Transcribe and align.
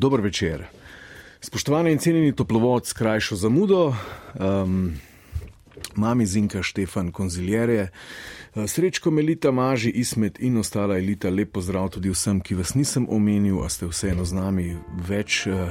Dober 0.00 0.20
večer. 0.20 0.64
Spoštovani 1.40 1.92
in 1.92 1.98
cenjeni 1.98 2.32
toplovod 2.32 2.86
s 2.86 2.92
krajšo 2.92 3.36
zamudo, 3.36 3.94
um, 4.40 4.94
mami 5.94 6.26
Zinka 6.26 6.62
Štefan 6.62 7.12
Konziljerje, 7.12 7.88
srečko 8.66 9.10
Melita 9.10 9.50
Maži, 9.50 9.90
Ismet 9.90 10.40
in 10.40 10.56
ostala 10.56 10.96
elita, 10.96 11.28
lep 11.30 11.52
pozdrav 11.52 11.90
tudi 11.90 12.08
vsem, 12.10 12.40
ki 12.40 12.54
vas 12.54 12.72
nisem 12.74 13.06
omenil, 13.10 13.60
a 13.60 13.68
ste 13.68 13.90
vseeno 13.92 14.24
z 14.24 14.40
nami 14.40 14.76
več. 15.08 15.44
Uh, 15.46 15.68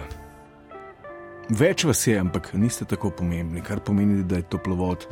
Več 1.50 1.84
vas 1.90 2.08
je, 2.08 2.20
ampak 2.20 2.54
niste 2.54 2.86
tako 2.86 3.10
pomembni, 3.10 3.66
kar 3.66 3.82
pomeni, 3.82 4.22
da 4.24 4.38
je 4.38 4.46
toplovod 4.46 5.08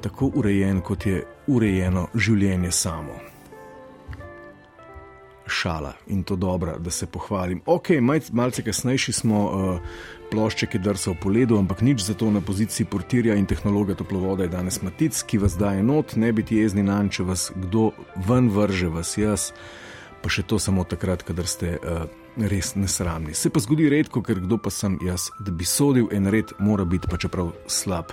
tako 0.00 0.32
urejen, 0.40 0.80
kot 0.80 1.04
je 1.06 1.20
urejeno 1.52 2.08
življenje 2.14 2.72
samo. 2.72 3.20
Šala 5.48 5.92
in 6.06 6.22
to 6.22 6.36
dobro, 6.36 6.78
da 6.78 6.90
se 6.90 7.06
pohvalim. 7.06 7.60
Ok, 7.66 7.88
malce 8.32 8.62
kasnejši 8.62 9.12
smo, 9.12 9.44
uh, 9.44 9.80
plošče, 10.30 10.66
ki 10.66 10.78
drsal 10.78 11.16
po 11.22 11.32
ledu, 11.32 11.58
ampak 11.58 11.80
nič 11.80 12.04
za 12.04 12.14
to 12.14 12.30
na 12.30 12.40
poziciji 12.40 12.86
portirja 12.86 13.34
in 13.34 13.46
tehnologa 13.46 13.94
toplovoda 13.94 14.44
je 14.44 14.52
danes 14.52 14.82
Matic, 14.82 15.22
ki 15.22 15.38
vas 15.38 15.56
daje 15.58 15.82
not, 15.82 16.16
ne 16.16 16.32
biti 16.32 16.56
jezni 16.56 16.82
na 16.82 17.02
nje, 17.02 17.18
če 17.18 17.28
vas 17.28 17.50
kdo 17.56 17.90
ven 18.28 18.50
vrže, 18.52 18.88
vas 18.92 19.16
jaz, 19.18 19.52
pa 20.22 20.28
še 20.28 20.42
to 20.42 20.58
samo 20.58 20.84
takrat, 20.84 21.22
kadar 21.22 21.46
ste. 21.46 21.78
Uh, 21.82 22.08
res 22.38 22.74
nesramni. 22.74 23.34
Se 23.34 23.50
pa 23.50 23.60
zgodi 23.60 23.88
redko, 23.90 24.22
ker 24.22 24.40
kdo 24.44 24.58
pa 24.62 24.70
sem 24.70 24.98
jaz, 25.02 25.28
da 25.42 25.50
bi 25.50 25.66
sodil 25.66 26.08
en 26.14 26.30
red, 26.30 26.52
mora 26.62 26.84
biti 26.86 27.10
pa 27.10 27.18
čeprav 27.18 27.50
slab. 27.66 28.12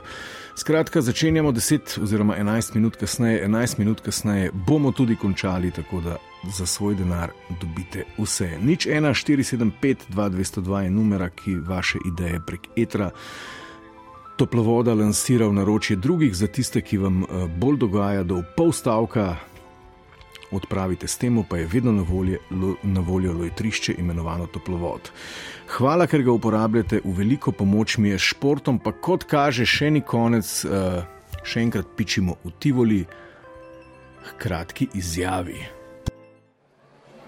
Skratka, 0.58 1.02
začenjamo 1.02 1.52
10 1.52 2.00
oziroma 2.02 2.38
11 2.40 2.76
minut 2.76 2.96
kasneje, 2.98 3.44
11 3.46 3.80
minut 3.80 4.02
kasneje 4.02 4.52
bomo 4.68 4.92
tudi 4.92 5.16
končali, 5.16 5.72
tako 5.72 6.02
da 6.02 6.18
za 6.50 6.66
svoj 6.66 6.96
denar 6.96 7.32
dobite 7.62 8.04
vse. 8.18 8.58
Nič 8.62 8.88
1, 8.88 9.14
4, 9.14 9.44
7, 9.44 9.72
5, 9.82 9.98
2, 10.10 10.30
202 10.30 10.80
je 10.80 10.90
numera, 10.90 11.30
ki 11.30 11.56
vaše 11.56 12.00
ideje 12.06 12.40
prek 12.46 12.68
etra. 12.76 13.10
Toplovoda 14.38 14.94
lansira 14.94 15.48
v 15.48 15.54
naročje 15.54 15.96
drugih 15.96 16.36
za 16.36 16.48
tiste, 16.48 16.82
ki 16.82 16.98
vam 16.98 17.24
bolj 17.58 17.78
dogaja, 17.78 18.24
da 18.24 18.36
v 18.36 18.44
pol 18.58 18.72
stavka 18.72 19.36
odpravite 20.52 21.08
s 21.08 21.18
tem, 21.18 21.44
pa 21.50 21.58
je 21.58 21.68
vedno 21.68 21.92
na, 21.92 22.02
volje, 22.02 22.40
lo, 22.52 22.76
na 22.84 23.02
voljo 23.02 23.34
lojtrišče 23.34 23.96
imenovano 23.98 24.48
toplovod. 24.48 25.12
Hvala, 25.78 26.08
ker 26.08 26.24
ga 26.24 26.32
uporabljate, 26.32 27.02
v 27.04 27.14
veliko 27.18 27.52
pomoč 27.52 27.98
mi 27.98 28.10
je 28.10 28.20
športom, 28.20 28.80
pa 28.80 28.92
kot 28.92 29.24
kaže, 29.24 29.66
še 29.66 29.92
ni 29.92 30.02
konec, 30.02 30.48
uh, 30.66 31.02
še 31.44 31.66
enkrat 31.66 31.96
pičimo 31.98 32.38
v 32.44 32.54
Tivoli, 32.60 33.06
hkrati 34.26 34.90
izjavi. 34.94 35.75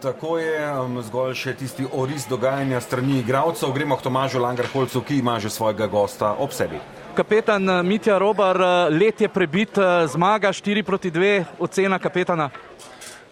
Tako 0.07 0.37
je 0.39 0.59
um, 0.71 1.01
zgolj 1.03 1.33
še 1.35 1.51
tisti 1.59 1.83
oris 1.91 2.29
dogajanja 2.31 2.79
strani 2.79 3.17
igralcev. 3.19 3.73
Gremo 3.75 3.97
k 3.99 4.05
Tomažu 4.05 4.39
Langarholcu, 4.39 5.01
ki 5.03 5.17
ima 5.19 5.33
že 5.43 5.51
svojega 5.51 5.83
gosta 5.91 6.29
ob 6.39 6.55
sebi. 6.55 6.79
Kapetan 7.17 7.67
Mitja 7.83 8.15
Robar, 8.15 8.55
let 8.87 9.19
je 9.21 9.27
prebit, 9.27 9.75
zmaga 10.07 10.53
4 10.55 10.83
proti 10.87 11.11
2, 11.11 11.59
ocena 11.59 11.99
kapetana. 11.99 12.47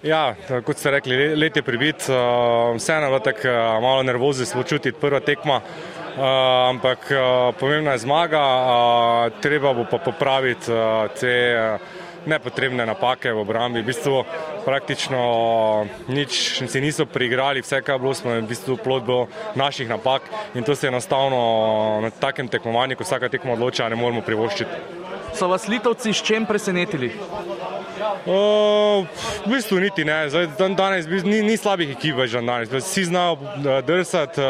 Ja, 0.03 0.35
kot 0.67 0.75
ste 0.75 0.97
rekli, 0.97 1.31
let 1.39 1.55
je 1.55 1.63
pribit, 1.63 2.09
vseeno 2.75 3.13
je 3.13 3.23
tako 3.23 3.55
malo 3.79 4.03
nervozni 4.03 4.45
smo 4.45 4.63
čutiti 4.63 4.99
prva 4.99 5.23
tekma, 5.23 5.61
ampak 6.75 7.07
pomembna 7.59 7.95
je 7.95 8.03
zmaga, 8.03 8.43
treba 9.39 9.71
bo 9.73 9.87
pa 9.87 9.97
popraviti 9.97 10.75
te 11.21 11.35
nepotrebne 12.25 12.85
napake 12.85 13.31
v 13.33 13.39
obrambi. 13.41 13.81
V 13.81 13.89
bistvu 13.89 14.23
praktično 14.65 15.21
nič 16.07 16.63
si 16.67 16.81
niso 16.81 17.05
priigrali, 17.05 17.61
vse 17.61 17.81
kar 17.81 17.99
bilo 17.99 18.13
smo 18.13 18.33
v 18.35 18.47
bistvu 18.49 18.77
plod 18.77 19.05
do 19.05 19.19
naših 19.55 19.89
napak 19.89 20.25
in 20.53 20.63
to 20.63 20.75
se 20.75 20.87
enostavno 20.87 22.01
na 22.01 22.09
takem 22.09 22.47
tekmovanju, 22.47 22.95
ko 22.95 23.03
vsaka 23.03 23.29
tekma 23.29 23.53
odloča, 23.53 23.89
ne 23.89 23.95
moremo 23.95 24.21
privoščiti. 24.21 25.05
So 25.35 25.47
vas 25.51 25.67
litovci 25.67 26.13
s 26.13 26.23
čem 26.23 26.45
presenetili? 26.45 27.11
Uh, 28.25 29.05
v 29.45 29.51
bistvu 29.51 29.79
niti 29.79 30.05
ne, 30.05 30.29
Zdaj, 30.29 30.47
danes 30.77 31.05
ni, 31.23 31.41
ni 31.45 31.57
slabih 31.57 31.91
ekip 31.93 32.15
več 32.17 32.33
danes. 32.33 32.71
Vsi 32.71 33.03
znajo 33.11 33.37
drsati, 33.85 34.41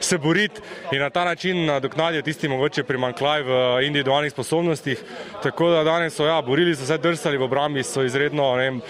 se 0.00 0.18
boriti 0.18 0.60
in 0.92 1.00
na 1.02 1.10
ta 1.10 1.24
način 1.24 1.64
nadoknadijo 1.66 2.22
tisti 2.22 2.48
mogoče 2.48 2.84
primankljaj 2.84 3.42
v 3.42 3.56
individualnih 3.86 4.32
sposobnostih. 4.32 5.02
Tako 5.42 5.70
da 5.70 5.84
danes 5.84 6.14
so 6.14 6.26
ja, 6.26 6.42
borili, 6.42 6.76
so 6.76 6.86
se 6.86 6.98
drsali 6.98 7.38
v 7.38 7.48
obrambi, 7.48 7.82
so 7.82 8.04
izredno 8.04 8.52
ne 8.56 8.68
vem, 8.70 8.80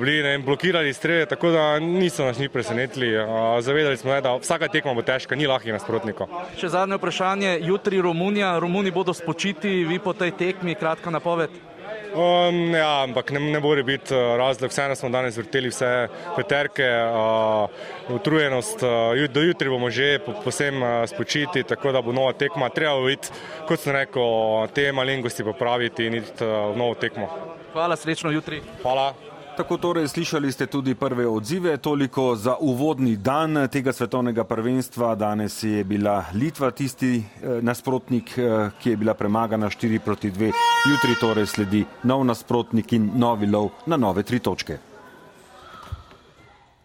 bili 0.00 0.22
ne 0.22 0.36
vem, 0.36 0.46
blokirali 0.46 0.94
strele, 0.94 1.26
tako 1.26 1.50
da 1.50 1.78
niso 1.78 2.24
nas 2.24 2.38
ni 2.38 2.48
presenetili. 2.48 3.12
Zavedali 3.60 3.96
smo, 3.96 4.12
ne, 4.14 4.20
da 4.20 4.36
vsaka 4.36 4.68
tekma 4.68 4.94
bo 4.94 5.02
težka, 5.02 5.36
ni 5.36 5.46
lahkih 5.50 5.74
nasprotnikov. 5.74 6.30
Še 6.60 6.72
zadnje 6.72 6.96
vprašanje, 7.00 7.58
jutri 7.66 8.00
Romunija, 8.00 8.54
Romuni 8.62 8.90
bodo 8.90 9.14
spočiti, 9.14 9.82
vi 9.84 9.98
po 9.98 10.16
tej 10.16 10.32
tekmi, 10.38 10.78
kratka 10.78 11.10
napoved. 11.10 11.71
Um, 12.12 12.74
ja, 12.74 13.02
ampak 13.02 13.30
ne, 13.30 13.40
ne 13.40 13.60
more 13.60 13.82
biti 13.82 14.14
razlog. 14.14 14.70
Vseeno 14.70 14.94
smo 14.94 15.08
danes 15.08 15.36
vrteli 15.36 15.68
vse 15.72 16.08
peterke, 16.36 16.84
uh, 16.84 18.14
utrujenost. 18.14 18.82
Uh, 18.82 19.24
do 19.32 19.40
jutri 19.40 19.68
bomo 19.68 19.90
že 19.90 20.18
po, 20.26 20.34
posem 20.44 20.82
uh, 20.82 20.88
spočiti, 21.08 21.62
tako 21.62 21.92
da 21.92 22.02
bo 22.02 22.12
nova 22.12 22.32
tekma. 22.32 22.68
Treba 22.68 22.94
bo 23.00 23.08
biti, 23.08 23.32
kot 23.68 23.80
sem 23.80 23.96
rekel, 23.96 24.68
te 24.74 24.92
malenkosti 24.92 25.44
popraviti 25.44 26.06
in 26.06 26.20
iti 26.20 26.44
uh, 26.44 26.72
v 26.74 26.76
novo 26.76 26.94
tekmo. 26.94 27.28
Hvala, 27.72 27.96
srečno 27.96 28.30
jutri. 28.30 28.60
Hvala. 28.82 29.31
Tako 29.62 29.78
torej 29.78 30.08
slišali 30.08 30.52
ste 30.52 30.66
tudi 30.66 30.94
prve 30.94 31.22
odzive, 31.26 31.76
toliko 31.76 32.34
za 32.36 32.56
uvodni 32.60 33.16
dan 33.16 33.68
tega 33.70 33.92
svetovnega 33.92 34.44
prvenstva. 34.44 35.14
Danes 35.14 35.62
je 35.62 35.84
bila 35.84 36.24
Litva 36.34 36.70
tisti 36.70 37.22
eh, 37.22 37.62
nasprotnik, 37.62 38.32
eh, 38.38 38.70
ki 38.82 38.90
je 38.90 38.96
bila 38.96 39.14
premagana 39.14 39.70
4 39.70 40.00
proti 40.02 40.30
2. 40.30 40.50
Jutri 40.90 41.14
torej 41.20 41.46
sledi 41.46 41.84
nov 42.02 42.24
nasprotnik 42.26 42.92
in 42.92 43.10
novi 43.14 43.46
lov 43.46 43.70
na 43.86 43.96
nove 43.96 44.26
tri 44.26 44.42
točke. 44.42 44.78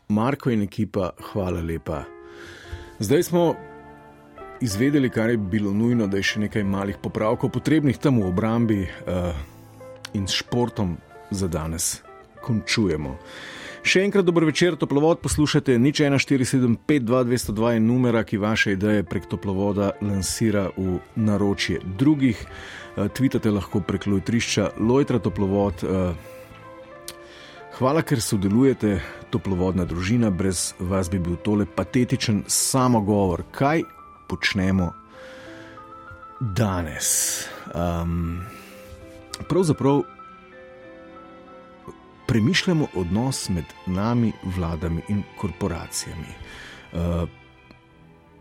Marko 0.07 0.53
in 0.53 0.61
ekipa, 0.61 1.09
hvala 1.33 1.61
lepa. 1.61 2.03
Zdaj 2.99 3.23
smo 3.23 3.55
izvedeli, 4.61 5.09
kar 5.09 5.29
je 5.29 5.38
bilo 5.38 5.73
nujno, 5.73 6.07
da 6.07 6.21
je 6.21 6.29
še 6.29 6.45
nekaj 6.45 6.63
malih 6.63 7.01
popravkov 7.01 7.49
potrebnih 7.49 7.97
tam 7.97 8.21
v 8.21 8.29
obrambi 8.29 8.83
uh, 8.85 9.33
in 10.13 10.29
s 10.29 10.45
športom 10.45 10.97
za 11.31 11.47
danes 11.47 12.06
končujemo. 12.47 13.18
Še 13.88 14.02
enkrat 14.03 14.25
dober 14.28 14.44
večer, 14.47 14.75
toplovod 14.75 15.22
poslušate, 15.24 15.78
nič 15.80 16.02
1475-2202 16.02 17.69
je 17.75 17.84
numera, 17.84 18.24
ki 18.28 18.40
vaše 18.41 18.74
ideje 18.75 19.06
prek 19.08 19.30
toplovoda 19.31 19.94
lansira 20.02 20.66
v 20.75 20.97
naročje 21.16 21.80
drugih. 22.00 22.41
Tvitate 22.97 23.53
lahko 23.53 23.80
prek 23.86 24.09
lojtrišča 24.09 24.74
Lojtra 24.81 25.22
toplovod. 25.24 25.86
Hvala, 27.78 28.02
ker 28.02 28.19
sodelujete, 28.19 28.97
toplovodna 29.30 29.86
družina, 29.86 30.34
brez 30.34 30.74
vas 30.81 31.12
bi 31.13 31.21
bil 31.21 31.38
tole 31.45 31.69
patetičen 31.69 32.42
samogovor. 32.50 33.45
Kaj 33.54 33.86
počnemo 34.27 34.89
danes? 36.42 37.45
Um, 37.71 38.42
pravzaprav 39.45 40.17
premišljamo 42.27 42.88
odnos 42.95 43.50
med 43.50 43.65
nami, 43.85 44.31
vladami 44.44 45.01
in 45.09 45.24
korporacijami. 45.38 46.33
Uh, 46.94 47.29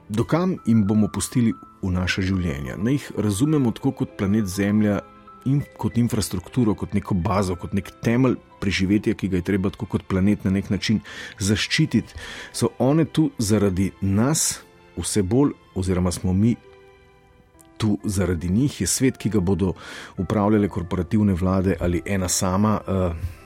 dokam 0.08 0.56
jim 0.66 0.86
bomo 0.86 1.08
pustili 1.08 1.52
v 1.82 1.90
naše 1.90 2.22
življenje? 2.22 2.76
Naj 2.76 2.92
jih 2.92 3.10
razumemo 3.16 3.70
tako 3.70 3.92
kot 3.92 4.16
planet 4.18 4.46
Zemlja 4.46 5.00
in 5.46 5.62
kot 5.78 5.98
infrastrukturo, 5.98 6.74
kot 6.74 6.94
neko 6.94 7.14
bazo, 7.14 7.54
kot 7.56 7.72
nek 7.72 7.92
temelj 8.02 8.36
preživetja, 8.60 9.14
ki 9.14 9.30
ga 9.30 9.40
je 9.40 9.46
treba 9.46 9.70
tako 9.70 9.86
kot 9.86 10.06
planet 10.10 10.44
na 10.44 10.50
nek 10.50 10.70
način 10.70 11.00
zaščititi. 11.38 12.14
So 12.52 12.72
one 12.78 13.04
tu 13.04 13.30
zaradi 13.38 13.92
nas, 14.00 14.60
vse 14.96 15.22
bolj, 15.22 15.54
oziroma 15.74 16.12
smo 16.12 16.32
mi. 16.32 16.56
Tu 17.76 17.98
zaradi 18.04 18.48
njih 18.48 18.80
je 18.80 18.86
svet, 18.88 19.18
ki 19.20 19.30
ga 19.30 19.40
bodo 19.40 19.74
upravljale 20.18 20.68
korporativne 20.68 21.34
vlade 21.36 21.76
ali 21.80 22.00
ena 22.06 22.28
sama, 22.28 22.80
uh, 22.86 23.45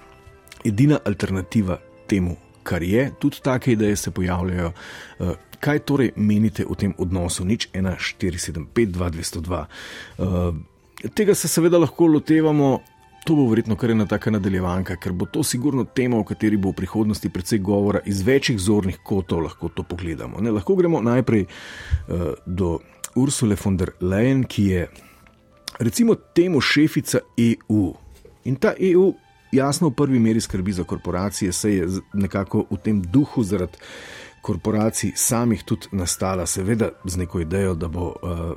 edina 0.64 0.98
alternativa 1.04 1.78
temu, 2.06 2.36
kar 2.62 2.82
je, 2.82 3.10
tudi 3.18 3.40
take 3.42 3.72
ideje 3.72 3.96
se 3.96 4.10
pojavljajo. 4.10 4.72
Uh, 5.18 5.32
kaj 5.60 5.78
torej 5.84 6.12
menite 6.16 6.64
o 6.66 6.74
tem 6.74 6.94
odnosu, 6.98 7.44
nič 7.44 7.68
1, 7.72 7.96
4, 8.20 8.38
7, 8.38 8.66
5, 8.74 8.94
2, 8.96 9.10
202? 9.10 9.64
Uh, 10.18 10.56
tega 11.14 11.34
se 11.34 11.48
seveda 11.48 11.78
lahko 11.78 12.06
lotevamo. 12.06 12.78
To 13.28 13.34
bo 13.36 13.44
verjetno 13.50 13.76
kar 13.76 13.90
ena 13.92 14.06
taka 14.08 14.30
nadaljevanka, 14.32 14.94
ker 14.96 15.12
bo 15.12 15.26
to 15.28 15.42
sigurno 15.44 15.84
tema, 15.84 16.16
o 16.16 16.24
kateri 16.24 16.56
bo 16.56 16.70
v 16.72 16.78
prihodnosti 16.78 17.28
precej 17.28 17.60
govora 17.60 18.00
iz 18.08 18.22
večjih 18.24 18.56
zornih 18.58 19.02
kotov. 19.04 19.42
Lahko 19.44 19.68
to 19.68 19.84
pogledamo. 19.84 20.40
Ne, 20.40 20.50
lahko 20.56 20.76
gremo 20.76 21.02
najprej 21.04 21.44
uh, 21.44 22.32
do 22.46 22.78
Ursule 23.20 23.56
von 23.60 23.76
der 23.76 23.92
Leyen, 24.00 24.46
ki 24.48 24.64
je 24.64 24.88
recimo 25.78 26.14
temu 26.14 26.60
šefica 26.60 27.20
EU. 27.36 27.92
In 28.44 28.56
ta 28.56 28.72
EU 28.78 29.12
jasno 29.52 29.88
v 29.88 29.94
prvi 29.94 30.18
meri 30.18 30.40
skrbi 30.40 30.72
za 30.72 30.84
korporacije, 30.84 31.52
se 31.52 31.74
je 31.74 31.88
nekako 32.12 32.64
v 32.70 32.76
tem 32.76 33.02
duhu 33.02 33.42
zaradi 33.42 33.78
korporacij 34.42 35.12
samih 35.16 35.62
tudi 35.64 35.86
nastala, 35.92 36.46
seveda 36.46 36.90
z 37.04 37.16
neko 37.16 37.40
idejo, 37.40 37.74
da 37.74 37.88
bo 37.88 38.06
uh, 38.08 38.52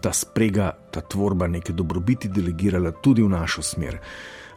ta 0.00 0.12
sprega, 0.12 0.72
ta 0.90 1.00
tvorba 1.00 1.46
neke 1.46 1.72
dobrobiti 1.72 2.28
delegirala 2.28 2.92
tudi 2.92 3.22
v 3.22 3.28
našo 3.28 3.62
smer. 3.62 3.98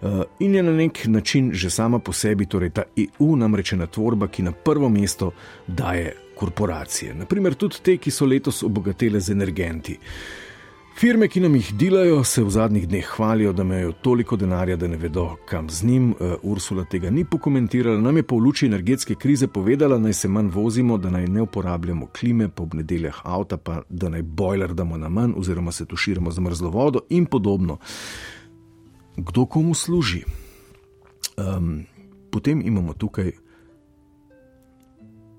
Uh, 0.02 0.24
in 0.40 0.56
je 0.56 0.64
na 0.64 0.72
nek 0.72 1.06
način 1.06 1.52
že 1.54 1.70
sama 1.70 2.00
po 2.00 2.14
sebi, 2.14 2.46
torej 2.46 2.70
ta 2.70 2.84
EU, 2.98 3.36
namreč 3.36 3.74
ena 3.74 3.88
tvorba, 3.88 4.28
ki 4.28 4.44
na 4.44 4.52
prvo 4.52 4.90
mesto 4.90 5.32
daje 5.68 6.16
korporacije. 6.36 7.14
Naprimer, 7.14 7.54
tudi 7.54 7.84
te, 7.84 7.98
ki 7.98 8.12
so 8.12 8.26
letos 8.26 8.64
obogatele 8.64 9.20
z 9.20 9.32
energenti. 9.32 10.00
Firme, 10.96 11.28
ki 11.28 11.40
nam 11.42 11.56
jih 11.56 11.72
delajo, 11.74 12.24
se 12.24 12.44
v 12.44 12.50
zadnjih 12.50 12.88
dneh 12.88 13.06
hvalijo, 13.16 13.54
da 13.54 13.64
imajo 13.64 13.92
toliko 13.92 14.36
denarja, 14.38 14.76
da 14.76 14.88
ne 14.88 14.98
vedo, 14.98 15.36
kam 15.46 15.70
z 15.70 15.86
njim. 15.86 16.10
Uh, 16.12 16.34
Ursula 16.44 16.86
tega 16.86 17.10
ni 17.10 17.26
pokomentirala, 17.26 18.02
nam 18.02 18.18
je 18.18 18.24
pa 18.24 18.36
v 18.36 18.40
luči 18.40 18.66
energetske 18.66 19.16
krize 19.16 19.48
povedala, 19.48 19.98
naj 20.00 20.14
se 20.14 20.28
manj 20.28 20.52
vozimo, 20.54 20.98
da 20.98 21.10
naj 21.10 21.28
ne 21.28 21.42
uporabljamo 21.42 22.08
klime, 22.20 22.50
po 22.50 22.68
nedeljah 22.74 23.22
avta, 23.24 23.58
pa 23.58 23.82
da 23.90 24.10
naj 24.10 24.22
bojler 24.22 24.74
damo 24.74 24.98
na 24.98 25.10
manj, 25.10 25.34
oziroma 25.38 25.72
se 25.72 25.86
tuširamo 25.86 26.32
z 26.32 26.40
mrzlo 26.40 26.70
vodo 26.70 27.00
in 27.10 27.26
podobno. 27.26 27.78
Kdo 29.18 29.46
komu 29.46 29.74
služi? 29.74 30.24
Um, 31.38 31.86
potem 32.32 32.62
imamo 32.66 32.94
tukaj 32.94 33.32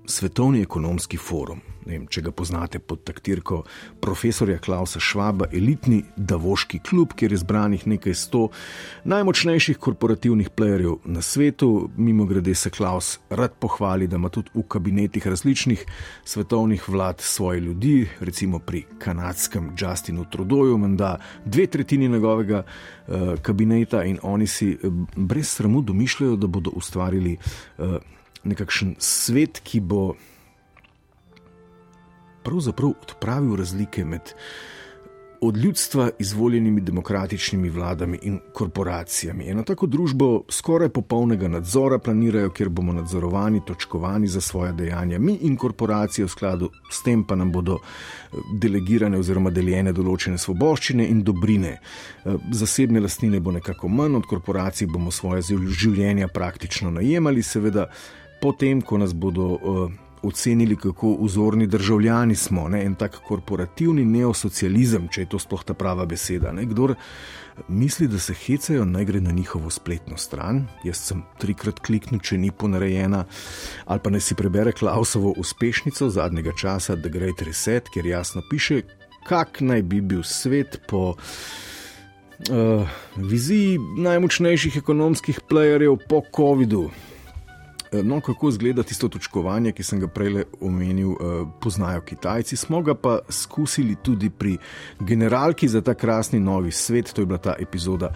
Svetovni 0.04 0.60
ekonomski 0.60 1.14
forum, 1.16 1.60
vem, 1.86 2.08
če 2.10 2.24
ga 2.26 2.32
poznate 2.34 2.80
pod 2.82 3.04
taktirko 3.06 3.60
profesorja 4.02 4.58
Klausa 4.58 4.98
Švaba, 4.98 5.46
elitni 5.54 6.00
Davoški 6.16 6.80
klub, 6.82 7.12
kjer 7.14 7.30
je 7.30 7.38
zbranih 7.38 7.84
nekaj 7.86 8.16
sto 8.18 8.40
najmočnejših 9.06 9.78
korporativnih 9.78 10.50
playerjev 10.58 11.06
na 11.06 11.22
svetu. 11.22 11.90
Mimo 11.96 12.26
grede 12.26 12.54
se 12.58 12.70
Klaus 12.74 13.12
rad 13.30 13.54
pohvali, 13.62 14.08
da 14.10 14.18
ima 14.18 14.28
tudi 14.28 14.50
v 14.54 14.64
kabinetih 14.66 15.26
različnih 15.26 15.84
svetovnih 16.24 16.88
vlad 16.88 17.20
svoje 17.22 17.60
ljudi, 17.60 18.08
recimo 18.20 18.58
pri 18.58 18.82
kanadskem 18.98 19.70
Justinu 19.78 20.26
Trudeauju, 20.30 20.78
menda 20.78 21.18
dve 21.44 21.66
tretjini 21.66 22.08
njegovega 22.08 22.64
uh, 22.64 23.38
kabineta 23.42 24.02
in 24.04 24.18
oni 24.22 24.46
si 24.46 24.72
uh, 24.74 24.92
brez 25.16 25.54
sramu 25.54 25.82
domišljajo, 25.82 26.36
da 26.36 26.46
bodo 26.46 26.74
ustvarili. 26.74 27.36
Uh, 27.78 27.96
nekakšen 28.44 28.96
svet, 28.98 29.60
ki 29.64 29.80
bo 29.80 30.12
pravzaprav 32.42 32.94
odpravil 33.02 33.56
razlike 33.56 34.04
med 34.04 34.34
od 35.44 35.56
ljudstva 35.56 36.10
izvoljenimi 36.18 36.80
demokratičnimi 36.80 37.70
vladami 37.70 38.18
in 38.22 38.38
korporacijami. 38.54 39.48
Eno 39.50 39.62
tako 39.62 39.86
družbo 39.86 40.42
skoraj 40.48 40.88
popolnega 40.88 41.48
nadzora 41.48 41.98
planirajo, 41.98 42.50
kjer 42.50 42.68
bomo 42.68 42.92
nadzorovani, 42.92 43.60
točkovani 43.66 44.28
za 44.28 44.40
svoje 44.40 44.72
dejanja. 44.72 45.18
Mi 45.18 45.34
in 45.34 45.56
korporacije 45.56 46.24
v 46.24 46.28
skladu 46.28 46.70
s 46.90 47.02
tem 47.02 47.24
pa 47.24 47.34
nam 47.34 47.52
bodo 47.52 47.78
eh, 47.82 48.36
delegirane 48.54 49.18
oziroma 49.18 49.50
deljene 49.50 49.92
določene 49.92 50.38
svoboščine 50.38 51.08
in 51.08 51.24
dobrine. 51.26 51.74
Eh, 52.24 52.38
zasebne 52.52 53.00
lastnine 53.00 53.40
bo 53.40 53.50
nekako 53.50 53.88
manj, 53.88 54.20
od 54.22 54.30
korporacij 54.30 54.86
bomo 54.86 55.10
svoje 55.10 55.42
življenja 55.68 56.28
praktično 56.28 56.90
najemali, 56.90 57.42
seveda 57.42 57.90
potem, 58.42 58.82
ko 58.82 58.98
nas 58.98 59.14
bodo 59.14 59.46
uh, 59.54 59.92
ocenili, 60.22 60.76
kako 60.76 61.16
vzorni 61.20 61.66
državljani 61.66 62.34
smo, 62.34 62.68
ne? 62.68 62.84
en 62.84 62.94
tak 62.94 63.20
korporativni 63.28 64.04
neosocializem, 64.04 65.08
če 65.08 65.24
je 65.24 65.30
to 65.34 65.38
sploh 65.38 65.62
ta 65.66 65.74
prava 65.74 66.06
beseda. 66.06 66.52
Ne? 66.52 66.66
Kdor 66.66 66.94
misli, 67.68 68.08
da 68.08 68.18
se 68.18 68.34
hecajo, 68.34 68.84
naj 68.84 69.04
gre 69.04 69.20
na 69.20 69.30
njihovo 69.30 69.70
spletno 69.70 70.16
stran. 70.16 70.64
Jaz 70.84 71.04
sem 71.10 71.22
trikrat 71.42 71.82
kliknil, 71.86 72.22
če 72.22 72.38
ni 72.38 72.50
ponarejena, 72.50 73.24
ali 73.86 74.02
pa 74.02 74.10
naj 74.10 74.26
si 74.26 74.38
prebere 74.38 74.72
Klausovo 74.72 75.34
uspešnico 75.38 76.10
zadnjega 76.10 76.54
časa, 76.58 76.96
The 76.96 77.10
Great 77.10 77.42
Reset, 77.42 77.90
kjer 77.94 78.06
jasno 78.06 78.42
piše, 78.50 78.82
kak 79.28 79.60
naj 79.60 79.82
bi 79.82 80.00
bil 80.00 80.26
svet 80.26 80.80
po. 80.88 81.12
Uh, 82.50 82.88
viziji 83.14 83.76
najmočnejših 84.02 84.76
ekonomskih 84.80 85.36
playerjev 85.46 85.94
po 86.10 86.24
COVID-u, 86.36 86.88
No, 87.92 88.20
kako 88.20 88.48
izgleda 88.48 88.82
tisto 88.82 89.08
točkovanje, 89.08 89.72
ki 89.76 89.84
sem 89.84 90.00
ga 90.00 90.08
prej 90.08 90.44
omenil, 90.60 91.10
eh, 91.12 91.44
poznajo 91.60 92.00
Kitajci. 92.00 92.56
Smo 92.56 92.82
ga 92.82 92.94
pa 92.94 93.18
skusili 93.28 93.96
tudi 94.02 94.30
pri 94.30 94.58
generalki 95.00 95.68
za 95.68 95.80
ta 95.80 95.94
krasni 95.94 96.40
novi 96.40 96.70
svet, 96.72 97.12
to 97.12 97.22
je 97.22 97.26
bila 97.26 97.38
ta 97.38 97.54
epizoda 97.58 98.14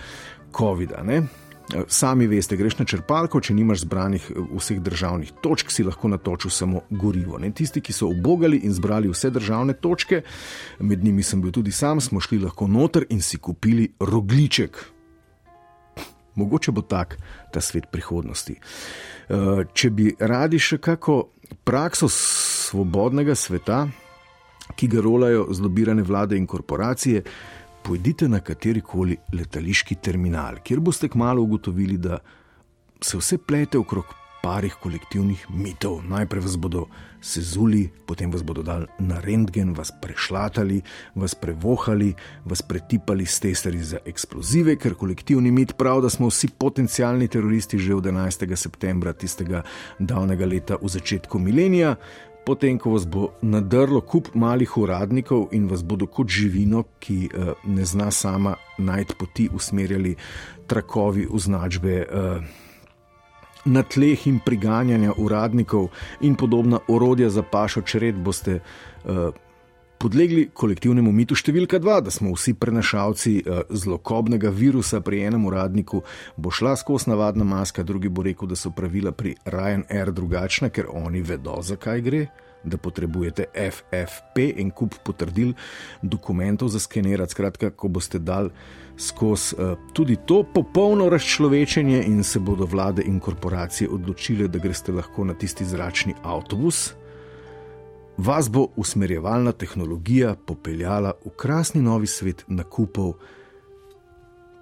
COVID-a. 0.58 1.04
Eh, 1.74 1.82
sami 1.88 2.26
veste, 2.26 2.56
greš 2.56 2.78
na 2.78 2.84
črpalko, 2.84 3.40
če 3.40 3.54
nimaš 3.54 3.80
zbranih 3.84 4.30
eh, 4.30 4.40
vseh 4.56 4.80
državnih 4.80 5.32
točk, 5.42 5.70
si 5.70 5.84
lahko 5.84 6.08
natočil 6.08 6.50
samo 6.50 6.80
gorivo. 6.90 7.38
Ne? 7.38 7.50
Tisti, 7.50 7.80
ki 7.80 7.92
so 7.92 8.08
obogali 8.08 8.62
in 8.64 8.72
zbrali 8.72 9.10
vse 9.10 9.30
državne 9.30 9.74
točke, 9.74 10.22
med 10.78 11.04
njimi 11.04 11.22
sem 11.22 11.42
bil 11.42 11.52
tudi 11.52 11.72
sam, 11.72 12.00
smo 12.00 12.20
šli 12.20 12.38
lahko 12.38 12.66
noter 12.66 13.04
in 13.10 13.20
si 13.20 13.36
kupili 13.36 13.90
rogliček. 14.00 14.78
Mogoče 16.36 16.72
bo 16.72 16.82
tak 16.82 17.18
ta 17.52 17.60
svet 17.60 17.90
prihodnosti. 17.90 18.56
Eh, 19.26 19.64
če 19.74 19.90
bi 19.90 20.12
radi 20.18 20.58
še 20.62 20.78
kako 20.78 21.16
prakso 21.66 22.06
svobodnega 22.10 23.34
sveta, 23.34 23.86
ki 24.78 24.88
ga 24.90 25.02
rolajo 25.02 25.48
zlobirane 25.54 26.02
vlade 26.06 26.38
in 26.38 26.46
korporacije, 26.46 27.22
pojdite 27.82 28.28
na 28.28 28.40
katerikoli 28.40 29.16
letališki 29.34 29.98
terminal, 30.02 30.60
kjer 30.62 30.80
boste 30.80 31.10
kmalo 31.10 31.42
ugotovili, 31.42 31.98
da 31.98 32.18
se 33.02 33.18
vse 33.18 33.38
plete 33.38 33.78
okrog 33.78 34.14
parih 34.46 34.74
kolektivnih 34.78 35.46
mitov. 35.50 36.04
Najprej 36.06 36.44
vas 36.44 36.54
bodo 36.56 36.84
sezuli, 37.18 37.88
potem 38.06 38.30
vas 38.30 38.44
bodo 38.46 38.62
dali 38.62 38.86
na 39.02 39.18
rentgen, 39.18 39.72
vas 39.74 39.90
prešlatali, 39.90 40.78
vas 41.18 41.34
prevohali, 41.34 42.12
vas 42.44 42.62
pretipali 42.62 43.26
s 43.26 43.40
tesari 43.42 43.82
za 43.82 43.98
eksplozive, 44.06 44.76
ker 44.78 44.94
kolektivni 44.94 45.50
mit 45.50 45.74
pravi, 45.74 46.04
da 46.06 46.10
smo 46.10 46.30
vsi 46.30 46.52
potencijalni 46.58 47.26
teroristi 47.28 47.78
že 47.78 47.94
od 47.94 48.06
11. 48.06 48.54
septembra 48.56 49.12
tistega 49.12 49.64
davnega 49.98 50.46
leta 50.46 50.78
v 50.82 50.92
začetku 50.94 51.42
milenija. 51.42 51.96
Potem, 52.46 52.78
ko 52.78 52.92
vas 52.94 53.08
bo 53.10 53.32
nadrlo 53.42 54.04
kup 54.06 54.30
malih 54.38 54.76
uradnikov 54.78 55.48
in 55.58 55.66
vas 55.66 55.82
bodo 55.82 56.06
kot 56.06 56.30
živino, 56.30 56.84
ki 57.02 57.18
uh, 57.26 57.50
ne 57.66 57.82
zna 57.82 58.12
sama 58.14 58.54
najti 58.78 59.18
poti, 59.18 59.48
usmerjali 59.50 60.14
trakovi 60.70 61.26
označbe. 61.26 62.06
Uh, 62.06 62.65
na 63.66 63.82
tleh 63.82 64.26
in 64.26 64.38
priganjanja 64.44 65.12
uradnikov 65.18 65.90
in 66.20 66.34
podobna 66.34 66.78
orodja 66.88 67.30
za 67.30 67.42
pašo 67.42 67.82
čred 67.82 68.14
boste 68.14 68.60
uh, 68.60 69.34
podlegli 69.98 70.48
kolektivnemu 70.52 71.12
mitu 71.12 71.34
številka 71.34 71.80
dva, 71.80 72.00
da 72.04 72.12
smo 72.12 72.34
vsi 72.34 72.54
prenašalci 72.54 73.34
uh, 73.42 73.62
zlokobnega 73.70 74.50
virusa 74.52 75.00
pri 75.00 75.24
enem 75.28 75.46
uradniku, 75.48 76.02
bo 76.36 76.52
šla 76.52 76.76
skozi 76.76 77.10
navadna 77.10 77.44
maska, 77.44 77.82
drugi 77.82 78.08
bo 78.08 78.22
rekel, 78.26 78.48
da 78.48 78.56
so 78.56 78.70
pravila 78.70 79.12
pri 79.12 79.36
Ryanair 79.44 80.12
drugačna, 80.12 80.70
ker 80.70 80.90
oni 80.92 81.24
vedo, 81.24 81.60
zakaj 81.62 82.04
gre 82.04 82.26
da 82.66 82.76
potrebujete 82.76 83.46
FFP 83.54 84.50
in 84.58 84.70
kup 84.74 84.98
potrdil, 85.04 85.54
dokumentov 86.02 86.68
za 86.68 86.80
skenirati. 86.82 87.30
Skratka, 87.36 87.70
ko 87.70 87.88
boste 87.88 88.18
dal 88.18 88.50
skozi 88.96 89.54
uh, 89.58 89.78
tudi 89.92 90.16
to 90.26 90.42
popolno 90.42 91.08
razčlovečenje 91.08 92.02
in 92.06 92.24
se 92.24 92.38
bodo 92.38 92.64
vlade 92.64 93.02
in 93.06 93.20
korporacije 93.20 93.90
odločile, 93.90 94.48
da 94.48 94.58
greste 94.58 94.92
lahko 94.92 95.24
na 95.24 95.34
tisti 95.34 95.64
zračni 95.64 96.14
avtobus, 96.22 96.94
vas 98.16 98.50
bo 98.50 98.68
usmerjevalna 98.76 99.52
tehnologija 99.52 100.34
popeljala 100.46 101.12
v 101.24 101.30
krasni 101.36 101.82
novi 101.82 102.06
svet 102.06 102.44
nakupov. 102.48 103.12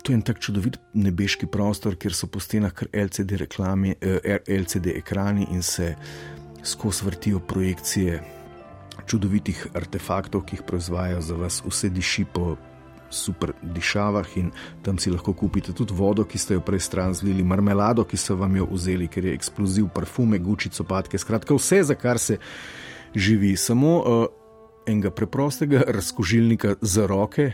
To 0.02 0.12
je 0.12 0.14
en 0.14 0.22
tak 0.22 0.38
čudovit 0.38 0.76
nebeški 0.92 1.46
prostor, 1.46 1.96
kjer 1.96 2.14
so 2.14 2.26
po 2.26 2.40
stenah 2.40 2.72
kar 2.72 2.88
LCD, 2.92 3.38
reklami, 3.40 3.94
eh, 4.00 4.38
LCD 4.48 4.96
ekrani 4.96 5.46
in 5.50 5.62
se 5.62 5.94
skozi 6.62 7.04
vrtijo 7.04 7.38
projekcije 7.40 8.22
čudovitih 9.06 9.66
artefaktov, 9.74 10.44
ki 10.44 10.56
jih 10.56 10.62
proizvajajo 10.66 11.20
za 11.20 11.34
vas, 11.34 11.62
vse 11.66 11.88
diši 11.88 12.24
po 12.24 12.56
super 13.14 13.54
dišavah 13.62 14.37
in 14.40 14.50
tam 14.83 14.99
si 14.99 15.11
lahko 15.11 15.33
kupite 15.33 15.73
tudi 15.73 15.94
vodo, 15.94 16.25
ki 16.25 16.38
ste 16.38 16.59
jo 16.59 16.64
prej 16.64 16.85
stran 16.85 17.14
zlili, 17.14 17.47
marmelado, 17.47 18.04
ki 18.04 18.18
so 18.21 18.37
vam 18.37 18.56
jo 18.56 18.68
vzeli, 18.71 19.09
ker 19.09 19.30
je 19.30 19.35
eksploziv, 19.35 19.88
parfume, 19.94 20.38
gučico, 20.38 20.85
patke, 20.85 21.18
skratka 21.18 21.54
vse, 21.54 21.83
za 21.83 21.94
kar 21.94 22.18
se 22.18 22.38
živi. 23.14 23.56
Samo 23.56 23.99
uh, 23.99 24.25
enega 24.87 25.11
preprostega 25.11 25.83
razkožilnika 25.87 26.75
za 26.80 27.06
roke, 27.06 27.52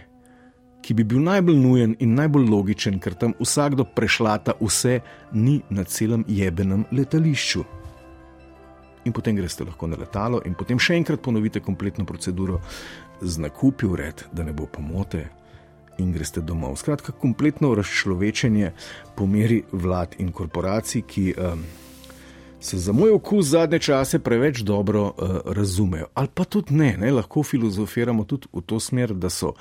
ki 0.82 0.94
bi 0.94 1.04
bil 1.04 1.20
najbolj 1.22 1.58
nujen 1.60 1.96
in 2.00 2.14
najbolj 2.16 2.48
logičen, 2.48 2.98
ker 3.00 3.14
tam 3.14 3.34
vsakdo 3.40 3.84
prešlata 3.84 4.56
vse, 4.60 5.00
ni 5.32 5.60
na 5.70 5.84
celem 5.84 6.24
jebenem 6.28 6.86
letališču. 6.92 7.64
In 9.04 9.12
potem 9.16 9.36
greste 9.36 9.64
lahko 9.64 9.88
na 9.88 9.96
letalo, 10.00 10.42
in 10.44 10.54
potem 10.54 10.78
še 10.80 10.96
enkrat 11.00 11.22
ponovite 11.24 11.60
kompletno 11.64 12.04
proceduro 12.04 12.60
z 13.20 13.40
nakupi 13.40 13.88
ured, 13.88 14.26
da 14.32 14.44
ne 14.44 14.52
bo 14.52 14.66
pomote, 14.66 15.26
in 16.00 16.12
greste 16.12 16.40
domov. 16.40 16.78
Skratka, 16.80 17.12
kompletno 17.12 17.74
razčlovečenje 17.74 18.72
po 19.16 19.26
meri 19.26 19.62
vlad 19.72 20.16
in 20.18 20.32
korporacij, 20.32 21.02
ki 21.06 21.34
um, 21.36 21.64
se 22.60 22.78
za 22.78 22.92
moj 22.92 23.10
okus 23.10 23.46
zadnje 23.46 23.78
čase 23.78 24.18
preveč 24.18 24.60
dobro 24.60 25.04
uh, 25.04 25.36
razumejo. 25.44 26.06
Ali 26.14 26.28
pa 26.34 26.44
tudi 26.44 26.74
ne, 26.74 26.96
ne, 26.96 27.12
lahko 27.12 27.42
filozofiramo 27.42 28.24
tudi 28.24 28.48
v 28.52 28.62
to 28.66 28.80
smer, 28.80 29.14
da 29.14 29.30
so 29.30 29.54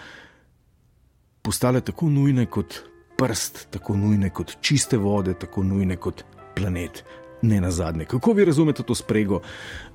postale 1.42 1.82
tako 1.82 2.10
nujne 2.10 2.46
kot 2.46 2.82
prst, 3.18 3.68
tako 3.72 3.98
nujne 3.98 4.30
kot 4.30 4.58
čiste 4.62 4.98
vode, 4.98 5.34
tako 5.34 5.64
nujne 5.64 5.96
kot 5.96 6.24
planet. 6.56 7.04
Ne 7.42 7.62
na 7.62 7.72
zadnje. 7.72 8.06
Kako 8.06 8.34
vi 8.34 8.46
razumete 8.46 8.84
to 8.84 8.96
sprego, 8.96 9.40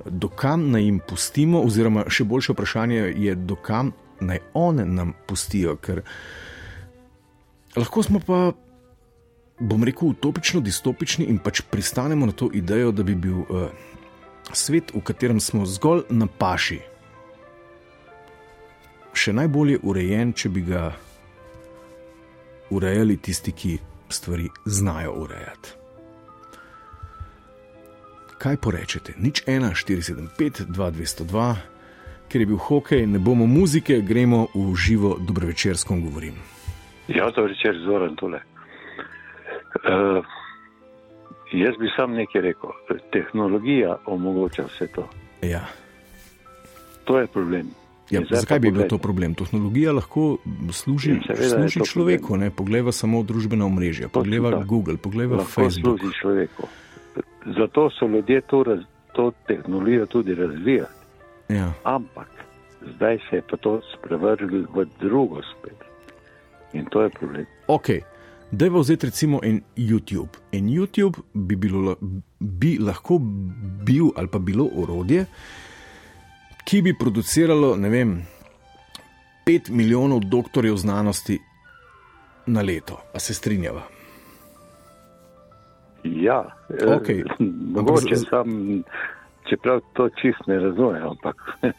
dokam 0.06 0.70
naj 0.70 0.82
jim 0.82 1.00
pustimo, 1.08 1.60
oziroma 1.60 2.06
še 2.08 2.24
boljše 2.24 2.52
vprašanje 2.52 3.00
je, 3.16 3.34
dokam 3.34 3.92
naj 4.20 4.38
one 4.54 4.84
nam 4.86 5.12
pustijo, 5.26 5.76
ker 5.76 6.02
lahko 7.76 8.02
smo 8.02 8.20
pa, 8.20 8.52
bom 9.58 9.84
rekel, 9.84 10.14
utopično 10.14 10.60
distopični 10.60 11.26
in 11.30 11.38
pač 11.38 11.62
pristanemo 11.70 12.26
na 12.26 12.32
to 12.32 12.50
idejo, 12.52 12.92
da 12.92 13.02
bi 13.02 13.14
bil 13.14 13.44
uh, 13.44 13.68
svet, 14.52 14.94
v 14.94 15.02
katerem 15.02 15.40
smo 15.40 15.66
zgolj 15.66 16.04
na 16.10 16.26
paši, 16.26 16.80
še 19.14 19.32
najbolje 19.32 19.78
urejen, 19.82 20.32
če 20.34 20.50
bi 20.50 20.64
ga 20.66 20.88
urejali 22.74 23.16
tisti, 23.22 23.52
ki 23.52 23.78
stvari 24.10 24.48
znajo 24.66 25.12
urejati. 25.24 25.80
Kaj 28.38 28.56
porečete? 28.60 29.14
Nič 29.16 29.44
1, 29.46 29.72
475, 29.72 30.66
2202, 30.68 31.54
ker 32.34 32.42
je 32.42 32.46
bil 32.50 32.58
hokej, 32.58 33.06
ne 33.06 33.18
bomo 33.22 33.46
muzike, 33.46 34.00
gremo 34.02 34.48
v 34.54 34.74
živo, 34.74 35.14
dobro 35.22 35.46
večer, 35.46 35.78
s 35.78 35.86
kom 35.86 36.00
govorim. 36.02 36.34
Ja, 37.06 37.30
dobro 37.30 37.52
večer, 37.52 37.78
zoren 37.86 38.16
tole. 38.18 38.40
Uh, 39.86 40.24
jaz 41.52 41.78
bi 41.78 41.86
sam 41.96 42.16
nekaj 42.18 42.42
rekel. 42.42 42.70
Tehnologija 43.12 43.96
omogoča 44.06 44.64
vse 44.66 44.88
to. 44.96 45.06
Ja. 45.42 45.60
To 47.04 47.20
je 47.20 47.26
problem. 47.26 47.70
Ja, 48.10 48.24
zakaj 48.30 48.58
bi 48.58 48.74
bil 48.74 48.88
to 48.90 48.98
problem? 48.98 49.38
Tehnologija 49.38 49.94
lahko 49.94 50.38
služi, 50.72 51.20
služi 51.38 51.86
človeku. 51.86 52.34
Poglejva 52.56 52.92
samo 52.92 53.22
družbena 53.22 53.66
omrežja, 53.66 54.08
poglejva 54.08 54.64
Google, 54.66 54.96
poglejva 54.96 55.44
Facebook. 55.44 56.02
Služi 56.02 56.18
človeku. 56.18 56.66
Zato 57.46 57.90
so 57.94 58.10
ljudje 58.10 58.40
to, 58.40 58.62
raz, 58.62 58.82
to 59.14 59.30
tehnologijo 59.46 60.06
tudi 60.06 60.34
razvijali. 60.34 61.03
Ja. 61.48 61.72
Ampak 61.84 62.28
zdaj 62.94 63.18
se 63.30 63.36
je 63.36 63.42
pa 63.50 63.56
to 63.56 63.80
spremenilo 63.92 64.66
v 64.74 64.86
drugo 65.00 65.40
spet. 65.42 65.76
In 66.72 66.86
to 66.90 67.02
je 67.02 67.10
problem. 67.10 67.46
Ok, 67.66 67.88
da 68.50 68.64
je 68.64 68.70
vzeti 68.70 69.06
recimo 69.06 69.40
en 69.42 69.60
YouTube. 69.76 70.28
En 70.52 70.68
YouTube 70.68 71.18
bi, 71.32 71.56
bilo, 71.56 71.96
bi 72.40 72.78
lahko 72.78 73.18
bil 73.86 74.10
ali 74.16 74.28
pa 74.28 74.38
bilo 74.38 74.68
orodje, 74.76 75.26
ki 76.64 76.82
bi 76.82 76.94
produciralo, 76.98 77.76
ne 77.76 77.88
vem, 77.88 78.14
pet 79.44 79.68
milijonov 79.68 80.20
doktorjev 80.20 80.76
znanosti 80.76 81.38
na 82.46 82.62
leto. 82.62 83.00
A 83.14 83.18
se 83.18 83.34
strinjava? 83.34 83.82
Ja, 86.04 86.44
okay. 86.68 87.22
mogoče 87.74 88.16
z... 88.16 88.24
sam, 88.30 88.82
čeprav 89.48 89.80
to 89.92 90.08
čist 90.20 90.46
ne 90.46 90.58
razumejo. 90.60 91.10
Ampak... 91.10 91.36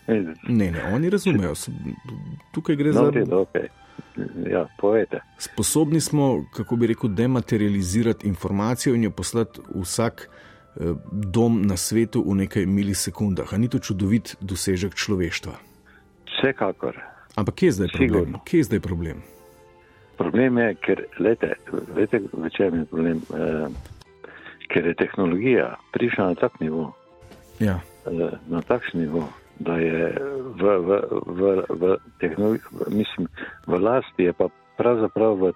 ne, 0.60 0.72
ne, 0.72 0.84
oni 0.94 1.10
razumejo. 1.10 1.54
Tukaj 2.52 2.76
gre 2.76 2.94
no, 2.94 2.94
za. 2.94 3.10
Redo, 3.12 3.46
okay. 3.46 3.68
Ja, 4.52 4.68
povete. 4.80 5.20
Sposobni 5.40 6.02
smo, 6.02 6.46
kako 6.54 6.76
bi 6.76 6.88
rekel, 6.88 7.10
dematerializirati 7.10 8.28
informacijo 8.28 8.96
in 8.96 9.04
jo 9.04 9.12
poslati 9.12 9.62
vsak 9.76 10.30
dom 11.12 11.62
na 11.62 11.78
svetu 11.78 12.24
v 12.28 12.36
nekaj 12.36 12.66
milisekundah. 12.66 13.54
Ali 13.54 13.62
ni 13.62 13.70
to 13.70 13.80
čudovit 13.80 14.36
dosežek 14.42 14.96
človeštva? 14.96 15.54
Vsekakor. 16.28 17.00
Ampak 17.36 17.56
kje 17.56 17.68
je 17.68 17.72
zdaj 17.72 17.90
problem? 17.96 18.36
Kje 18.46 18.58
je 18.60 18.64
zdaj 18.64 18.80
problem? 18.80 19.18
Problem 20.16 20.58
je, 20.58 20.76
ker, 20.76 21.04
lete, 21.20 21.56
vete, 21.96 22.20
v 22.32 22.50
čem 22.52 22.80
je 22.80 22.86
problem? 22.92 23.20
Eh, 23.36 23.68
ker 24.72 24.88
je 24.88 24.96
tehnologija 24.96 25.76
prišla 25.92 26.32
na 26.32 26.36
tak 26.36 26.60
nivo. 26.60 26.96
Ja. 27.60 27.80
Eh, 28.06 28.32
na 28.48 28.62
takšen 28.62 29.02
nivo, 29.02 29.30
da 29.60 29.78
je 29.80 30.12
v, 30.60 30.64
v, 30.64 30.90
v, 31.26 31.42
v 31.70 31.98
tehnologiji, 32.20 32.64
mislim, 32.92 33.28
v 33.68 33.74
lasti 33.80 34.28
je 34.28 34.34
pa 34.34 34.50
pravzaprav 34.78 35.40
v 35.40 35.54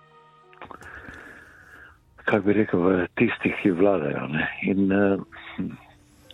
kako 2.30 2.46
bi 2.46 2.54
rekel, 2.54 2.80
v 2.80 3.08
tistih, 3.18 3.54
ki 3.62 3.72
vladajo. 3.74 4.30
In, 4.70 4.92
uh, 4.94 5.22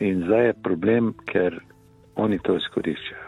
in 0.04 0.26
zdaj 0.28 0.46
je 0.46 0.54
problem, 0.64 1.14
ker 1.32 1.56
oni 2.20 2.40
to 2.44 2.58
izkoriščajo. 2.60 3.24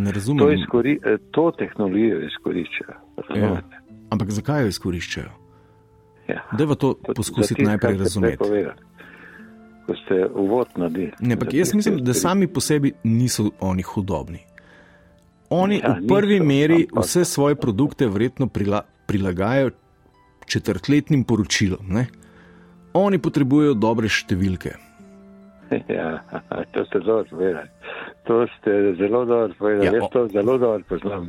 Ne 0.00 0.12
razumem. 0.12 0.40
To, 0.40 0.52
izkori, 0.52 0.98
eh, 1.04 1.18
to 1.30 1.50
tehnologijo 1.58 2.20
izkoriščajo. 2.26 2.96
Ja. 3.36 3.50
Ampak 4.10 4.32
zakaj 4.32 4.64
jo 4.64 4.72
izkoriščajo? 4.72 5.30
Ja. 6.28 6.42
Da 6.58 6.64
je 6.64 6.76
to 6.80 6.94
poskusiti 7.14 7.64
najprej 7.64 7.98
razumeti. 7.98 8.44
Ko 9.86 9.94
ste 9.94 10.26
uvod 10.34 10.68
naredili. 10.76 11.12
Ne, 11.20 11.34
ampak 11.34 11.54
jaz 11.54 11.74
mislim, 11.74 12.00
da 12.04 12.14
sami 12.14 12.46
po 12.46 12.60
sebi 12.60 12.92
niso 13.04 13.50
oni 13.60 13.82
hudobni. 13.82 14.38
Oni 15.50 15.78
ja, 15.78 15.96
v 16.00 16.08
prvi 16.10 16.40
niso, 16.40 16.44
meri 16.44 16.80
ampak, 16.82 17.04
vse 17.04 17.24
svoje 17.24 17.54
produkte 17.54 18.06
verjetno 18.06 18.46
prila, 18.46 18.82
prilagajajo 19.06 19.70
četrtletnim 20.46 21.24
poročilom. 21.24 21.86
Ne? 21.88 22.06
Oni 22.94 23.18
potrebujejo 23.18 23.74
dobre 23.74 24.08
številke. 24.08 24.74
Ja, 25.90 26.22
to 26.72 26.84
ste 26.86 27.00
zelo 27.02 27.24
povedali. 27.26 27.66
To 28.30 28.46
ste 28.46 28.94
zelo 28.98 29.24
dobro 29.26 29.50
povedali. 29.58 29.86
Ja, 29.86 29.92
Jaz 29.98 30.10
to 30.12 30.28
zelo 30.30 30.58
dobro 30.58 30.82
poznam. 30.88 31.26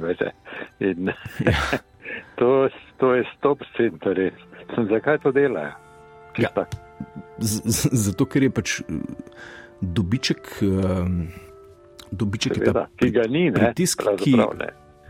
In, 0.80 1.10
ja. 1.42 1.62
to, 2.40 2.70
to 3.02 3.14
je 3.18 3.26
stop 3.34 3.66
center. 3.78 4.30
Zakaj 4.78 5.26
to 5.26 5.34
delajo? 5.34 5.74
Ja, 6.38 6.54
zato, 7.40 8.26
ker 8.26 8.44
je 8.44 8.50
pač 8.50 8.82
dobiček, 9.82 10.58
dobiček 12.12 12.58
Seveda, 12.58 12.74
ta, 12.74 12.88
ki 12.98 13.12
ga 13.14 13.28
ni, 13.30 13.50
ne? 13.50 13.54
pritisk, 13.54 14.04
ki 14.18 14.36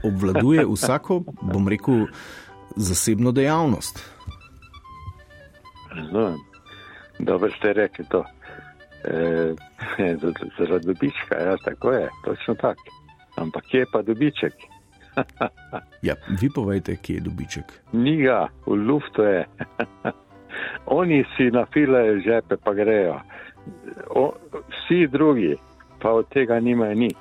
obvladuje 0.04 0.66
vsako, 0.74 1.22
bom 1.42 1.68
rekel, 1.68 2.08
zasebno 2.76 3.32
dejavnost. 3.32 4.04
Razumem. 5.92 6.38
Dobro 7.20 7.50
ste 7.58 7.74
rekli 7.74 8.06
to. 8.10 8.24
E, 9.98 10.18
zaradi 10.60 10.86
dobička, 10.86 11.36
ja, 11.36 11.58
tako 11.58 11.92
je, 11.92 12.10
točno 12.26 12.56
tako. 12.56 12.84
Ampak 13.36 13.64
kje 13.64 13.80
je 13.80 13.86
pa 13.92 14.02
dobiček? 14.02 14.54
ja, 16.08 16.16
vi 16.42 16.50
povejte, 16.50 16.96
kje 16.96 17.14
je 17.16 17.22
dobiček. 17.22 17.74
Ni 17.94 18.18
ga, 18.22 18.48
v 18.66 18.74
luftu 18.74 19.22
je. 19.22 19.46
Oni 20.86 21.24
si 21.38 21.52
nafilajo 21.52 22.20
žepe, 22.20 22.58
pa 22.64 22.74
grejo. 22.74 23.20
O, 24.10 24.32
vsi 24.70 25.08
drugi 25.08 25.56
pa 26.00 26.12
od 26.12 26.30
tega 26.30 26.60
nimajo 26.60 26.96
nič. 26.96 27.18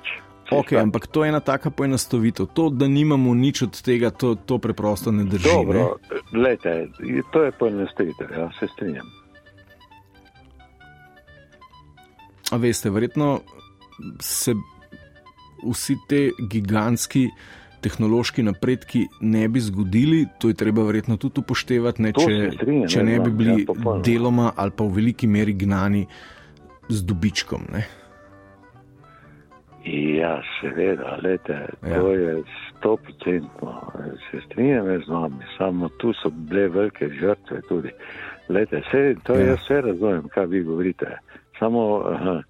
Ok, 0.51 0.71
ampak 0.79 1.07
to 1.07 1.23
je 1.23 1.29
ena 1.29 1.39
taka 1.39 1.69
poenostavitev. 1.69 2.47
To, 2.55 2.69
da 2.69 2.87
nimamo 2.87 3.33
nič 3.35 3.61
od 3.67 3.81
tega, 3.81 4.09
to, 4.09 4.35
to 4.35 4.57
preprosto 4.63 5.11
ne 5.11 5.23
drži. 5.27 5.49
Dobro, 5.49 5.97
gledajte, 6.31 6.87
to 7.31 7.43
je 7.43 7.51
poenostavitev, 7.51 8.31
ja, 8.31 8.49
se 8.59 8.67
strinjam. 8.67 9.11
A 12.51 12.57
veste, 12.57 12.89
verjetno 12.89 13.41
se 14.21 14.53
vsi 15.67 15.97
te 16.07 16.29
gigantski 16.49 17.27
tehnološki 17.81 18.43
napredki 18.43 19.05
ne 19.21 19.47
bi 19.47 19.59
zgodili, 19.59 20.25
to 20.39 20.49
je 20.51 20.53
treba 20.57 20.83
verjetno 20.83 21.17
tudi 21.17 21.43
upoštevati, 21.43 22.01
ne, 22.01 22.11
če, 22.13 22.51
strinjam, 22.55 22.89
če 22.89 23.03
ne 23.03 23.19
bi 23.19 23.31
bili 23.31 23.65
ja, 23.67 23.95
deloma 24.05 24.51
ali 24.55 24.73
pa 24.75 24.83
v 24.87 24.97
veliki 24.99 25.27
meri 25.27 25.53
gnani 25.53 26.05
z 26.89 27.03
dobičkom. 27.05 27.67
Ne? 27.73 27.85
Ja, 30.17 30.41
seveda, 30.59 31.15
lete, 31.23 31.59
Ja. 31.87 31.99
to 32.01 32.11
je 32.11 32.43
sto 32.69 32.97
procentno. 32.97 33.91
Se 34.31 34.41
strinjam 34.45 34.89
z 35.05 35.07
vami, 35.07 35.45
samo 35.57 35.89
tu 35.89 36.11
so 36.13 36.29
bile 36.29 36.67
velike 36.67 37.09
žrtve 37.09 37.61
tudi. 37.69 37.93
Lete, 38.49 38.81
vse, 38.87 39.15
to 39.23 39.33
Ja. 39.33 39.39
ja. 39.39 39.47
jaz 39.47 39.59
vse 39.63 39.81
razumem, 39.81 40.27
kaj 40.33 40.45
vi 40.45 40.63
govorite. 40.63 41.17
Samo 41.59 41.85
uh, 41.97 42.41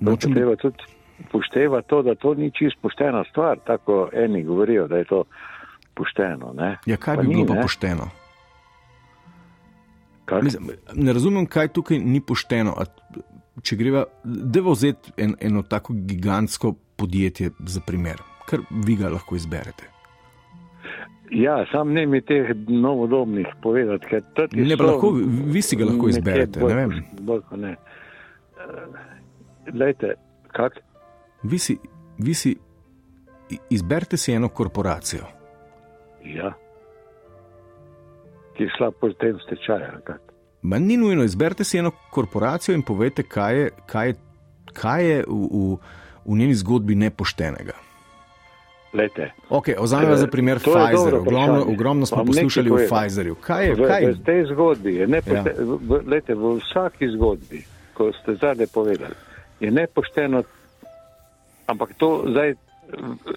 Nočem, 0.00 0.34
treba 0.34 0.56
tudi 0.56 0.84
poštevati 1.30 1.88
to, 1.88 2.02
da 2.02 2.14
to 2.14 2.34
ni 2.34 2.50
čist 2.50 2.76
poštena 2.82 3.24
stvar, 3.30 3.58
tako 3.66 4.08
eni 4.12 4.44
govorijo, 4.44 4.88
da 4.88 4.96
je 4.96 5.04
to 5.04 5.24
pošteno. 5.94 6.52
Ne, 6.56 6.78
ja, 6.86 6.96
kaj 6.96 7.16
Pa 7.16 7.22
bi 7.22 7.28
ni, 7.28 7.34
bilo 7.34 7.46
pa 7.46 7.54
ne. 7.54 7.62
pošteno? 7.62 8.08
Kak? 10.24 10.42
Mislim, 10.42 10.70
ne 10.94 11.12
razumem, 11.12 11.46
kaj 11.46 11.68
tukaj 11.68 11.98
ni 11.98 12.20
pošteno. 12.20 12.74
A, 12.78 12.84
če 13.62 13.76
greva, 13.76 14.04
da 14.24 14.62
bo 14.62 14.72
vzeti 14.72 15.12
en, 15.16 15.34
eno 15.40 15.62
tako 15.62 15.92
gigantsko 15.96 16.74
podjetje 16.96 17.50
za 17.66 17.80
primer, 17.86 18.22
kar 18.48 18.62
vi 18.70 18.96
ga 18.96 19.10
lahko 19.12 19.36
izberete. 19.36 19.88
Ja, 21.32 21.64
sam 21.72 21.92
ne 21.92 22.06
mi 22.06 22.20
teh 22.20 22.50
novodobnih 22.68 23.46
povedati, 23.62 24.06
ker 24.06 24.22
tudi 24.36 24.64
Ne, 24.68 24.76
pa 24.76 24.84
lahko, 24.84 25.10
vi, 25.52 25.62
si 25.62 25.76
ga 25.76 25.86
lahko 25.88 26.08
izberete. 26.08 26.60
bolj 26.60 26.74
Ne 26.74 26.76
vem. 26.76 27.04
Bolj, 27.20 27.40
ne. 27.56 27.76
Lejte, 29.72 30.14
kak? 30.52 30.76
Vi 31.42 31.58
si, 31.58 31.78
vi 32.18 32.34
si 32.34 32.56
izberite 33.70 34.16
si 34.16 34.32
eno 34.32 34.48
korporacijo. 34.48 35.24
Ja. 36.24 36.52
Ki 38.56 38.62
je 38.62 38.70
šla 38.76 38.90
potem 38.90 39.36
v 39.36 39.40
stečaj. 39.46 39.80
Ma 40.62 40.78
ni 40.78 40.96
nujno, 40.96 41.24
izberite 41.24 41.64
si 41.64 41.78
eno 41.78 41.90
korporacijo 42.10 42.74
in 42.74 42.82
povejte, 42.82 43.22
kaj 43.22 43.58
je, 43.58 43.70
kaj 43.86 44.08
je, 44.08 44.14
kaj 44.72 45.06
je 45.10 45.24
v, 45.28 45.48
v, 45.52 45.78
v 46.24 46.38
njeni 46.38 46.54
zgodbi 46.54 46.94
nepoštenega. 46.94 47.74
Lejte, 48.92 49.30
Okay, 49.50 49.74
Vzamemo 49.80 50.12
Eh, 50.12 50.16
za 50.16 50.26
primer 50.26 50.56
je 50.56 50.60
Pfizer. 50.60 51.14
Ogromno, 51.14 51.64
ogromno 51.68 52.06
smo 52.06 52.24
poslušali 52.24 52.70
o. 52.70 52.76
Pfizerju. 52.76 53.34
Kaj 53.34 53.66
je, 53.66 53.74
v, 53.74 53.86
kaj, 53.88 54.06
v 54.06 54.24
tej 54.24 54.44
zgodbi 54.52 54.94
je 54.94 55.06
nepošteno. 55.06 55.58
Ja. 55.58 55.78
V, 55.88 56.02
lejte, 56.06 56.34
v 56.34 56.60
vsaki 56.60 57.08
zgodbi, 57.08 57.64
ko 57.94 58.12
ste 58.12 58.34
zadnje 58.34 58.66
povedali, 58.74 59.14
je 59.60 59.70
nepošteno, 59.70 60.42
ampak 61.72 61.94
to 61.96 62.24
zdaj, 62.28 62.54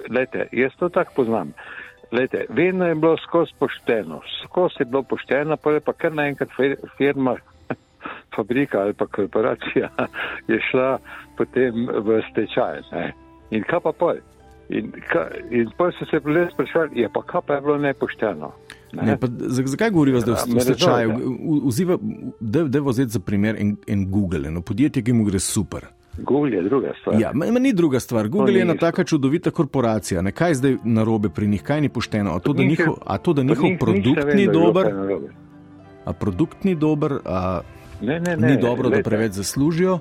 lejte, 0.10 0.48
jaz 0.51 0.72
to 0.80 0.89
tako 0.89 1.12
poznam. 1.15 1.54
Lejte, 2.12 2.46
vedno 2.50 2.86
je 2.86 2.96
bilo 2.96 3.18
skozi 3.18 3.51
pošteno, 3.60 4.20
skozi 4.44 4.75
je 4.80 4.86
bilo 4.86 5.04
pošteno, 5.04 5.58
pa 5.58 5.72
je 5.72 5.80
pa 5.80 5.94
kar 5.94 6.13
naenkrat 6.13 6.50
fi- 6.54 6.77
firma, 6.98 7.36
fabrika 8.36 8.80
ali 8.82 8.94
pa 8.94 9.08
korporacija 9.08 9.89
je 10.51 10.60
šla 10.72 10.98
potem 11.38 11.74
v 11.88 12.22
stečaj. 12.32 12.82
Ne? 12.92 13.13
In 13.51 13.63
kaj 13.63 13.80
pa 13.80 13.92
pol? 13.92 14.22
In, 14.70 14.92
ka, 15.10 15.27
in 15.51 15.70
pol 15.77 15.92
so 15.94 16.06
se 16.06 16.18
ljudje 16.18 16.48
sprašvali, 16.51 16.98
je 16.98 17.10
pa 17.10 17.22
kaj 17.24 17.42
pa 17.42 17.54
je 17.54 17.62
bilo 17.62 17.77
nepošteno. 17.77 18.51
Ne? 18.94 19.04
ne, 19.04 19.18
pa, 19.20 19.27
za- 19.30 19.63
zakaj 19.65 19.89
govoriva 19.92 20.20
zdaj 20.20 20.34
Ja, 20.34 20.44
o 20.44 20.54
me 20.54 20.62
stečaju? 20.62 21.12
da 22.39 22.77
je 22.77 22.82
vzeti 22.82 23.12
za 23.12 23.20
primer 23.20 23.56
en, 23.60 23.75
en 23.88 24.12
Google, 24.12 24.48
eno 24.48 24.62
podjetje, 24.62 25.04
ki 25.04 25.13
mu 25.13 25.25
gre 25.25 25.39
super. 25.39 25.86
Google 26.17 26.55
je 26.55 26.63
druga 26.63 26.93
stvar. 27.01 27.19
Ja, 27.22 27.31
ma, 27.34 27.45
ma 27.51 27.60
ni 27.60 27.74
druga 27.74 28.00
stvar. 28.00 28.27
Google 28.27 28.53
ni 28.53 28.60
je 28.60 28.62
ena 28.62 28.75
taka 28.75 29.03
čudovita 29.03 29.51
korporacija. 29.51 30.22
Ne, 30.22 30.31
kaj 30.31 30.50
je 30.50 30.55
zdaj 30.55 30.75
narobe 30.84 31.29
pri 31.29 31.48
njih, 31.48 31.63
kaj 31.63 31.81
ni 31.81 31.89
pošteno? 31.89 32.36
A 32.36 32.39
to, 32.39 32.53
da 32.53 32.63
Njih 32.63 32.69
njihov, 32.69 32.95
a 33.05 33.17
to, 33.17 33.34
da 33.34 33.43
njihov 33.43 33.69
ne 33.69 33.77
produkt 33.77 34.34
ni 34.36 34.45
da 34.45 34.51
dober, 34.51 34.93
a 36.05 36.13
produkt 36.13 36.63
ni 36.63 36.75
dober, 36.75 37.19
a 37.25 37.62
Ne, 38.01 38.19
ne, 38.19 38.38
ne, 38.38 38.48
ni 38.48 38.57
dobro, 38.62 38.84
da 38.84 38.89
glejte, 38.89 39.10
preveč 39.10 39.31
zaslužijo. 39.31 40.00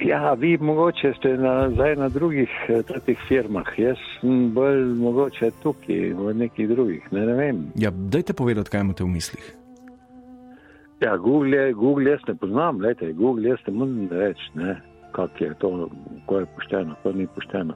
Ja, 0.00 0.32
vi 0.32 0.58
mogoče 0.58 1.12
ste 1.18 1.36
na, 1.36 1.70
zdaj 1.70 1.96
na 1.96 2.08
drugih 2.08 2.50
eh, 2.68 2.82
tretjih 2.82 3.18
firmah, 3.28 3.66
jaz 3.78 3.96
sem 4.20 4.50
bolj 4.54 4.84
mogoče 4.98 5.50
tukaj, 5.62 6.12
v 6.12 6.34
nekih 6.34 6.68
drugih, 6.68 7.08
ne, 7.12 7.26
ne 7.26 7.34
vem. 7.34 7.66
Ja, 7.78 7.90
dajte 7.90 8.32
povedati, 8.32 8.70
kaj 8.70 8.80
imate 8.80 9.04
v 9.04 9.08
mislih. 9.08 9.52
Ja, 11.00 11.16
Google, 11.16 11.72
Google 11.72 12.10
jaz 12.10 12.20
ne 12.28 12.34
poznam, 12.34 12.78
gledajte, 12.78 13.12
Google 13.12 13.48
jaz 13.48 13.62
ne 13.66 13.72
morem 13.72 14.08
reči, 14.10 14.50
ne, 14.54 14.80
kak 15.12 15.40
je 15.40 15.54
to, 15.60 15.88
ko 16.26 16.38
je 16.40 16.46
pošteno, 16.56 16.96
ko 17.02 17.12
ni 17.12 17.26
pošteno. 17.26 17.74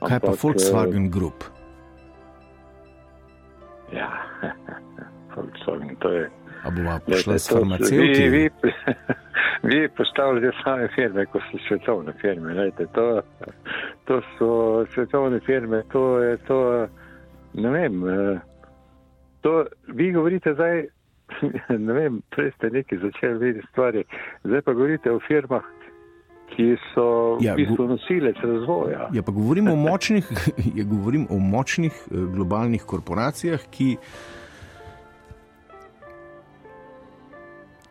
Kaj 0.00 0.20
pa 0.20 0.32
Ampak, 0.32 0.42
Volkswagen 0.42 1.10
Group? 1.10 1.44
Ja, 3.92 4.08
Volkswagen, 5.36 5.96
to 6.00 6.08
je. 6.08 6.30
A 6.64 6.70
bova 6.70 6.98
prišla 7.06 7.38
s 7.38 7.50
farmacevti? 7.52 7.96
Vi, 7.96 8.28
vi, 8.28 8.50
vi 9.62 9.88
postavljate 9.98 10.56
same 10.64 10.88
firme, 10.94 11.26
kot 11.26 11.42
so 11.50 11.60
svetovne 11.68 12.12
firme. 12.20 12.54
Lejte, 12.54 12.86
to, 12.96 13.22
to 14.04 14.20
so 14.38 14.48
svetovne 14.94 15.40
firme, 15.46 15.82
to 15.92 16.18
je 16.18 16.36
to. 16.48 16.88
Ne 17.54 17.70
vem. 17.70 18.02
eh, 18.08 18.40
To, 19.44 19.64
vi 19.92 20.12
govorite 20.12 20.54
zdaj, 20.54 20.86
ne 21.86 21.92
vem, 21.92 22.22
prej 22.32 22.50
ste 22.56 22.70
nekaj 22.70 22.98
začeli 22.98 23.38
videti 23.38 23.66
stvari, 23.70 24.04
zdaj 24.44 24.62
pa 24.62 24.72
govorite 24.72 25.12
o 25.12 25.20
firmah, 25.20 25.62
ki 26.52 26.76
so 26.94 27.38
Ja, 27.40 27.54
v 27.54 27.64
bistvu 27.64 27.86
nosilec 27.88 28.36
razvoja. 28.42 29.08
Ja, 29.12 29.22
pa 29.22 29.32
govorim 29.32 29.68
o 29.68 29.76
močnih, 29.88 30.28
ja, 30.78 30.84
govorim 30.84 31.26
o 31.30 31.38
močnih 31.38 31.92
eh, 31.92 32.14
globalnih 32.34 32.84
korporacijah, 32.84 33.60
ki, 33.70 33.96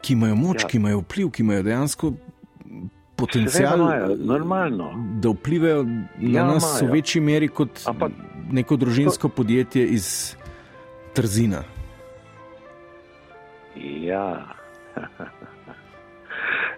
ki 0.02 0.14
imajo 0.14 0.36
moč, 0.36 0.62
ja. 0.62 0.66
Ja. 0.66 0.68
ki 0.68 0.78
imajo 0.78 1.02
vpliv, 1.04 1.32
ki 1.32 1.44
imajo 1.44 1.64
dejansko 1.64 2.14
potencial, 3.16 3.80
imajo, 3.80 4.16
da 5.22 5.30
vplivajo 5.30 5.84
na 5.84 6.40
Ja, 6.40 6.46
nas 6.46 6.64
v 6.82 6.84
imajo. 6.84 6.94
večji 6.94 7.22
meri 7.22 7.48
kot 7.48 7.84
Ampak 7.88 8.12
neko 8.52 8.76
družinsko 8.78 9.30
podjetje 9.30 9.86
iz 9.88 10.36
Trzina. 11.14 11.64
Ja. 13.76 14.46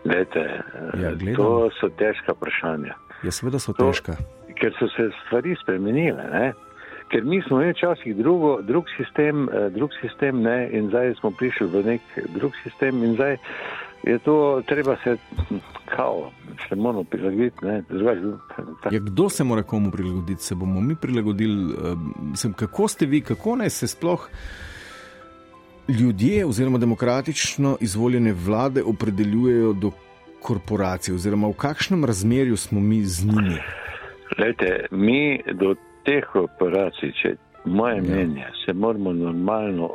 Lete, 0.05 0.39
Ja, 0.93 1.01
ja, 1.01 1.11
gledam. 1.11 1.35
to 1.35 1.47
so 1.73 1.89
težka 1.91 2.31
vprašanja. 2.31 2.93
Ja, 3.23 3.31
seveda 3.31 3.59
so 3.59 3.73
To- 3.73 3.85
težka. 3.85 4.15
Ker 4.55 4.71
so 4.71 4.87
se 4.87 5.09
stvari 5.19 5.55
spremenile. 5.57 6.23
Ne? 6.31 6.53
Ker 7.07 7.23
mi 7.23 7.41
smo 7.41 7.57
imeli 7.57 7.73
včasih 7.73 8.15
drugo, 8.15 8.61
drug 8.61 8.85
sistem, 8.97 9.49
eh, 9.49 9.69
drug 9.69 9.89
sistem 9.95 10.41
ne? 10.41 10.69
in 10.71 10.87
zdaj 10.89 11.15
smo 11.15 11.31
prišli 11.31 11.67
v 11.67 11.83
nek 11.85 12.01
drug 12.29 12.51
sistem 12.63 13.03
in 13.03 13.13
zdaj 13.13 13.37
je 14.03 14.19
to 14.19 14.35
treba 14.65 14.95
se, 14.97 15.17
kao, 15.87 16.31
se 16.61 16.75
moramo 16.75 17.03
prilagoditi. 17.03 17.57
drugače, 17.89 18.21
tako. 18.49 18.89
Ja, 18.91 18.99
kdo 19.01 19.29
se 19.29 19.43
mora 19.43 19.63
komu 19.63 19.91
prilagoditi? 19.91 20.43
Se 20.43 20.55
bomo 20.55 20.81
mi 20.81 20.95
prilagodili? 20.95 21.73
eh, 21.73 21.95
Sem, 22.35 22.53
kako 22.53 22.87
ste 22.87 23.05
vi, 23.05 23.21
kako 23.21 23.55
naj 23.55 23.69
se 23.71 23.87
sploh 23.87 24.29
ljudje 25.89 26.45
oziroma 26.45 26.77
demokratično 26.77 27.77
izvoljene 27.81 28.33
vlade 28.35 28.83
opredeljujejo 28.83 29.73
do 29.73 29.91
korporacij, 30.41 31.13
oziroma 31.13 31.47
v 31.47 31.53
kakšnem 31.53 32.05
razmerju 32.05 32.57
smo 32.57 32.79
mi 32.79 33.03
z 33.03 33.25
njimi? 33.25 33.57
Lejte, 34.37 34.85
mi 34.91 35.19
do 35.53 35.75
teh 36.03 36.35
operacij, 36.35 37.11
če 37.13 37.35
moje 37.65 37.95
Ja. 37.95 38.01
mnenje, 38.03 38.45
se 38.65 38.73
moramo 38.73 39.13
normalno 39.13 39.89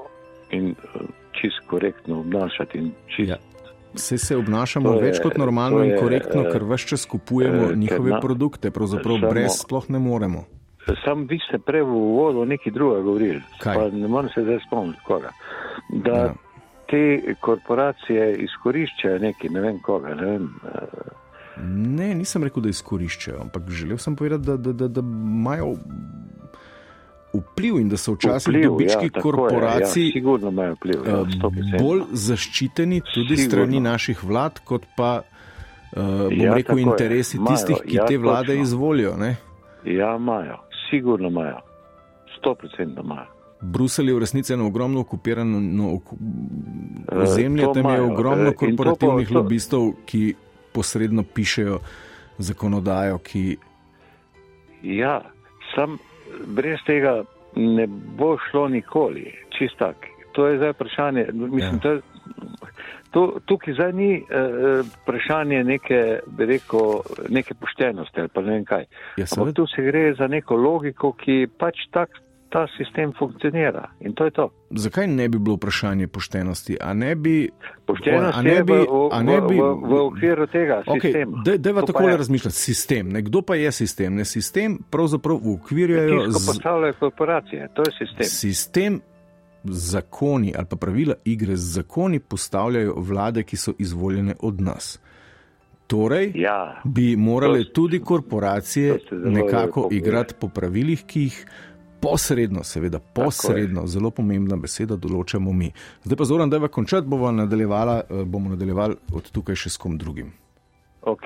in 0.51 0.69
eh, 0.69 0.99
čist 1.33 1.61
korektno 1.67 2.21
obnašati. 2.21 2.79
in 2.79 2.93
Čist, 3.09 3.29
Ja. 3.29 3.37
Vse 3.95 4.19
se 4.19 4.37
obnašamo 4.37 4.93
je- 4.93 5.03
več 5.03 5.19
kot 5.19 5.37
normalno 5.37 5.79
to 5.79 5.85
in 5.85 5.91
je, 5.91 5.97
korektno, 5.99 6.43
eh, 6.43 6.51
ker 6.53 6.65
vse 6.65 6.87
čas 6.87 7.07
kupujemo 7.07 7.63
eh, 7.65 7.77
njihove 7.77 8.11
na- 8.11 8.21
produkte, 8.21 8.71
pravzaprav 8.71 9.17
samo- 9.17 9.31
brez 9.31 9.51
sploh 9.53 9.91
ne 9.91 9.99
moremo. 9.99 10.45
Sam 11.05 11.27
vi 11.27 11.39
ste 11.39 11.59
prej 11.59 11.83
v 11.83 11.93
uvodu 11.93 12.45
nekaj 12.45 12.73
drugega 12.73 13.03
govorili, 13.03 13.43
Kaj? 13.59 13.75
pa 13.77 13.89
ne 13.91 14.09
morem 14.09 14.31
se 14.31 14.43
zdaj 14.43 14.59
spomniti 14.61 15.01
koga. 15.05 15.31
Da 15.91 16.11
Ja. 16.13 16.17
ja. 16.19 16.35
te 16.87 17.03
korporacije 17.37 18.37
izkoriščajo 18.39 19.19
neki, 19.21 19.49
ne 19.49 19.61
vem 19.61 19.79
koga, 19.81 20.15
ne 20.15 20.25
vem. 20.27 20.49
eh, 20.67 21.11
Ne, 21.63 22.15
nisem 22.15 22.43
rekel, 22.43 22.63
da 22.63 22.69
izkoriščajo, 22.69 23.41
ampak 23.41 23.69
želel 23.71 23.99
sem 23.99 24.17
povedati, 24.17 24.43
da, 24.43 24.57
da, 24.57 24.73
da, 24.75 24.89
da 24.89 25.01
imajo 25.01 25.75
vpliv 27.35 27.77
in 27.77 27.89
da 27.89 27.97
so 27.97 28.13
včasih 28.13 28.49
vpliv, 28.49 28.65
dobički 28.65 29.05
ja, 29.07 29.21
korporacij 29.23 30.03
Je, 30.05 30.23
ja, 30.65 30.73
vpliv. 30.73 31.01
Ja, 31.07 31.13
eh, 31.13 31.37
100%. 31.37 31.83
bolj 31.83 32.03
zaščiteni 32.13 33.01
tudi 33.05 33.37
Sigurno. 33.37 33.47
strani 33.47 33.81
naših 33.83 34.25
vlad, 34.25 34.59
kot 34.61 34.87
pa 34.97 35.21
uh, 35.21 36.03
Ja, 36.33 36.55
rekel 36.55 36.63
tako 36.67 36.79
je. 36.79 36.83
interesi 36.83 37.37
Imajo, 37.37 37.51
tistih, 37.51 37.77
ki 37.83 37.97
ja, 37.97 38.07
te 38.07 38.19
vlade 38.19 38.47
točno. 38.49 38.63
izvolijo. 38.63 39.17
Ne? 39.17 39.37
Ja, 39.85 40.17
imajo, 40.17 40.57
sigurno 40.91 41.29
imajo. 41.29 41.59
100% 42.39 43.01
imajo. 43.01 43.27
Bruselj 43.63 44.09
je 44.09 44.15
v 44.15 44.19
resnici 44.19 44.53
eno 44.53 44.67
ogromno 44.67 45.01
okupirano 45.01 45.61
no, 45.61 45.99
Eh, 47.07 47.19
ozemlje, 47.19 47.63
to 47.63 47.73
tam 47.75 47.85
je 47.87 48.01
ogromno 48.03 48.43
eh, 48.43 48.47
to 48.47 48.53
pa- 48.53 48.67
korporativnih 48.67 49.29
to- 49.29 49.35
lobistov, 49.35 49.83
ki 50.07 50.35
posredno 50.73 51.23
pišejo 51.25 51.79
zakonodajo, 52.39 53.19
ki 53.19 53.57
Ja, 54.83 55.21
sam 55.71 55.99
brez 56.47 56.79
tega 56.87 57.25
ne 57.55 57.85
bo 57.87 58.37
šlo 58.41 58.69
nikoli, 58.69 59.29
čist 59.51 59.77
tak. 59.79 59.97
To 60.33 60.47
je 60.47 60.57
zdaj 60.57 60.71
vprašanje. 60.71 61.27
Mislim, 61.33 61.61
Ja. 61.75 61.79
to, 61.79 62.01
To, 63.11 63.41
tukaj 63.45 63.75
zdaj 63.75 63.93
ni 63.93 64.11
uh, 64.23 64.87
vprašanje 65.03 65.65
neke, 65.65 66.01
rekel, 66.39 67.01
neke 67.29 67.55
poštenosti 67.55 68.21
ali 68.21 68.29
pa 68.29 68.41
ne 68.41 68.53
vem 68.53 68.65
kaj. 68.65 68.85
Ja, 69.19 69.27
tu 69.55 69.67
se 69.67 69.83
gre 69.83 70.13
za 70.15 70.29
neko 70.31 70.57
logiko, 70.57 71.11
ki 71.19 71.49
pač 71.59 71.89
tak, 71.91 72.15
ta 72.51 72.67
sistem 72.79 73.13
funkcionira 73.19 73.89
in 74.01 74.15
to 74.15 74.25
je 74.25 74.31
to. 74.31 74.51
Zakaj 74.71 75.07
ne 75.07 75.29
bi 75.29 75.39
bilo 75.39 75.57
vprašanje 75.57 76.07
poštenosti? 76.07 76.77
A 76.81 76.95
ne 76.95 77.15
bi, 77.15 77.51
Poštenost 77.87 78.39
a 78.39 78.43
ne 78.43 78.63
bi, 78.65 78.73
v, 78.73 79.09
a 79.13 79.23
ne 79.23 79.41
bi, 79.41 79.55
v, 79.55 79.67
v, 79.75 79.91
v 79.91 80.01
okviru 80.07 80.47
tega 80.47 80.83
Okay, 80.87 81.01
sistema. 81.11 81.43
To 81.47 81.75
pa 81.75 81.87
tako 81.87 82.09
je. 82.09 82.17
razmišljati. 82.17 82.57
Sistem. 82.57 83.09
Ne, 83.09 83.23
kdo 83.23 83.43
pa 83.43 83.55
je 83.55 83.73
sistem? 83.73 84.15
Ne, 84.15 84.25
sistem 84.25 84.79
pravzaprav 84.91 85.39
ukvirjajo 85.43 86.31
z, 86.31 86.47
postavljajo 86.47 86.95
korporacije, 87.01 87.69
to 87.75 87.83
je 87.87 87.93
sistem. 87.99 88.27
sistem. 88.27 89.01
Zakoni 89.65 90.55
ali 90.57 90.67
pa 90.67 90.77
pravila 90.77 91.15
igre 91.25 91.57
z 91.57 91.73
zakoni 91.73 92.21
postavljajo 92.21 92.95
vlade, 92.97 93.43
ki 93.43 93.57
so 93.57 93.73
izvoljene 93.79 94.35
od 94.41 94.61
nas. 94.61 94.99
Torej, 95.87 96.33
Ja, 96.35 96.81
bi 96.85 97.17
morale 97.17 97.65
To- 97.65 97.71
tudi 97.73 98.01
korporacije 98.01 98.99
to 98.99 99.15
nekako 99.15 99.89
igrati 99.91 100.35
po 100.41 100.49
pravilih, 100.49 101.05
ki 101.05 101.21
jih 101.21 101.47
posredno, 102.01 102.65
seveda 102.65 102.99
posredno, 102.99 103.87
zelo 103.87 104.11
pomembna 104.11 104.57
beseda, 104.57 104.97
določamo 104.97 105.53
mi. 105.53 105.73
Zdaj 106.05 106.17
pa 106.17 106.25
zoran, 106.25 106.51
da 106.51 106.57
je 106.57 106.69
končati, 106.69 107.07
bomo 107.07 107.31
nadaljevala, 107.33 108.01
eh, 108.01 108.25
bomo 108.25 108.49
nadaljevali 108.49 108.97
od 109.13 109.31
tukaj 109.31 109.55
še 109.55 109.71
s 109.71 109.77
kom 109.77 109.99
drugim. 109.99 110.33
ok, 111.03 111.25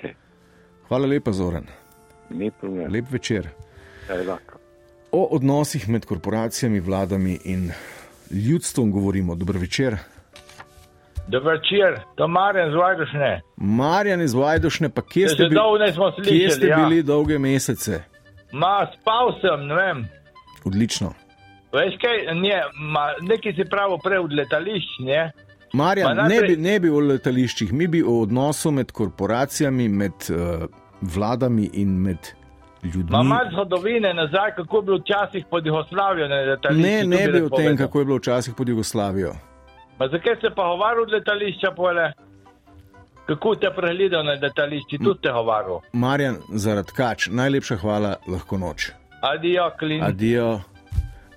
Hvala 0.88 1.06
lepa, 1.06 1.32
Zoran. 1.32 1.66
problem. 2.60 2.92
Lep 2.92 3.04
večer. 3.10 3.48
O 5.12 5.28
odnosih 5.30 5.88
med 5.88 6.04
korporacijami, 6.04 6.80
vladami 6.80 7.38
in 7.44 7.70
ljudstvom 8.34 8.90
govorimo. 8.90 9.34
Dobro 9.34 9.60
večer. 9.60 9.96
Dober 11.28 11.52
večer, 11.52 12.00
to 12.14 12.28
Marjan 12.28 12.70
z 12.70 12.76
Vajdošne. 12.76 13.40
Marjan 13.56 14.20
iz 14.20 14.34
Vajdošne, 14.34 14.88
pa 14.88 15.02
kje 15.02 15.28
ste, 15.28 15.42
Že 15.42 15.48
bil, 15.48 15.78
nismo 15.80 16.12
kje 16.12 16.24
slišali. 16.24 16.50
ste 16.50 16.66
ja. 16.66 16.76
bili 16.78 17.02
dolge 17.02 17.38
mesece? 17.38 18.02
Ma, 18.52 18.74
spal 18.92 19.32
sem, 19.40 19.66
ne 19.66 19.74
vem. 19.74 20.04
Odlično. 20.64 21.14
Veš 21.72 21.96
kaj, 21.96 22.34
ne, 22.34 22.58
ma, 22.84 23.06
nekaj 23.22 23.52
si 23.52 23.64
pravo 23.64 23.98
prej 23.98 24.18
od 24.18 24.32
letališč, 24.32 24.90
ne? 25.00 25.32
Marjan, 25.72 26.06
Ma 26.08 26.22
ne, 26.22 26.28
najprej- 26.28 26.56
bi, 26.56 26.62
ne 26.62 26.80
bi 26.80 26.90
o 26.90 27.00
letališčih, 27.00 27.72
mi 27.72 27.86
bi 27.86 28.02
o 28.02 28.20
odnosu 28.20 28.70
med 28.70 28.92
korporacijami, 28.92 29.88
med 29.88 30.12
uh, 30.28 30.68
vladami 31.00 31.70
in 31.72 31.88
med 31.98 32.18
ljudmi. 32.88 33.10
Ma 33.10 33.22
malo 33.22 33.50
zgodovine 33.52 34.14
nazaj, 34.14 34.54
kako 34.56 34.76
je 34.76 34.82
bilo 34.82 34.98
včasih 34.98 35.44
pod 35.50 35.66
Jugoslavijo. 35.66 36.28
Ne, 36.28 36.56
to 36.62 36.68
ne 36.70 37.28
bi 37.32 37.42
o 37.42 37.48
tem, 37.48 37.76
kako 37.76 37.98
je 37.98 38.04
bilo 38.04 38.16
včasih 38.16 38.54
pod 38.56 38.68
Jugoslavijo. 38.68 39.32
Ma 39.98 40.08
zakaj 40.08 40.36
se 40.40 40.50
pa 40.56 40.62
govaril 40.62 41.02
od 41.02 41.10
letališča 41.10 41.70
pole? 41.76 42.12
Kako 43.26 43.54
te 43.54 43.70
pregledal 43.76 44.24
na 44.24 44.32
letališči, 44.42 44.98
tudi 45.04 45.20
te 45.22 45.32
govaril. 45.32 45.80
Marjan, 45.92 46.36
zaradi 46.48 46.92
kač, 46.96 47.28
najlepša 47.30 47.76
hvala, 47.76 48.16
lahko 48.28 48.58
noč. 48.58 48.90
Adijo, 49.22 49.70
klin. 49.78 50.02
Adijo, 50.04 50.60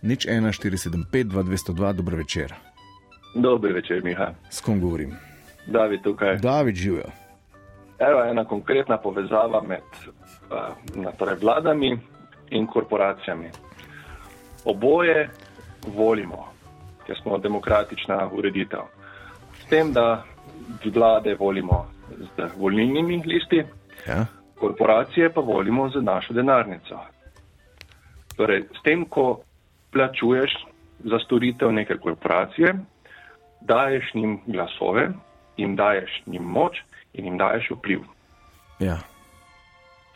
nič 0.01 0.25
1475, 0.25 1.23
2202, 1.23 1.93
dober 1.93 2.15
večer. 2.15 2.53
Dober 3.35 3.73
večer, 3.73 4.03
Miha. 4.03 4.33
S 4.49 4.61
kom 4.61 4.81
govorim? 4.81 5.15
David 5.67 6.03
tukaj. 6.03 6.37
David 6.37 6.75
živijo. 6.75 7.07
Evo 7.99 8.23
ena 8.23 8.45
konkretna 8.45 8.97
povezava 8.97 9.61
med 9.61 9.81
torej 11.17 11.35
vladami 11.41 11.97
in 12.49 12.67
korporacijami. 12.67 13.49
Oboje 14.65 15.29
volimo, 15.87 16.47
ker 17.05 17.15
smo 17.21 17.37
demokratična 17.37 18.29
ureditev. 18.31 18.87
S 19.59 19.69
tem, 19.69 19.93
da 19.93 20.23
vlade 20.93 21.35
volimo 21.35 21.85
z 22.35 22.49
volilnimi 22.57 23.21
listi, 23.25 23.63
Ja? 24.07 24.25
korporacije 24.59 25.33
pa 25.33 25.41
volimo 25.41 25.89
z 25.89 26.01
našo 26.01 26.33
denarnico. 26.33 26.99
Torej, 28.35 28.63
s 28.79 28.83
tem, 28.83 29.05
ko 29.05 29.41
plačuješ 29.91 30.51
za 31.03 31.19
storitev 31.25 31.71
neke 31.71 31.97
korporacije, 31.97 32.73
daješ 33.61 34.13
njim 34.13 34.39
glasove, 34.45 35.09
jim 35.57 35.75
daješ 35.75 36.23
njim 36.25 36.43
moč 36.43 36.77
in 37.13 37.25
jim 37.25 37.37
daješ 37.37 37.71
vpliv. 37.71 37.99
Ja. 38.79 38.97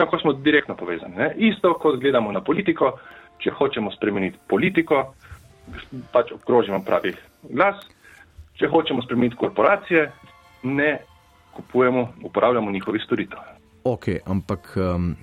Tako 0.02 0.18
smo 0.20 0.34
direktno 0.34 0.76
povezani. 0.76 1.16
Ne? 1.16 1.34
Isto, 1.38 1.74
kot 1.78 2.00
gledamo 2.02 2.32
na 2.32 2.42
politiko, 2.42 2.96
če 3.38 3.52
hočemo 3.54 3.92
spremeniti 3.94 4.40
politiko, 4.50 5.04
pač 6.12 6.32
obkrožimo 6.34 6.80
pravi 6.86 7.14
glas, 7.44 7.84
če 8.58 8.66
hočemo 8.68 9.04
spremeniti 9.06 9.38
korporacije, 9.38 10.08
ne 10.64 10.90
kupujemo, 11.54 12.08
uporabljamo 12.24 12.72
njihovih 12.72 13.02
storitev. 13.06 13.38
Ok, 13.84 14.08
ampak 14.26 14.74
um, 14.78 15.14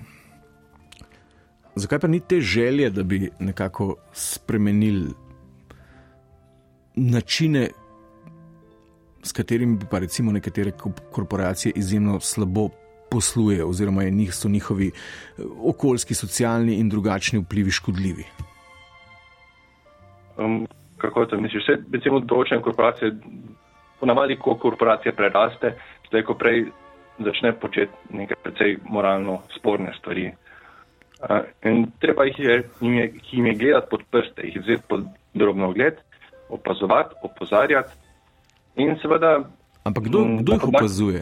zakaj 1.75 1.99
pa 1.99 2.07
ni 2.07 2.19
te 2.19 2.39
želje, 2.41 2.89
da 2.89 3.03
bi 3.03 3.29
nekako 3.39 3.95
spremenili 4.13 5.11
načine, 6.95 7.67
s 9.23 9.31
katerimi 9.35 9.77
bi 9.77 9.85
pa 9.91 9.99
recimo 9.99 10.31
nekatere 10.31 10.71
ko- 10.71 10.95
korporacije 11.11 11.73
izjemno 11.75 12.19
slabo 12.19 12.69
poslujejo, 13.11 13.67
oziroma 13.69 14.03
njih, 14.03 14.33
so 14.33 14.49
njihovi 14.49 14.87
eh, 14.87 15.43
okoljski, 15.63 16.13
socialni 16.13 16.75
in 16.79 16.89
drugačni 16.89 17.39
vplivi 17.39 17.71
škodljivi? 17.71 18.25
Um, 20.37 20.67
kako 20.97 21.25
to 21.25 21.37
misliš? 21.37 21.63
Vse, 21.63 21.77
recimo, 21.91 22.19
določene 22.19 22.61
korporacije, 22.61 23.11
ponavadi, 23.99 24.37
ko 24.39 24.55
korporacija 24.55 25.11
preraste, 25.13 25.73
zdaj, 26.09 26.23
ko 26.23 26.35
prej 26.39 26.65
začne 27.19 27.51
početi 27.59 28.15
neke 28.15 28.35
precej 28.43 28.77
moralno 28.87 29.41
sporne 29.57 29.91
stvari. 29.99 30.29
Uh, 31.19 31.41
in 31.67 31.89
treba 31.99 32.23
jih 32.29 32.39
je, 32.39 32.59
jim 32.81 32.93
je, 32.93 33.13
jim 33.31 33.45
je 33.45 33.55
gledati 33.55 33.91
pod 33.91 34.05
prste, 34.11 34.47
jih 34.47 34.61
vzeti 34.61 34.83
pod 34.87 35.03
drobno 35.33 35.73
gled, 35.73 35.99
opazovati, 36.49 37.15
opozarjati. 37.23 37.91
In 38.79 38.95
seveda, 39.01 39.39
Ampak 39.83 40.03
kdo, 40.03 40.25
Mm, 40.25 40.37
kdo 40.43 40.53
jih 40.53 40.63
opazuje? 40.67 41.21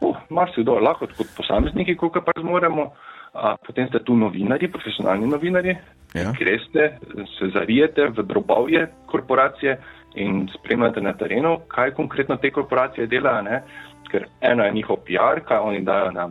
Uh, 0.00 0.16
marsikdo, 0.30 0.78
lahko 0.80 1.06
kot 1.06 1.36
posamezniki, 1.36 1.96
koliko 1.96 2.20
pa 2.20 2.32
zmoremo, 2.40 2.92
a 3.34 3.56
potem 3.66 3.88
ste 3.88 4.00
tu 4.04 4.16
novinari, 4.16 4.68
profesionalni 4.68 5.26
novinari, 5.26 5.76
Ja. 6.14 6.32
greste, 6.32 6.98
se 7.38 7.50
zarijete 7.52 8.06
v 8.16 8.22
drobovje 8.24 8.86
korporacije 9.06 9.74
in 10.16 10.48
spremljate 10.48 11.00
na 11.00 11.12
terenu, 11.12 11.58
kaj 11.68 11.90
konkretno 11.90 12.36
te 12.36 12.50
korporacije 12.50 13.06
delajo. 13.06 13.42
Ne? 13.42 13.62
Ker 14.10 14.24
eno 14.40 14.64
je 14.64 14.72
njihov 14.72 14.96
PR, 15.04 15.42
kaj 15.44 15.58
oni 15.58 15.82
dajo 15.84 16.10
na 16.10 16.28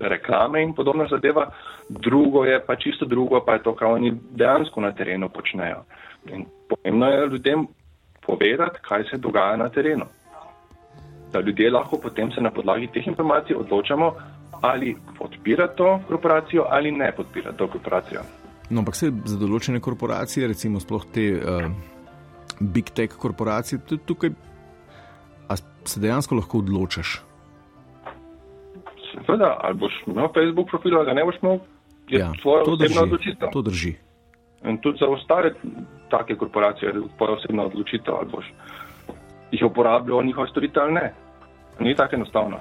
reklame 0.00 0.62
in 0.62 0.72
podobna 0.74 1.06
zadeva, 1.10 1.50
drugo 1.88 2.44
je 2.44 2.60
pa 2.66 2.76
čisto 2.76 3.04
drugo, 3.04 3.40
pa 3.44 3.52
je 3.52 3.62
to, 3.62 3.74
kaj 3.74 3.88
oni 3.88 4.12
dejansko 4.30 4.80
na 4.80 4.92
terenu 4.92 5.28
počnejo. 5.28 5.84
In 6.32 6.46
pomembno 6.68 7.06
je 7.06 7.26
ljudem 7.26 7.66
povedati, 8.26 8.78
kaj 8.82 9.04
se 9.10 9.16
dogaja 9.16 9.56
na 9.56 9.68
terenu. 9.68 10.04
Da 11.32 11.40
ljudje 11.40 11.70
lahko 11.70 11.98
potem 12.02 12.32
se 12.32 12.40
na 12.40 12.50
podlagi 12.50 12.88
teh 12.94 13.06
informacij 13.06 13.56
odločamo, 13.56 14.12
ali 14.60 14.96
podpira 15.18 15.68
to 15.68 16.00
korporacijo 16.08 16.66
ali 16.68 16.92
ne 16.92 17.12
podpira 17.16 17.52
to 17.52 17.68
korporacijo. 17.68 18.20
No, 18.70 18.80
ampak 18.80 18.96
se 18.96 19.10
za 19.24 19.38
določene 19.38 19.80
korporacije, 19.80 20.46
recimo 20.46 20.80
sploh 20.80 21.06
te 21.14 21.26
uh, 21.34 21.70
big 22.60 22.90
tech 22.94 23.16
korporacije, 23.18 23.80
tudi 23.86 24.02
tukaj 24.06 24.30
se 25.84 26.00
dejansko 26.00 26.34
lahko 26.34 26.58
odločaš. 26.58 27.22
Seveda, 29.26 29.56
ali 29.60 29.74
boš 29.74 29.92
imel 30.06 30.28
Facebook 30.34 30.68
profil, 30.70 30.96
ali 30.98 31.06
ga 31.06 31.14
ne 31.14 31.24
boš 31.24 31.40
imel, 31.42 31.58
je 32.08 32.18
ja, 32.18 32.32
tvoja 32.42 32.64
to 32.64 32.72
osebna 32.72 32.86
drži. 32.86 33.02
odločitev. 33.02 33.48
To 33.52 33.62
drži. 33.62 33.94
In 34.64 34.78
tudi 34.78 34.98
za 35.00 35.08
ostale 35.08 35.52
take 36.10 36.36
korporacije 36.36 36.88
je 36.88 37.02
tvoja 37.16 37.32
osebna 37.38 37.66
odločitev, 37.70 38.14
ali 38.14 38.28
boš 38.32 38.52
jih 39.50 39.64
uporabljal 39.66 40.24
njihove 40.24 40.48
storitve 40.48 40.82
ali 40.82 40.92
ne. 40.92 41.12
Ni 41.80 41.94
tako 41.96 42.16
enostavno. 42.16 42.58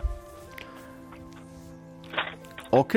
Ok. 2.72 2.94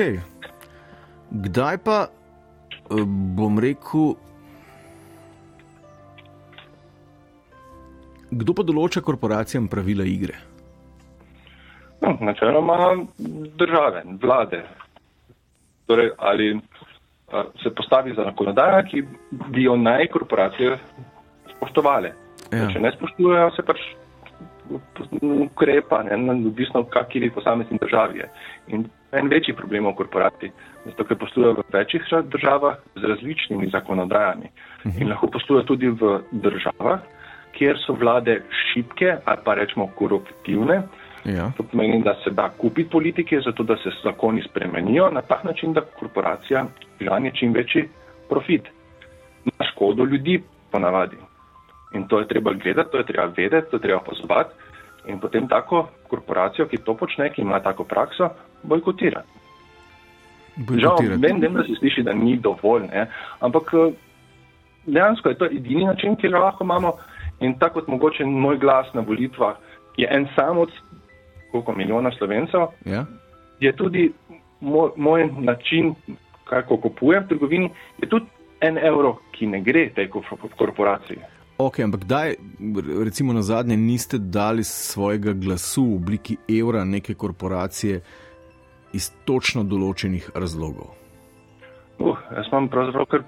Kdaj 1.31 1.77
pa 1.77 2.05
eh, 2.05 3.03
bom 3.37 3.59
rekel, 3.59 4.13
kdo 8.31 8.53
pa 8.53 8.65
določa 8.65 9.01
korporacijam 9.01 9.67
pravila 9.67 10.05
igre? 10.05 10.37
No, 12.03 12.17
načeloma 12.19 12.77
države, 13.57 14.03
vlade. 14.21 14.63
Torej, 15.87 16.11
ali 16.17 16.49
a, 17.31 17.43
se 17.63 17.71
postavi 17.75 18.13
za 18.15 18.25
zakonodajo, 18.27 18.81
ki 18.89 19.03
bi 19.53 19.63
jo 19.63 19.75
naj 19.79 20.07
korporacije 20.11 20.77
spoštovale. 21.55 22.11
Ja. 22.51 22.67
Če 22.69 22.79
ne 22.79 22.91
spoštujejo, 22.91 23.51
se 23.55 23.63
pač 23.65 23.79
ukrepa, 25.21 26.03
ne, 26.03 26.17
na- 26.17 26.33
odvisno, 26.33 26.83
kakšni 26.83 27.29
posamezni 27.29 27.77
državi 27.81 28.19
je. 28.19 28.29
In 28.67 28.85
en 29.11 29.27
večji 29.27 29.53
problem 29.53 29.85
v 29.85 29.95
korporaciji, 29.95 30.51
zato 30.85 31.03
ker 31.03 31.17
poslujejo 31.17 31.53
v 31.53 31.63
večjih 31.73 32.03
državah 32.23 32.77
z 32.95 33.03
različnimi 33.03 33.69
zakonodajami 33.69 34.49
in 34.99 35.09
lahko 35.09 35.27
poslujejo 35.27 35.67
tudi 35.67 35.87
v 35.87 36.19
državah, 36.31 36.99
kjer 37.53 37.77
so 37.85 37.93
vlade 37.93 38.41
šibke 38.51 39.17
ali 39.25 39.39
pa 39.45 39.53
rečemo 39.53 39.87
koruptivne. 39.95 40.81
Ja. 41.25 41.51
To 41.57 41.63
pomeni, 41.63 42.01
da 42.03 42.15
se 42.23 42.29
da 42.29 42.49
kupiti 42.49 42.89
politike, 42.89 43.39
zato 43.45 43.63
da 43.63 43.75
se 43.77 43.89
zakoni 44.03 44.41
spremenijo 44.43 45.09
na 45.09 45.21
tak 45.21 45.43
način, 45.43 45.73
da 45.73 45.81
korporacija 45.81 46.65
žanje 47.01 47.31
čim 47.31 47.53
večji 47.53 47.89
profit. 48.29 48.67
Na 49.45 49.65
škodo 49.71 50.03
ljudi 50.05 50.41
ponavadi. 50.71 51.15
In 51.93 52.07
to 52.07 52.19
je 52.19 52.27
treba 52.27 52.53
gledati, 52.53 52.91
to 52.91 52.97
je 52.97 53.05
treba 53.05 53.31
vedeti, 53.37 53.69
to 53.69 53.77
je 53.77 53.81
treba 53.81 53.99
pozvati 53.99 54.53
in 55.05 55.19
potem 55.19 55.47
tako 55.47 55.87
korporacijo, 56.07 56.67
ki 56.67 56.77
to 56.77 56.95
počne, 56.95 57.29
ki 57.33 57.41
ima 57.41 57.59
tako 57.59 57.83
prakso, 57.83 58.29
bojkotirati. 58.63 59.27
Žal, 60.77 60.97
vem, 61.17 61.41
vem, 61.41 61.53
da 61.53 61.63
se 61.63 61.75
sliši, 61.79 62.03
da 62.03 62.13
ni 62.13 62.37
dovolj, 62.37 62.85
ne? 62.87 63.07
ampak 63.39 63.73
eh, 63.73 63.93
dejansko 64.85 65.29
je 65.29 65.37
to 65.37 65.45
edini 65.45 65.85
način, 65.85 66.15
ki 66.15 66.29
ga 66.29 66.39
lahko 66.39 66.63
imamo. 66.63 66.93
In 67.39 67.57
tako 67.59 67.79
kot 67.81 67.87
mogoče 67.87 68.25
moj 68.25 68.57
glas 68.57 68.93
na 68.93 69.01
volitvah 69.01 69.55
je 69.97 70.07
en 70.11 70.27
sam 70.35 70.57
od 70.57 70.71
koliko 71.51 71.73
milijona 71.73 72.11
slovencev, 72.11 72.67
Ja? 72.85 73.05
je 73.59 73.75
tudi 73.75 74.11
moj, 74.61 74.89
moj 74.95 75.29
način, 75.39 75.95
kako 76.43 76.77
kupujem 76.77 77.23
v 77.23 77.27
trgovini, 77.27 77.69
je 78.01 78.09
tudi 78.09 78.25
en 78.61 78.77
evro, 78.77 79.17
ki 79.31 79.47
ne 79.47 79.61
gre 79.61 79.89
tej 79.95 80.09
kor- 80.09 80.49
korporaciji. 80.57 81.17
Ok, 81.63 81.79
ampak 81.79 82.03
kdaj, 82.03 82.35
recimo 83.05 83.31
na 83.33 83.41
zadnje, 83.41 83.77
niste 83.77 84.17
dali 84.19 84.63
svojega 84.63 85.31
glasu 85.33 85.85
v 85.85 85.95
obliki 85.95 86.35
evra 86.49 86.83
neke 86.83 87.13
korporacije 87.15 88.01
iz 88.93 89.07
točno 89.25 89.63
določenih 89.63 90.27
razlogov? 90.35 90.91
Uh, 92.03 92.17
jaz 92.35 92.49
imam 92.51 92.67
pravzaprav 92.67 93.05
kar 93.09 93.23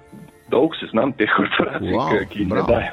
dolg 0.52 0.76
seznam 0.82 1.14
teh 1.18 1.32
korporacij, 1.32 1.94
Wow, 1.96 2.12
ki- 2.30 2.44
jih 2.44 2.52
ne 2.52 2.64
dajo. 2.68 2.92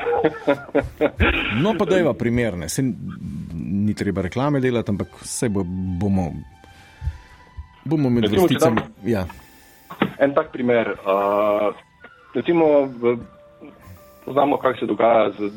No, 1.65 1.75
pa 1.79 1.85
dajva 1.85 2.15
primerne. 2.15 2.69
Se 2.69 2.83
ni 2.83 3.95
treba 3.95 4.23
reklame 4.23 4.61
delati, 4.61 4.91
ampak 4.95 5.19
vse 5.25 5.49
bo, 5.53 5.65
bomo, 5.67 6.31
bomo 7.85 8.11
med 8.11 8.31
vrsticami. 8.31 8.85
Ja. 9.11 9.27
En 10.23 10.33
tak 10.35 10.53
primer. 10.55 10.95
Uh, 11.03 11.75
recimo, 12.35 12.87
poznamo, 14.25 14.57
kaj 14.57 14.75
se 14.81 14.87
dogaja 14.87 15.31
z 15.31 15.51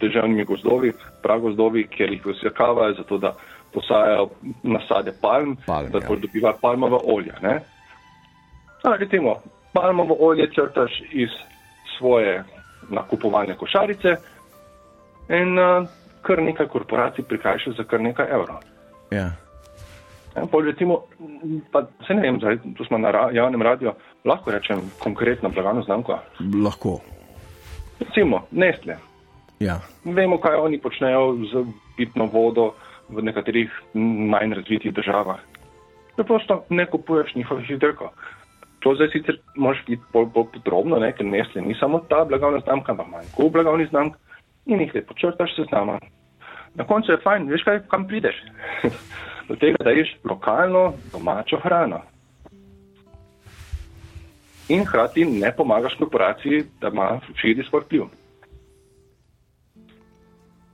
državnimi 0.00 0.44
gozdovi, 0.44 0.92
pragozdovi, 1.22 1.86
kjer 1.86 2.12
jih 2.12 2.26
vsekavajo, 2.26 2.94
zato 2.94 3.18
da 3.18 3.34
posajajo 3.72 4.28
nasade 4.62 5.12
palm, 5.20 5.56
Palm, 5.66 5.90
da 5.92 5.98
ja. 5.98 6.08
dobivajo 6.08 6.58
palmovo 6.60 7.00
olje. 7.04 7.32
Ne? 7.42 7.60
A, 8.82 8.96
recimo, 8.96 9.36
palmovo 9.72 10.16
olje 10.20 10.50
črtaš 10.54 11.02
iz 11.12 11.28
svoje 11.98 12.44
nakupovalne 12.90 13.56
košarice 13.56 14.16
in 15.28 15.58
uh, 15.58 15.88
kar 16.22 16.42
nekaj 16.42 16.66
korporacij 16.66 17.24
prikašaš 17.24 17.76
za 17.76 17.84
kar 17.84 18.00
nekaj 18.00 18.26
evrov. 18.30 18.60
Ja. 19.10 19.30
Ja, 20.36 20.46
pol 20.50 20.64
recimo, 20.66 21.00
pa 21.72 21.86
se 22.06 22.14
ne 22.14 22.22
vem, 22.22 22.38
zdaj, 22.42 22.58
tu 22.76 22.84
smo 22.84 22.98
na 22.98 23.10
ra 23.10 23.28
javnem 23.32 23.62
radiju, 23.62 23.92
lahko 24.24 24.50
rečem 24.50 24.82
konkretno 24.98 25.48
blagovno 25.48 25.82
znamko. 25.82 26.18
Lahko. 26.64 27.00
Recimo, 28.00 28.46
Nestle. 28.50 28.96
Ja. 29.60 29.78
Vemo, 30.04 30.38
kaj 30.38 30.56
oni 30.56 30.78
počnejo 30.78 31.36
z 31.50 31.64
pitno 31.96 32.26
vodo 32.26 32.74
v 33.08 33.22
nekaterih 33.22 33.70
manj 33.94 34.54
razvitih 34.54 34.94
državah. 34.94 35.38
Preprosto 36.16 36.64
ne 36.70 36.86
kupuješ 36.86 37.34
njihovih 37.34 37.70
izdelkov. 37.70 38.08
To 38.80 38.94
zdaj 38.94 39.08
sicer 39.12 39.38
moraš 39.56 39.84
biti 39.86 40.02
bolj, 40.12 40.26
bolj 40.34 40.50
podrobno, 40.52 40.98
ne, 41.00 41.12
ker 41.12 41.26
Nestle 41.26 41.62
ni 41.62 41.74
samo 41.74 41.98
ta 42.08 42.24
blagovna 42.24 42.60
znamka, 42.60 42.92
ampak 42.92 43.08
manj 43.10 43.30
kup 43.36 43.52
blagovnih 43.52 43.88
znamk 43.88 44.16
in 44.66 44.80
jih 44.80 44.94
lepo 44.94 45.14
črtaš 45.14 45.56
se 45.56 45.64
znama. 45.68 45.98
Na 46.74 46.84
koncu 46.86 47.12
je 47.12 47.22
fajn, 47.22 47.48
veš 47.48 47.62
kaj, 47.62 47.80
kam 47.88 48.06
prideš. 48.08 48.36
Do 49.48 49.56
tega, 49.60 49.76
da 49.84 49.90
ješ 49.90 50.16
lokalno, 50.24 50.92
domačo 51.12 51.60
hrano. 51.62 52.00
In 54.68 54.84
hkrati 54.84 55.24
ne 55.24 55.52
pomagaš 55.56 55.94
korporaciji, 55.98 56.64
da 56.80 56.88
ima 56.88 57.20
širi 57.40 57.64
svoj 57.68 57.82
vpliv. 57.84 58.04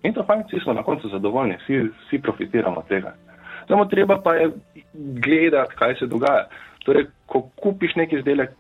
In 0.03 0.15
to 0.15 0.25
fajn, 0.25 0.45
vsi 0.49 0.61
smo 0.65 0.73
na 0.73 0.83
koncu 0.83 1.09
zadovoljni, 1.09 1.57
vsi, 1.63 1.81
vsi 2.07 2.23
profitiramo 2.23 2.77
od 2.81 2.89
tega. 2.89 3.15
Samo 3.69 3.85
treba 3.85 4.21
pa 4.25 4.35
je 4.35 4.51
gledati, 4.95 5.75
kaj 5.75 5.95
se 5.95 6.07
dogaja. 6.07 6.47
Torej, 6.85 7.07
ko 7.27 7.43
kupiš 7.63 7.95
neki 7.97 8.17
izdelek, 8.19 8.51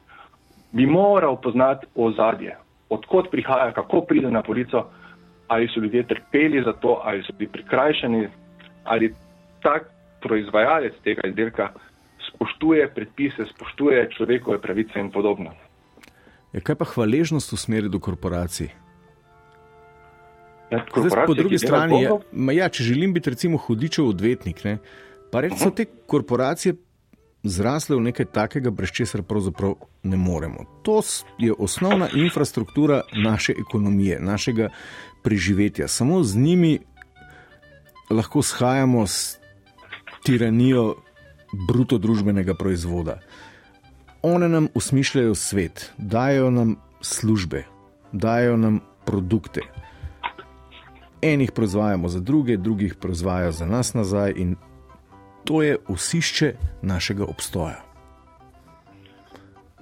bi 0.72 0.86
moral 0.86 1.40
poznati 1.40 1.86
ozadje, 1.94 2.56
odkot 2.88 3.30
prihaja, 3.30 3.72
kako 3.72 4.00
pride 4.00 4.30
na 4.30 4.42
polico, 4.42 4.84
ali 5.48 5.68
so 5.68 5.80
ljudje 5.80 6.02
trpeli 6.02 6.62
za 6.64 6.72
to, 6.72 7.00
ali 7.04 7.22
so 7.22 7.32
bili 7.38 7.50
prikrajšani, 7.52 8.28
ali 8.84 9.14
tak 9.62 9.90
proizvajalec 10.20 10.94
tega 11.04 11.28
izdelka 11.28 11.68
spoštuje 12.40 12.88
predpise, 12.94 13.44
spoštuje 13.54 14.08
človekove 14.16 14.60
pravice 14.60 14.96
in 14.96 15.10
podobno. 15.12 15.52
Ja, 16.52 16.60
kaj 16.64 16.74
pa 16.80 16.84
hvaležnost 16.88 17.52
v 17.52 17.58
smeri 17.60 17.88
do 17.92 18.00
korporacij? 18.00 18.72
Ja, 20.72 20.80
Zdaj, 20.96 21.26
po 21.26 21.34
drugi 21.34 21.58
strani, 21.58 22.08
ma 22.32 22.52
ja, 22.56 22.68
če 22.72 22.94
želim 22.94 23.12
biti 23.12 23.30
recimo 23.30 23.58
hudičev 23.58 24.06
odvetnik, 24.08 24.64
ne, 24.64 24.78
pa 25.30 25.42
reč 25.44 25.58
so 25.58 25.68
te 25.74 25.84
korporacije 25.84 26.78
zrasle 27.42 27.96
v 27.96 28.06
nekaj 28.08 28.30
takega, 28.32 28.70
brez 28.70 28.92
česar 28.94 29.22
pravzaprav 29.22 29.74
ne 30.02 30.16
moremo. 30.16 30.64
To 30.86 31.02
je 31.38 31.52
osnovna 31.52 32.08
infrastruktura 32.14 33.02
naše 33.12 33.52
ekonomije, 33.58 34.20
našega 34.20 34.70
preživetja. 35.22 35.88
Samo 35.88 36.22
z 36.22 36.36
njimi 36.36 36.78
lahko 38.10 38.42
shajamo 38.42 39.06
s 39.06 39.38
tiranijo 40.22 40.94
bruto 41.52 41.98
družbenega 41.98 42.54
proizvoda. 42.54 43.18
One 44.22 44.48
nam 44.48 44.68
usmišljajo 44.74 45.34
svet, 45.34 45.92
dajo 45.98 46.50
nam 46.50 46.76
službe, 47.00 47.64
dajo 48.12 48.56
nam 48.56 48.80
produkte. 49.04 49.60
Enih 51.22 51.52
proizvajamo 51.52 52.08
za 52.08 52.20
druge, 52.20 52.56
drugih 52.56 52.94
proizvajajo 52.94 53.52
za 53.52 53.66
nas 53.66 53.94
nazaj, 53.94 54.32
in 54.36 54.56
to 55.44 55.62
je 55.62 55.76
osišče 55.88 56.54
našega 56.82 57.24
obstoja. 57.24 57.82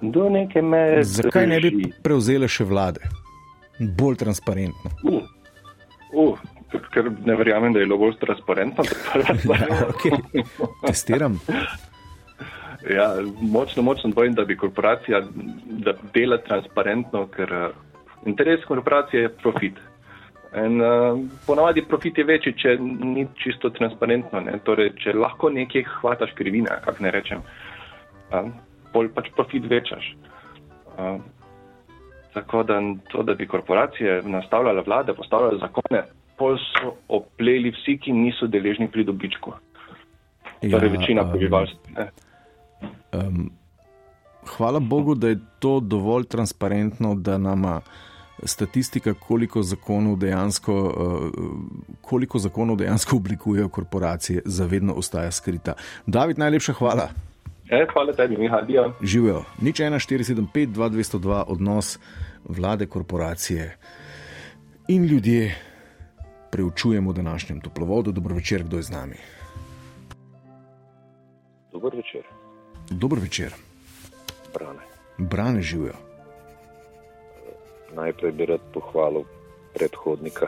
Do 0.01 0.29
neke 0.29 0.61
meje. 0.61 1.03
Zakaj 1.03 1.47
ne 1.47 1.59
bi 1.59 1.91
prevzele 2.03 2.47
še 2.47 2.63
vlade? 2.63 3.03
Bolj 3.79 4.15
transparentno. 4.15 4.91
Uh, 5.03 5.23
uh, 6.13 6.39
ker- 6.71 7.11
ne 7.25 7.35
verjamem, 7.35 7.73
da 7.73 7.79
je 7.79 7.85
bilo 7.85 7.97
bolj 7.97 8.17
transparentno. 8.19 8.83
Ja, 9.49 9.87
okay. 9.89 10.43
Testiram. 10.85 11.39
ja, 12.97 13.15
močno, 13.41 13.83
močno 13.83 14.11
bojim, 14.15 14.33
da 14.33 14.45
bi 14.45 14.57
korporacija 14.57 15.21
da 15.65 15.93
dela 16.13 16.37
transparentno, 16.37 17.27
ker 17.27 17.53
uh, 17.53 17.69
interes 18.25 18.65
korporacije 18.65 19.21
je 19.21 19.29
profit. 19.29 19.79
In 20.55 20.81
uh, 20.81 21.19
ponavadi 21.47 21.85
profit 21.85 22.17
je 22.17 22.23
večji, 22.23 22.53
če 22.57 22.77
ni 22.81 23.27
čisto 23.43 23.69
transparentno. 23.69 24.39
Ne? 24.41 24.59
Torej, 24.63 24.93
če 25.03 25.13
lahko 25.13 25.49
nekje 25.49 25.85
hvataš 25.99 26.31
krivine, 26.35 26.79
kako 26.85 27.03
ne 27.03 27.11
rečem, 27.11 27.43
uh, 28.31 28.49
pol 28.93 29.11
pač 29.13 29.29
profit 29.35 29.69
večaš. 29.69 30.15
Uh, 30.97 31.19
tako 32.33 32.63
da 32.63 32.79
to, 33.11 33.23
da 33.23 33.33
bi 33.33 33.47
korporacije 33.47 34.21
nastavljale 34.25 34.81
vlade, 34.85 35.13
postavljale 35.13 35.57
zakone, 35.57 36.03
pol 36.39 36.57
so 36.57 36.95
opleli 37.07 37.73
vsi, 37.75 37.97
ki 37.99 38.15
niso 38.15 38.47
deležni 38.47 38.87
pri 38.91 39.03
dobičku. 39.03 39.53
Torej, 40.63 40.89
večina 40.89 41.23
um, 41.23 41.31
prebivalstva. 41.31 42.07
Um, 43.13 43.49
hvala 44.55 44.79
Bogu, 44.79 45.15
da 45.15 45.33
je 45.33 45.39
to 45.59 45.79
dovolj 45.79 46.25
transparentno, 46.31 47.15
da 47.15 47.37
nama 47.37 47.81
statistika, 48.43 49.13
koliko 49.13 49.63
zakonov 49.63 50.15
dejansko, 50.19 50.75
uh, 50.75 51.31
koliko 52.01 52.39
zakonov 52.39 52.77
dejansko 52.79 53.15
oblikujejo 53.15 53.69
korporacije, 53.69 54.41
zavedno 54.45 54.93
ostaja 54.93 55.31
skrita. 55.31 55.73
David, 56.05 56.39
najlepša 56.39 56.73
hvala. 56.73 57.09
E, 57.69 57.85
hvala 57.93 58.13
tebi, 58.13 58.37
Miha, 58.37 58.61
dio. 58.61 58.93
Živijo. 59.01 59.43
Nič 59.61 59.79
1, 59.79 59.99
475, 59.99 60.73
2202, 60.73 61.43
odnos 61.47 61.99
vlade, 62.43 62.85
korporacije 62.85 63.77
in 64.87 65.05
ljudje. 65.05 65.68
Preučujemo 66.51 67.11
v 67.11 67.13
današnjem 67.13 67.61
toplovodu. 67.61 68.11
Dobro 68.11 68.35
večer, 68.35 68.63
kdo 68.63 68.77
je 68.77 68.83
z 68.83 68.91
nami. 68.91 69.15
Dober 71.71 71.95
večer, 71.95 72.21
Dobro 72.89 73.21
večer, 73.21 73.53
Brane. 74.53 74.79
brane 75.17 75.61
živijo. 75.61 75.93
Najprej 77.95 78.31
bi 78.31 78.45
rad 78.45 78.61
pohvalil 78.73 79.23
predhodnika 79.73 80.47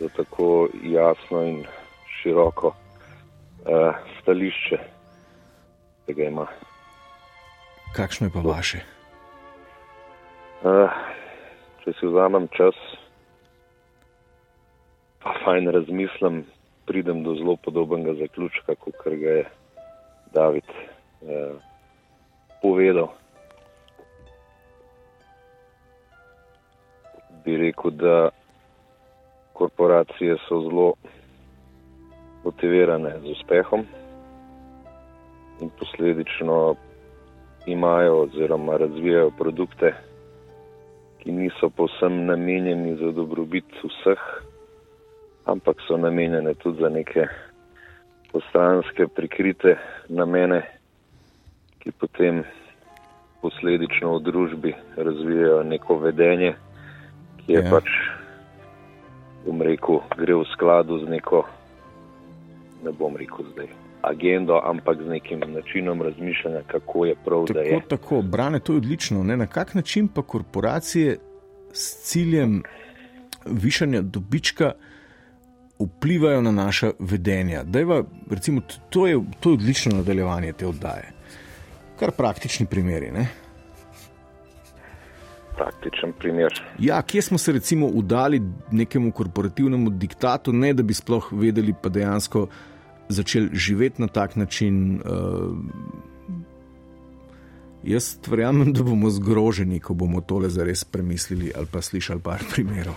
za 0.00 0.08
tako 0.16 0.68
jasno 0.82 1.42
in 1.44 1.64
široko 2.22 2.66
uh, 2.66 2.74
stališče, 4.22 4.78
ki 6.06 6.14
ga 6.14 6.22
ima. 6.24 6.46
Kakšno 7.96 8.26
je 8.26 8.30
pa 8.32 8.40
vaše? 8.40 8.80
Uh, 10.62 10.90
če 11.84 11.92
si 12.00 12.06
vzamem 12.06 12.48
čas, 12.56 12.74
fajn 15.44 15.70
razmislim, 15.70 16.44
pridem 16.86 17.22
do 17.22 17.34
zelo 17.34 17.56
podobnega 17.56 18.14
zaključka, 18.14 18.74
kot 18.74 18.94
ga 19.04 19.30
je 19.30 19.44
David 20.34 20.64
eh, 20.70 21.54
povedal. 22.62 23.08
Bi 27.44 27.56
rekel, 27.56 27.90
da 27.90 28.28
korporacije 29.52 30.36
so 30.48 30.60
zelo 30.60 30.94
motivirane 32.44 33.18
z 33.20 33.30
uspehom 33.30 33.86
in 35.60 35.70
posledično 35.78 36.74
imajo 37.66 38.20
oziroma 38.22 38.76
razvijajo 38.76 39.30
produkte, 39.38 39.94
ki 41.18 41.32
niso 41.32 41.70
povsem 41.70 42.24
namenjeni 42.26 42.96
za 42.96 43.10
dobrobit 43.12 43.64
vseh, 43.82 44.22
ampak 45.46 45.76
so 45.88 45.96
namenjene 45.96 46.54
tudi 46.54 46.82
za 46.82 46.88
neke 46.88 47.26
postranske 48.32 49.06
prikrite 49.08 49.76
namene, 50.08 50.62
ki 51.78 51.92
potem 51.92 52.42
posledično 53.40 54.16
v 54.16 54.22
družbi 54.22 54.74
razvijajo 54.96 55.62
neko 55.62 55.98
vedenje, 55.98 56.54
ki 57.40 57.52
je 57.52 57.62
ja. 57.62 57.70
pač, 57.70 57.90
bom 59.46 59.62
rekel, 59.62 60.02
gre 60.18 60.34
v 60.34 60.46
skladu 60.52 60.98
z 61.04 61.10
neko, 61.14 61.44
ne 62.84 62.92
bom 62.92 63.16
rekel 63.16 63.46
zdaj 63.54 63.70
agendo, 64.06 64.58
ampak 64.64 65.02
z 65.02 65.08
nekim 65.08 65.40
načinom 65.46 66.02
razmišljanja, 66.02 66.62
kako 66.66 67.04
je 67.04 67.14
prav, 67.24 67.46
tako, 67.46 67.54
da 67.54 67.60
je. 67.60 67.80
Tako, 67.88 68.22
brane, 68.22 68.60
to 68.60 68.72
je 68.72 68.82
odlično. 68.82 69.22
Ne? 69.24 69.36
Na 69.36 69.46
kak 69.46 69.74
način 69.74 70.08
pa 70.08 70.22
korporacije 70.22 71.16
s 71.72 72.02
ciljem 72.02 72.62
višanja 73.46 74.00
dobička 74.00 74.72
vplivajo 75.78 76.42
na 76.42 76.50
naša 76.50 76.90
vedenja? 76.98 77.62
Dejva, 77.62 78.02
recimo, 78.30 78.60
to, 78.90 79.06
je, 79.06 79.20
to 79.40 79.50
je 79.50 79.54
odlično 79.54 79.96
nadaljevanje 79.96 80.52
te 80.52 80.66
oddaje. 80.66 81.12
Kar 81.98 82.10
praktični 82.10 82.66
primeri. 82.66 83.10
Ne? 83.10 83.28
Praktičen 85.56 86.12
primer. 86.18 86.52
Ja, 86.78 87.02
kje 87.02 87.22
smo 87.22 87.38
se 87.38 87.52
recimo 87.52 87.86
udali 87.86 88.42
nekemu 88.70 89.12
korporativnemu 89.12 89.90
diktatu, 89.90 90.52
ne 90.52 90.72
da 90.74 90.82
bi 90.82 90.94
sploh 90.94 91.28
vedeli, 91.32 91.74
pa 91.82 91.88
dejansko 91.88 92.46
začeli 93.08 93.50
živeti 93.52 94.02
na 94.02 94.08
tak 94.08 94.36
način. 94.36 95.00
Uh, 95.00 95.56
jaz 97.82 98.16
verjamem, 98.26 98.72
da 98.72 98.82
bomo 98.82 99.10
zgroženi, 99.10 99.80
ko 99.80 99.94
bomo 99.94 100.20
tole 100.20 100.48
zares 100.48 100.84
premislili 100.84 101.52
ali 101.56 101.66
pa 101.72 101.82
slišali 101.82 102.20
par 102.20 102.44
primerov. 102.54 102.94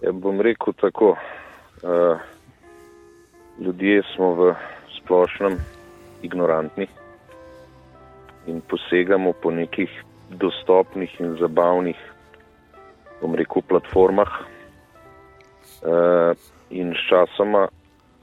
Ja, 0.00 0.12
bom 0.12 0.40
rekel 0.40 0.72
tako. 0.80 1.16
Uh, 1.82 2.18
ljudje 3.60 4.02
smo 4.14 4.34
v 4.34 4.54
splošnem 4.96 5.58
ignorantni 6.22 6.86
in 8.46 8.60
posegamo 8.60 9.32
po 9.32 9.50
nekih 9.50 9.90
dostopnih 10.30 11.20
in 11.20 11.36
zabavnih, 11.36 11.96
bom 13.20 13.34
rekel, 13.34 13.62
platformah. 13.68 14.28
Uh, 15.84 16.32
in 16.70 16.94
s 16.96 17.08
časoma 17.08 17.68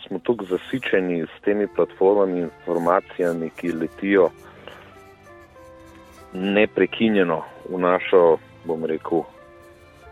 smo 0.07 0.19
tako 0.19 0.45
zasičeni 0.45 1.25
s 1.25 1.41
temi 1.45 1.67
platformami 1.67 2.39
in 2.39 2.49
informacijami, 2.49 3.49
ki 3.49 3.71
letijo 3.71 4.29
neprekinjeno 6.33 7.43
v 7.69 7.79
našo, 7.79 8.37
bom 8.65 8.85
rekel, 8.85 9.21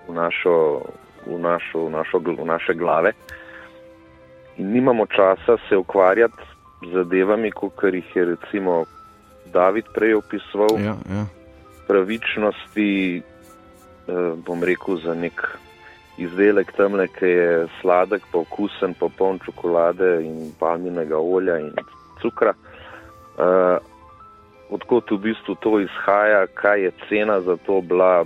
v, 0.07 0.13
našo, 0.13 0.81
v, 1.25 1.39
našo, 1.39 1.85
v, 1.85 1.89
našo, 1.91 2.19
v 2.19 2.45
naše 2.45 2.73
glave. 2.73 3.13
In 4.57 4.71
nimamo 4.71 5.05
časa 5.05 5.57
se 5.69 5.77
ukvarjati 5.77 6.43
z 6.81 6.93
zadevami, 6.93 7.51
kot 7.51 7.83
jih 7.83 8.15
je 8.15 8.25
recimo 8.25 8.85
David 9.53 9.85
prej 9.93 10.15
opisoval, 10.15 10.79
ja, 10.79 10.95
ja. 11.09 11.25
pravičnosti, 11.87 13.21
eh, 14.07 14.31
bom 14.45 14.63
rekel, 14.63 14.97
za 14.97 15.13
nek 15.13 15.41
izdelek 16.17 16.71
tamle, 16.77 17.07
ki 17.07 17.25
je 17.25 17.67
sladek, 17.81 18.23
pa 18.31 18.39
okusen, 18.39 18.93
pa 18.99 19.09
poln 19.17 19.39
čokolade 19.45 20.23
in 20.23 20.51
palminega 20.59 21.17
olja 21.17 21.59
in 21.59 21.71
cukra. 22.21 22.53
Uh, 23.35 23.83
odkot 24.71 25.11
v 25.11 25.17
bistvu 25.27 25.55
to 25.59 25.79
izhaja, 25.83 26.47
kaj 26.55 26.81
je 26.81 26.91
cena 27.09 27.41
za 27.41 27.57
to 27.67 27.81
bila, 27.81 28.23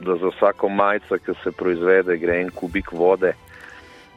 da 0.00 0.16
za 0.16 0.30
vsako 0.36 0.68
majico, 0.68 1.18
ki 1.18 1.32
se 1.42 1.52
proizvede, 1.52 2.16
gre 2.16 2.40
en 2.40 2.50
kubik 2.50 2.92
vode. 2.92 3.32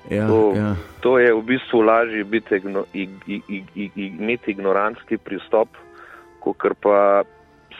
Ja, 0.10 0.28
to, 0.28 0.54
ja. 0.56 0.76
to 1.00 1.20
je 1.20 1.34
v 1.34 1.42
bistvu 1.46 1.82
lažje 1.82 2.24
biti, 2.24 2.56
igno, 2.56 2.86
ig, 2.94 3.10
ig, 3.28 3.44
ig, 3.48 3.66
ig, 3.76 3.98
imeti 3.98 4.52
ignorantski 4.52 5.18
pristop, 5.18 5.70
kot 6.40 6.58
pa 6.82 7.24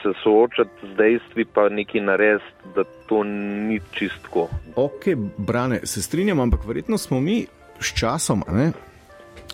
se 0.02 0.12
soočati 0.22 0.92
z 0.92 0.96
dejstvi, 0.96 1.44
pa 1.44 1.68
nekaj 1.68 2.00
narediti, 2.00 2.70
da 2.74 2.84
to 3.06 3.24
ni 3.24 3.80
čistko. 3.92 4.48
Ok, 4.76 5.14
brane, 5.36 5.80
se 5.84 6.02
strinjam, 6.02 6.40
ampak 6.40 6.64
verjetno 6.66 6.98
smo 6.98 7.20
mi 7.20 7.46
s 7.80 7.94
časom, 7.98 8.44
ne? 8.52 8.72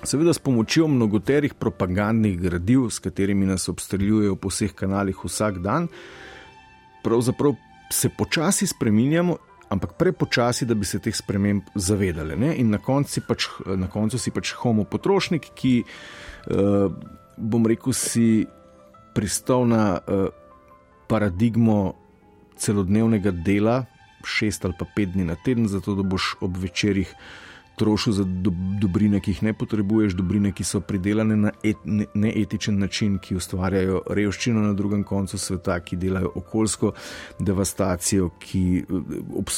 seveda 0.05 0.33
s 0.33 0.39
pomočjo 0.39 0.89
mnogoterih 0.89 1.55
propagandnih 1.55 2.41
gradiv, 2.41 2.91
s 2.91 2.99
katerimi 2.99 3.47
nas 3.47 3.69
obstreljujejo 3.69 4.37
po 4.37 4.49
vseh 4.49 4.73
kanalih 4.75 5.25
vsak 5.25 5.59
dan, 5.59 5.89
pravzaprav 7.03 7.55
se 7.91 8.09
počasi 8.09 8.67
spreminjamo. 8.67 9.37
Ampak 9.69 9.97
prepočasi, 9.99 10.67
da 10.67 10.75
bi 10.79 10.87
se 10.87 11.01
teh 11.03 11.17
sprememb 11.17 11.73
zavedali. 11.75 12.37
Ne? 12.39 12.53
In 12.63 12.71
na 12.71 12.79
koncu, 12.79 13.21
pač, 13.27 13.49
na 13.67 13.89
koncu 13.91 14.19
si 14.19 14.31
pač 14.31 14.53
homo 14.55 14.85
potrošnik, 14.87 15.49
ki, 15.59 15.73
uh, 16.55 16.87
bom 17.35 17.67
rekel, 17.67 17.91
si 17.91 18.47
pristal 19.15 19.67
na 19.67 19.99
uh, 19.99 20.29
paradigmo 21.11 21.97
celodnevnega 22.57 23.35
dela, 23.43 23.81
šest 24.27 24.65
ali 24.65 24.79
pa 24.79 24.87
pet 24.87 25.11
dni 25.15 25.27
na 25.33 25.35
teden, 25.35 25.67
zato 25.69 25.95
da 25.99 26.07
boš 26.07 26.37
ob 26.47 26.63
večerjih 26.63 27.11
trošil 27.77 28.13
za 28.13 28.25
do, 28.25 28.51
dobrine, 28.81 29.21
ki 29.21 29.31
jih 29.31 29.43
ne 29.43 29.53
potrebuješ, 29.53 30.15
dobrine, 30.17 30.53
ki 30.53 30.65
so 30.65 30.81
pridelane 30.81 31.37
na 31.37 31.53
et, 31.65 31.77
ne, 31.85 32.07
neetičen 32.15 32.79
način, 32.81 33.19
ki 33.19 33.37
ustvarjajo 33.37 34.01
revščino 34.17 34.63
na 34.65 34.73
drugem 34.73 35.05
koncu 35.05 35.39
sveta, 35.39 35.77
ki 35.85 35.99
delajo 36.01 36.33
okoljsko 36.41 36.93
devastacijo, 37.39 38.31
ki 38.41 38.65
ob, 39.37 39.53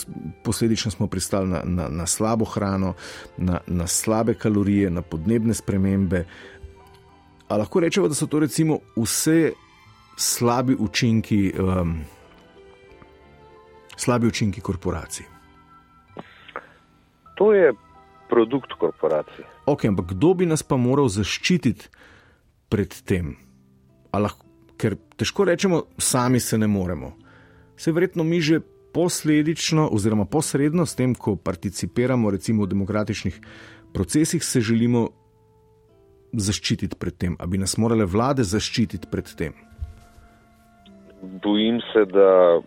posledično 0.45 0.91
smo 0.91 1.07
pristali 1.07 1.49
na, 1.49 1.63
na, 1.65 1.89
na 1.89 2.07
slabo 2.07 2.45
hrano, 2.45 2.95
na, 3.37 3.61
na 3.67 3.87
slabe 3.87 4.35
kalorije, 4.35 4.91
na 4.91 5.03
podnebne 5.03 5.55
spremembe. 5.55 6.25
A 7.49 7.57
lahko 7.57 7.81
rečemo, 7.81 8.09
da 8.09 8.15
so 8.15 8.27
to 8.27 8.43
recimo 8.43 8.81
vse 8.97 9.53
slabi 10.19 10.77
učinki, 10.79 11.53
um, 11.59 12.01
slabi 13.97 14.27
učinki 14.27 14.61
korporacij? 14.61 15.27
To 17.39 17.55
je 17.55 17.73
produkt 18.29 18.73
korporacij. 18.79 19.45
Ok, 19.67 19.85
ampak 19.85 20.13
kdo 20.15 20.35
bi 20.35 20.47
nas 20.47 20.63
pa 20.63 20.77
moral 20.77 21.09
zaščititi 21.13 21.89
pred 22.69 22.95
tem? 23.05 23.37
Lahko, 24.13 24.47
ker 24.81 24.97
težko 25.17 25.45
rečemo, 25.49 25.85
sami 25.99 26.41
se 26.41 26.59
ne 26.59 26.67
moremo. 26.67 27.13
Se 27.77 27.93
verjetno 27.93 28.25
mi 28.25 28.41
že 28.41 28.61
posledično, 28.93 29.89
oziroma 29.93 30.25
posredno 30.25 30.87
s 30.87 30.97
tem, 30.97 31.15
ko 31.15 31.37
participiramo 31.37 32.31
recimo 32.31 32.65
v 32.65 32.73
demokratičnih 32.73 33.41
procesih, 33.95 34.45
se 34.45 34.61
želimo 34.61 35.09
zaščititi 36.33 36.97
pred 36.99 37.17
tem, 37.17 37.37
ali 37.39 37.57
bi 37.57 37.61
nas 37.63 37.77
morale 37.79 38.05
vlade 38.05 38.45
zaščititi 38.45 39.09
pred 39.11 39.31
tem? 39.37 39.55
Bojim 41.43 41.81
se, 41.93 42.05
da 42.11 42.61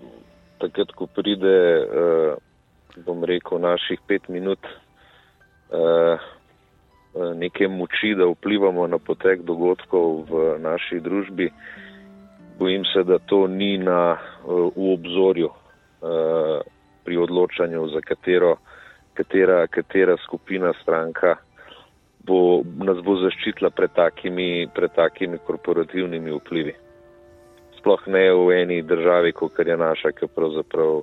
takrat, 0.62 0.94
ko 0.96 1.08
pride, 1.08 1.58
eh, 1.82 3.02
bom 3.06 3.24
rekel, 3.24 3.60
naših 3.60 4.02
pet 4.08 4.28
minut 4.30 4.60
neke 7.36 7.68
moči, 7.68 8.16
da 8.16 8.28
vplivamo 8.28 8.88
na 8.88 8.98
potek 8.98 9.44
dogodkov 9.48 10.26
v 10.30 10.42
naši 10.60 11.00
družbi, 11.00 11.52
bojim 12.60 12.86
se, 12.94 13.04
da 13.04 13.20
to 13.20 13.48
ni 13.48 13.78
na, 13.78 14.18
v 14.46 14.94
obzorju 14.94 15.50
pri 17.04 17.18
odločanju, 17.18 17.88
za 17.94 18.02
katero, 18.02 18.56
katera, 19.14 19.68
katera 19.68 20.18
skupina 20.26 20.74
stranka 20.82 21.36
bo, 22.26 22.62
nas 22.86 23.02
bo 23.04 23.18
zaščitila 23.22 23.72
pred 23.74 23.94
takimi, 23.98 24.68
pred 24.76 24.94
takimi 24.96 25.40
korporativnimi 25.46 26.34
vplivi. 26.38 26.76
Sploh 27.80 28.08
ne 28.14 28.26
v 28.38 28.58
eni 28.62 28.82
državi, 28.86 29.34
kot 29.34 29.58
je 29.60 29.78
naša, 29.78 30.14
ki 30.14 30.30
pravzaprav 30.36 31.02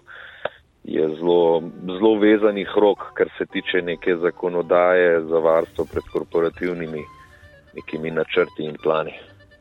je 0.88 1.08
zelo, 1.16 1.62
zelo 1.84 2.18
vezanih 2.18 2.68
rok, 2.76 2.98
kar 3.14 3.28
se 3.38 3.46
tiče 3.46 3.82
neke 3.82 4.16
zakonodaje 4.16 5.20
za 5.20 5.38
varstvo 5.38 5.84
pred 5.84 6.04
korporativnimi 6.12 7.02
nekimi 7.74 8.10
načrti 8.10 8.64
in 8.64 8.76
plani. 8.82 9.12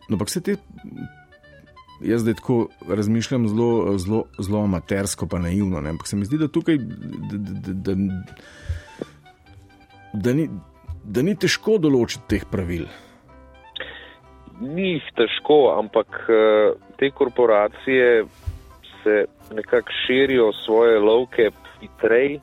No, 0.10 0.16
ampak 0.16 0.30
se 0.30 0.44
ti. 0.44 0.56
Jaz 2.02 2.22
zdaj 2.22 2.34
tako 2.34 2.68
razmišljam 2.90 3.48
zelo, 3.48 3.98
zelo, 3.98 4.24
zelo 4.40 4.64
amatersko, 4.64 5.28
pa 5.28 5.40
naivno. 5.40 5.82
Ne? 5.82 5.90
Ampak 5.90 6.08
se 6.08 6.16
mi 6.16 6.26
zdi, 6.26 6.38
da 6.38 6.48
tukaj 6.48 6.78
da, 6.78 7.38
da, 7.38 7.74
da, 7.74 7.96
da 10.14 10.34
ni, 10.34 10.50
da 11.04 11.22
ni 11.22 11.36
težko 11.36 11.78
določiti 11.82 12.24
teh 12.36 12.46
pravil. 12.52 12.88
Ni 14.62 14.94
jih 14.94 15.10
težko, 15.18 15.74
ampak 15.76 16.22
eh, 16.30 16.72
te 16.98 17.12
korporacije 17.12 18.24
se 19.08 19.26
nekako 19.56 19.92
širijo 20.06 20.52
svoje 20.66 21.00
lovke 21.00 21.50
hitreje, 21.80 22.40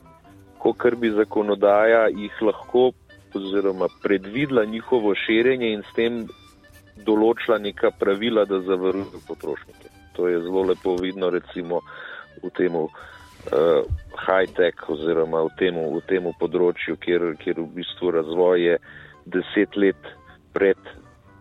kot 0.59 0.95
bi 0.97 1.11
zakonodaja 1.11 2.09
jih 2.09 2.43
lahko 2.43 2.93
oziroma 3.35 3.89
predvidela 4.03 4.65
njihovo 4.65 5.15
širjenje 5.15 5.73
in 5.73 5.83
s 5.83 5.95
tem 5.97 6.23
določila 7.07 7.59
neka 7.59 7.91
pravila, 7.99 8.45
da 8.45 8.61
zavarujejo 8.61 9.21
potrošnike. 9.29 9.91
To 10.17 10.29
je 10.29 10.41
zelo 10.41 10.63
lepo 10.63 10.97
vidno 11.03 11.31
recimo 11.31 11.81
v 12.43 12.51
tem 12.57 12.77
uh, 12.79 12.89
high-tech 14.27 14.89
oziroma 14.89 15.43
v 15.49 15.51
tem, 15.59 15.75
v 15.97 16.01
tem 16.09 16.31
področju, 16.41 16.97
kjer, 16.97 17.35
kjer 17.43 17.61
v 17.61 17.69
bistvu 17.81 18.15
razvoj 18.21 18.63
je 18.63 18.79
deset 19.27 19.77
let 19.77 20.13
pred 20.55 20.79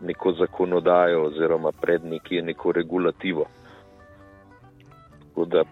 neko 0.01 0.33
zakonodajo 0.41 1.27
oziroma 1.29 1.71
pred 1.71 2.03
neki, 2.03 2.41
neko 2.41 2.73
regulativo. 2.75 3.47
Da 5.35 5.63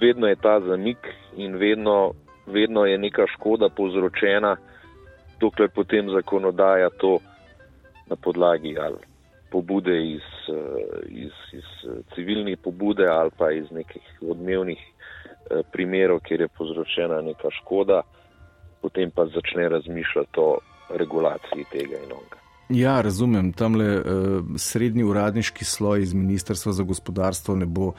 vedno 0.00 0.26
je 0.26 0.36
ta 0.36 0.60
zamik 0.60 0.98
in 1.36 1.56
vedno, 1.56 2.12
vedno 2.46 2.84
je 2.84 2.98
neka 2.98 3.26
škoda 3.26 3.68
povzročena, 3.68 4.56
dokler 5.40 5.68
potem 5.74 6.10
zakonodaja 6.10 6.90
to 6.90 7.18
na 8.06 8.16
podlagi 8.16 8.76
ali 8.78 8.96
pobude 9.50 10.12
iz, 10.12 10.26
eh, 10.48 11.06
iz, 11.08 11.32
iz 11.52 11.90
eh, 11.90 12.02
civilnih 12.14 12.58
pobude 12.58 13.06
ali 13.06 13.30
pa 13.38 13.52
iz 13.52 13.70
nekih 13.70 14.18
odmevnih 14.30 14.78
eh, 14.78 15.62
primerov, 15.72 16.20
kjer 16.20 16.40
je 16.40 16.48
povzročena 16.48 17.20
neka 17.22 17.50
škoda, 17.60 18.02
potem 18.82 19.10
pa 19.10 19.26
začne 19.26 19.68
razmišljati 19.68 20.36
o 20.36 20.58
regulaciji 20.90 21.64
tega 21.72 21.96
in 21.96 22.12
onega. 22.12 22.36
Ja, 22.68 23.00
razumem. 23.00 23.52
Tam 23.52 23.74
le 23.74 23.96
uh, 23.98 24.04
srednji 24.56 25.02
uradniški 25.04 25.64
sloj 25.64 26.02
iz 26.02 26.14
Ministrstva 26.14 26.72
za 26.72 26.82
gospodarstvo 26.82 27.56
ne 27.56 27.66
bo, 27.66 27.86
uh, 27.86 27.94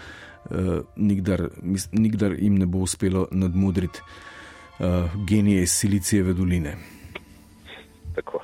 nikdar, 0.96 1.50
mis, 1.62 1.90
nikdar 1.92 2.34
jim 2.34 2.58
ne 2.60 2.66
bo 2.66 2.82
uspelo 2.84 3.28
nadmudriti 3.32 4.02
uh, 4.80 5.26
genije 5.28 5.64
iz 5.64 5.72
Silicijeve 5.72 6.34
doline. 6.34 6.76
Tako. 8.16 8.42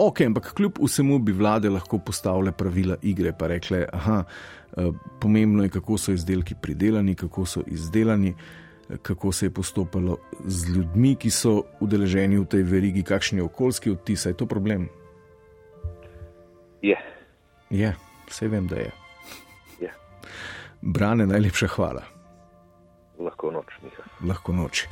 Ok, 0.00 0.20
ampak 0.20 0.54
kljub 0.54 0.78
vsemu 0.80 1.18
bi 1.18 1.32
vlade 1.32 1.68
lahko 1.68 1.98
postavile 1.98 2.52
pravila 2.52 2.96
igre, 3.02 3.32
pa 3.38 3.46
rekle, 3.46 3.84
da 3.92 4.24
eh, 4.76 4.92
pomembno 5.20 5.62
je, 5.62 5.68
kako 5.68 5.98
so 5.98 6.12
izdelki 6.12 6.54
pridelani, 6.62 7.14
kako 7.14 7.44
so 7.46 7.62
izdelani, 7.66 8.32
eh, 8.88 8.96
kako 9.02 9.32
se 9.32 9.46
je 9.46 9.50
postopalo 9.50 10.16
z 10.46 10.72
ljudmi, 10.76 11.16
ki 11.16 11.30
so 11.30 11.62
udeleženi 11.80 12.38
v 12.38 12.46
tej 12.46 12.62
verigi, 12.62 13.02
kakšen 13.02 13.38
je 13.38 13.44
okoljski 13.44 13.90
odtis. 13.90 14.24
Je 14.26 14.32
to 14.32 14.46
problem? 14.46 14.88
Je. 16.82 16.96
Je, 17.70 17.94
vse 18.28 18.48
vem, 18.48 18.66
da 18.66 18.76
je. 18.76 18.90
Brane, 20.82 21.26
najlepša 21.26 21.66
hvala. 21.76 22.02
Lahko 23.20 23.50
noč, 23.52 23.76
Miha. 23.84 24.04
Lahko 24.24 24.52
noč. 24.52 24.86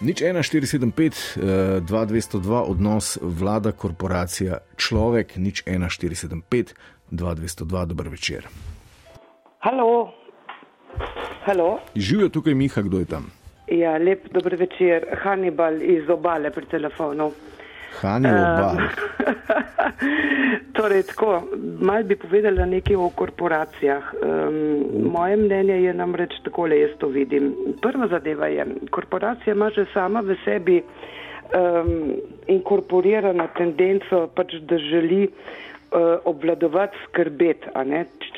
Nič 0.00 0.22
1475, 0.22 1.36
2202 1.84 2.62
odnos 2.70 3.18
vlada, 3.20 3.72
korporacija, 3.72 4.60
človek, 4.76 5.36
nič 5.36 5.64
1475, 5.66 6.72
2202, 7.10 7.86
dober 7.86 8.08
večer. 8.08 8.46
Halo. 9.60 10.14
Halo. 11.44 11.80
Živijo 11.94 12.28
tukaj 12.28 12.54
Miha, 12.54 12.82
kdo 12.82 12.98
je 12.98 13.04
tam? 13.04 13.28
Ja, 13.68 13.98
lep 13.98 14.32
dober 14.32 14.56
večer, 14.56 15.04
Hannibal 15.22 15.82
iz 15.82 16.08
obale 16.08 16.50
pri 16.50 16.66
telefonu. 16.66 17.32
Hannibal. 18.00 18.76
Uh, 19.98 20.68
torej, 20.72 21.02
tako, 21.10 21.42
mal 21.80 22.04
bi 22.06 22.16
povedala 22.16 22.66
nekaj 22.66 22.96
o 22.96 23.08
korporacijah. 23.10 24.12
Um, 24.22 25.10
moje 25.12 25.36
mnenje 25.36 25.80
je 25.82 25.94
namreč 25.94 26.36
takole, 26.44 26.78
jaz 26.78 26.94
to 26.98 27.08
vidim. 27.10 27.50
Prva 27.82 28.08
zadeva 28.08 28.46
je, 28.46 28.66
korporacija 28.90 29.54
ima 29.54 29.70
že 29.74 29.86
sama 29.94 30.20
v 30.20 30.36
sebi 30.44 30.82
um, 30.82 32.14
inkorporirano 32.46 33.48
tendenco, 33.56 34.28
pač, 34.34 34.54
da 34.70 34.78
želi 34.78 35.26
uh, 35.26 36.20
obvladovati 36.24 36.96
skrbet, 37.08 37.66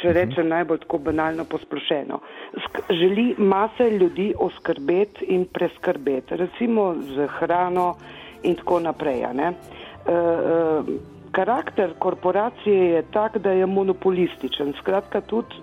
če 0.00 0.14
rečem 0.16 0.48
najbolj 0.48 0.86
tako 0.86 0.98
banalno 1.10 1.44
posplošeno. 1.44 2.20
Sk 2.64 2.88
želi 2.90 3.34
mase 3.38 3.90
ljudi 3.90 4.32
oskrbeti 4.38 5.28
in 5.34 5.44
preskrbeti, 5.44 6.36
recimo 6.36 6.94
z 6.94 7.28
hrano 7.38 7.94
in 8.42 8.56
tako 8.56 8.80
naprej. 8.80 9.24
Uh, 9.24 10.86
karakter 11.32 11.94
korporacije 11.98 12.84
je 12.90 13.02
tak, 13.12 13.38
da 13.38 13.50
je 13.50 13.66
monopolističen. 13.66 14.72
Skratka, 14.80 15.20
tudi 15.20 15.56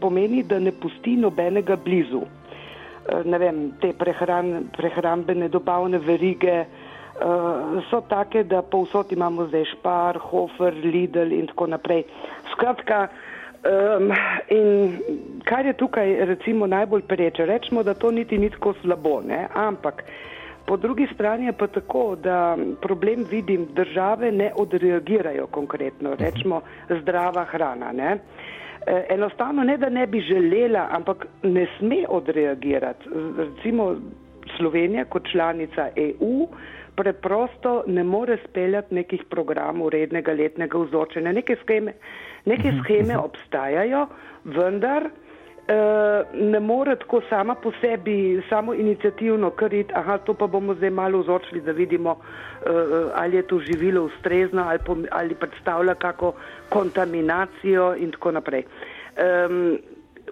pomeni, 0.00 0.42
da 0.42 0.58
ne 0.58 0.72
pusti 0.72 1.16
nobenega 1.16 1.76
blizu. 1.76 2.22
Uh, 2.22 3.24
ne 3.24 3.38
vem, 3.38 3.72
te 3.80 3.92
prehran, 3.92 4.70
prehrambene 4.76 5.48
dobavne 5.48 5.98
verige 5.98 6.64
so 7.90 8.00
take, 8.08 8.42
da 8.44 8.62
povsod 8.62 9.12
imamo 9.12 9.46
zdaj 9.46 9.64
Špar, 9.64 10.18
Hofer, 10.18 10.74
Lidl 10.74 11.32
in 11.32 11.46
tako 11.46 11.66
naprej. 11.66 12.04
Skratka, 12.52 13.08
um, 13.62 14.12
in 14.48 14.98
kar 15.44 15.66
je 15.66 15.72
tukaj 15.72 16.24
recimo 16.24 16.66
najbolj 16.66 17.02
pereče, 17.02 17.46
rečemo, 17.46 17.82
da 17.82 17.94
to 17.94 18.10
niti 18.10 18.38
ni 18.38 18.50
tako 18.50 18.74
slabo, 18.82 19.20
ne? 19.26 19.46
ampak 19.54 20.04
Po 20.66 20.76
drugi 20.76 21.06
strani 21.14 21.46
je 21.46 21.52
pa 21.52 21.66
tako, 21.66 22.16
da 22.16 22.56
problem 22.80 23.24
vidim, 23.30 23.66
države 23.74 24.32
ne 24.32 24.52
odreagirajo 24.56 25.46
konkretno, 25.46 26.14
rečemo 26.18 26.60
zdrava 27.00 27.44
hrana. 27.44 27.92
Ne? 27.92 28.18
E, 28.86 29.06
enostavno 29.10 29.64
ne, 29.64 29.76
da 29.76 29.88
ne 29.88 30.06
bi 30.06 30.20
želela, 30.20 30.88
ampak 30.90 31.26
ne 31.42 31.66
sme 31.78 32.04
odreagirati. 32.08 33.08
Recimo 33.38 33.94
Slovenija 34.56 35.04
kot 35.04 35.28
članica 35.32 35.88
EU 35.96 36.48
preprosto 36.94 37.84
ne 37.86 38.04
more 38.04 38.36
speljati 38.48 38.94
nekih 38.94 39.24
programov 39.30 39.88
rednega 39.88 40.32
letnega 40.32 40.78
vzočenja. 40.78 41.32
Neke 41.32 41.56
scheme, 41.62 41.92
neke 42.44 42.72
scheme 42.82 43.18
obstajajo, 43.18 44.06
vendar 44.44 45.08
ne 46.34 46.60
more 46.60 46.96
tako 46.96 47.20
sama 47.28 47.54
po 47.54 47.72
sebi, 47.80 48.42
samo 48.48 48.74
inicijativno 48.74 49.50
kriti, 49.50 49.92
aha, 49.94 50.18
to 50.18 50.34
pa 50.34 50.46
bomo 50.46 50.74
zdaj 50.74 50.90
malo 50.90 51.18
vzočili, 51.18 51.60
da 51.60 51.72
vidimo, 51.72 52.10
uh, 52.10 53.10
ali 53.14 53.36
je 53.36 53.42
to 53.42 53.58
živilo 53.58 54.02
ustrezno 54.04 54.62
ali, 54.62 55.06
ali 55.10 55.34
predstavlja 55.34 55.94
kako 55.94 56.32
kontaminacijo 56.68 57.94
in 57.98 58.10
tako 58.10 58.30
naprej. 58.30 58.64
Um, 59.46 59.78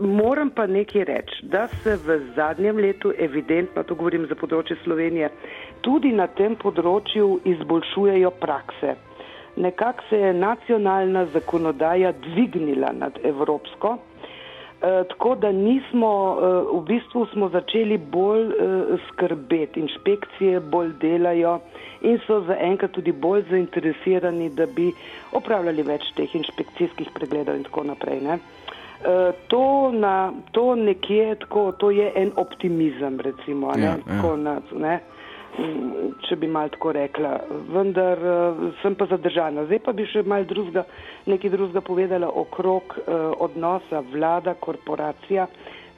moram 0.00 0.50
pa 0.50 0.66
nekaj 0.66 1.04
reči, 1.04 1.42
da 1.42 1.68
se 1.68 1.98
v 2.06 2.20
zadnjem 2.36 2.76
letu 2.76 3.12
evidentno, 3.18 3.82
to 3.82 3.94
govorim 3.94 4.26
za 4.26 4.34
področje 4.34 4.76
Slovenije, 4.84 5.30
tudi 5.80 6.12
na 6.12 6.26
tem 6.26 6.56
področju 6.56 7.40
izboljšujejo 7.44 8.30
prakse. 8.30 8.94
Nekako 9.56 10.02
se 10.08 10.18
je 10.18 10.32
nacionalna 10.34 11.26
zakonodaja 11.26 12.12
dvignila 12.12 12.92
nad 12.92 13.18
evropsko, 13.24 13.98
Eh, 13.98 14.09
tako 14.80 15.34
da 15.34 15.52
nismo, 15.52 16.10
uh, 16.32 16.80
v 16.80 16.84
bistvu 16.86 17.26
smo 17.32 17.48
začeli 17.48 17.98
bolj 17.98 18.46
uh, 18.46 19.00
skrbeti, 19.08 19.80
inšpekcije 19.80 20.60
bolj 20.60 20.92
delajo 21.00 21.58
in 22.00 22.18
so 22.26 22.40
zaenkrat 22.48 22.90
tudi 22.96 23.12
bolj 23.12 23.44
zainteresirani, 23.50 24.48
da 24.50 24.66
bi 24.66 24.88
opravljali 25.32 25.82
več 25.82 26.08
teh 26.16 26.34
inšpekcijskih 26.34 27.12
pregledov 27.14 27.60
in 27.60 27.68
tako 27.68 27.84
naprej. 27.92 28.22
Ne? 28.24 28.38
Uh, 29.00 29.36
to, 29.48 29.90
na, 29.92 30.32
to 30.52 30.74
nekje 30.74 31.34
tako, 31.44 31.72
to 31.72 31.90
je 31.90 32.12
en 32.16 32.32
optimizem, 32.36 33.20
recimo, 33.20 33.74
ja, 33.76 33.76
ne? 33.76 33.96
Tako, 34.08 34.34
ja. 34.36 34.36
na, 34.36 34.60
ne? 34.76 35.00
Če 36.28 36.36
bi 36.38 36.46
mal 36.46 36.70
tako 36.70 36.92
rekla. 36.94 37.32
Vendar 37.74 38.20
uh, 38.22 38.60
sem 38.82 38.94
pa 38.94 39.08
zadržana. 39.10 39.64
Zdaj 39.66 39.80
pa 39.84 39.94
bi 39.96 40.06
še 40.06 40.22
mal 40.22 40.46
drugega, 40.48 40.84
nekaj 41.26 41.52
drugega 41.52 41.82
povedala 41.84 42.28
okrog 42.30 42.94
uh, 43.00 43.32
odnosa 43.42 44.02
vlada, 44.12 44.54
korporacija, 44.62 45.48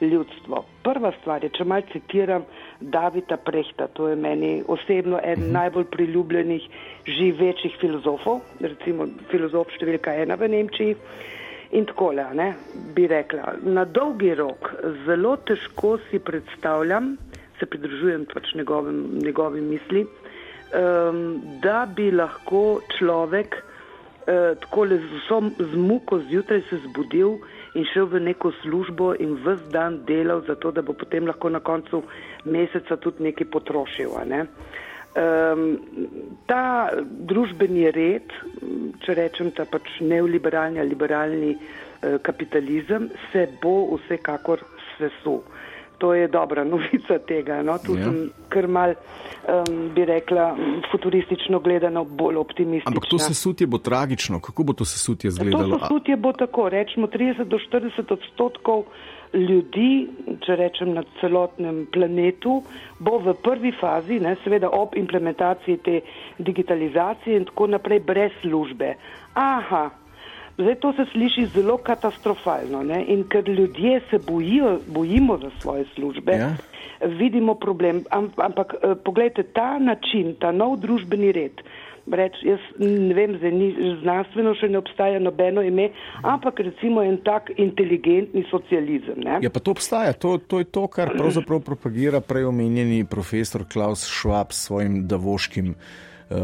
ljudstvo. 0.01 0.63
Prva 0.83 1.11
stvar 1.19 1.43
je, 1.43 1.51
če 1.53 1.67
mal 1.69 1.85
citiram 1.91 2.45
Davida 2.79 3.37
Prehta, 3.37 3.87
to 3.87 4.09
je 4.09 4.15
meni 4.15 4.55
osebno 4.67 5.19
eden 5.23 5.45
mhm. 5.45 5.53
najbolj 5.53 5.85
priljubljenih 5.93 6.65
živečih 7.07 7.77
filozofov, 7.81 8.41
recimo 8.59 9.07
filozof 9.31 9.71
številka 9.77 10.15
ena 10.23 10.39
v 10.39 10.51
Nemčiji. 10.55 10.97
In 11.73 11.87
tako 11.89 12.11
le, 12.13 12.51
bi 12.93 13.07
rekla, 13.09 13.55
na 13.65 13.85
dolgi 13.89 14.35
rok 14.37 14.69
zelo 15.07 15.37
težko 15.41 15.95
si 16.09 16.19
predstavljam, 16.21 17.15
se 17.63 17.69
pridružujem 17.69 18.25
pač 18.33 18.53
njegovim, 18.55 19.19
njegovim 19.23 19.69
misli, 19.69 20.03
um, 20.03 21.41
da 21.61 21.87
bi 21.95 22.11
lahko 22.11 22.81
človek 22.97 23.55
uh, 23.55 24.59
tako 24.59 24.83
le 24.83 24.97
z 24.97 25.19
vso 25.19 25.41
zmuko 25.73 26.19
zjutraj 26.29 26.61
se 26.69 26.79
zbudil 26.87 27.37
in 27.75 27.85
šel 27.93 28.09
v 28.11 28.19
neko 28.19 28.51
službo 28.61 29.13
in 29.19 29.37
vse 29.45 29.71
dan 29.71 30.03
delal, 30.07 30.43
zato 30.47 30.71
da 30.71 30.81
bo 30.81 30.93
potem 30.93 31.27
lahko 31.27 31.49
na 31.49 31.59
koncu 31.59 32.03
meseca 32.45 32.97
tudi 32.97 33.23
nekaj 33.23 33.47
potrošil. 33.47 34.11
Ne? 34.27 34.45
Um, 35.13 35.77
ta 36.49 36.89
družbeni 37.03 37.91
red, 37.93 38.33
če 39.05 39.15
rečem 39.15 39.51
ta 39.53 39.65
pač 39.69 40.01
neoliberalni 40.01 40.81
ali 40.81 40.89
liberalni 40.89 41.53
uh, 41.55 42.17
kapitalizem, 42.21 43.11
se 43.31 43.47
bo 43.61 43.93
vsekakor 43.95 44.65
sesul. 44.97 45.43
To 45.97 46.13
je 46.13 46.27
dobra 46.27 46.63
novica 46.73 47.19
tega. 47.27 47.63
No? 47.63 47.77
Tu 47.77 47.97
ja. 47.97 48.03
sem 48.03 48.29
kar 48.49 48.67
mal, 48.67 48.93
um, 49.47 49.89
bi 49.95 50.05
rekla, 50.05 50.55
futuristično 50.91 51.59
gledano 51.59 52.03
bolj 52.03 52.35
optimistična. 52.35 52.91
Ampak 52.91 53.09
to 53.09 53.19
sesutje 53.19 53.67
bo 53.67 53.77
tragično. 53.77 54.39
Kako 54.39 54.63
bo 54.63 54.73
to 54.73 54.85
sesutje 54.85 55.27
izgledalo? 55.27 55.77
To 55.77 55.79
sesutje 55.79 56.17
bo 56.17 56.33
tako, 56.33 56.69
rečemo 56.69 57.07
30 57.07 57.43
do 57.43 57.57
40 57.57 58.13
odstotkov 58.13 58.83
ljudi, 59.33 60.07
če 60.45 60.55
rečem 60.55 60.93
na 60.93 61.03
celotnem 61.19 61.85
planetu, 61.93 62.59
bo 63.01 63.17
v 63.17 63.33
prvi 63.41 63.73
fazi, 63.79 64.19
ne, 64.21 64.35
seveda 64.43 64.69
ob 64.69 64.93
implementaciji 64.97 65.79
te 65.85 65.99
digitalizacije 66.37 67.39
in 67.41 67.47
tako 67.49 67.67
naprej, 67.73 68.03
brez 68.05 68.35
službe. 68.41 68.93
Aha, 69.33 69.89
zdaj 70.57 70.75
to 70.75 70.93
se 70.93 71.05
sliši 71.11 71.45
zelo 71.45 71.77
katastrofalno 71.77 72.83
ne, 72.83 73.03
in 73.07 73.23
ker 73.29 73.49
ljudje 73.49 74.01
se 74.09 74.19
bojijo, 74.27 74.79
bojimo 74.87 75.37
za 75.37 75.51
svoje 75.59 75.85
službe, 75.95 76.31
ja. 76.31 76.55
vidimo 77.07 77.55
problem. 77.55 78.03
Ampak 78.37 78.73
eh, 78.73 78.95
pogledajte, 79.05 79.43
ta 79.43 79.79
način, 79.79 80.35
ta 80.39 80.51
nov 80.51 80.77
družbeni 80.79 81.31
red, 81.31 81.61
reč, 82.11 82.35
jaz 82.43 82.59
ne 82.79 83.13
vem, 83.15 83.37
zdaj 83.37 83.51
ni 83.51 83.69
znanstveno 84.01 84.53
še 84.59 84.67
ne 84.69 84.77
obstaja 84.81 85.19
nobeno 85.23 85.63
ime, 85.63 85.89
ampak 86.21 86.59
recimo 86.59 87.03
en 87.03 87.17
tak 87.23 87.51
inteligentni 87.57 88.43
socializem. 88.51 89.23
Ne? 89.23 89.39
Ja, 89.45 89.51
pa 89.53 89.63
to 89.63 89.71
obstaja, 89.71 90.13
to, 90.13 90.37
to 90.37 90.59
je 90.59 90.67
to, 90.67 90.87
kar 90.91 91.13
pravzaprav 91.15 91.63
propagira 91.63 92.21
prej 92.21 92.49
omenjeni 92.51 93.05
profesor 93.09 93.63
Klaus 93.71 94.03
Schwab 94.09 94.51
s 94.51 94.67
svojim 94.67 95.05
davoškim 95.07 95.75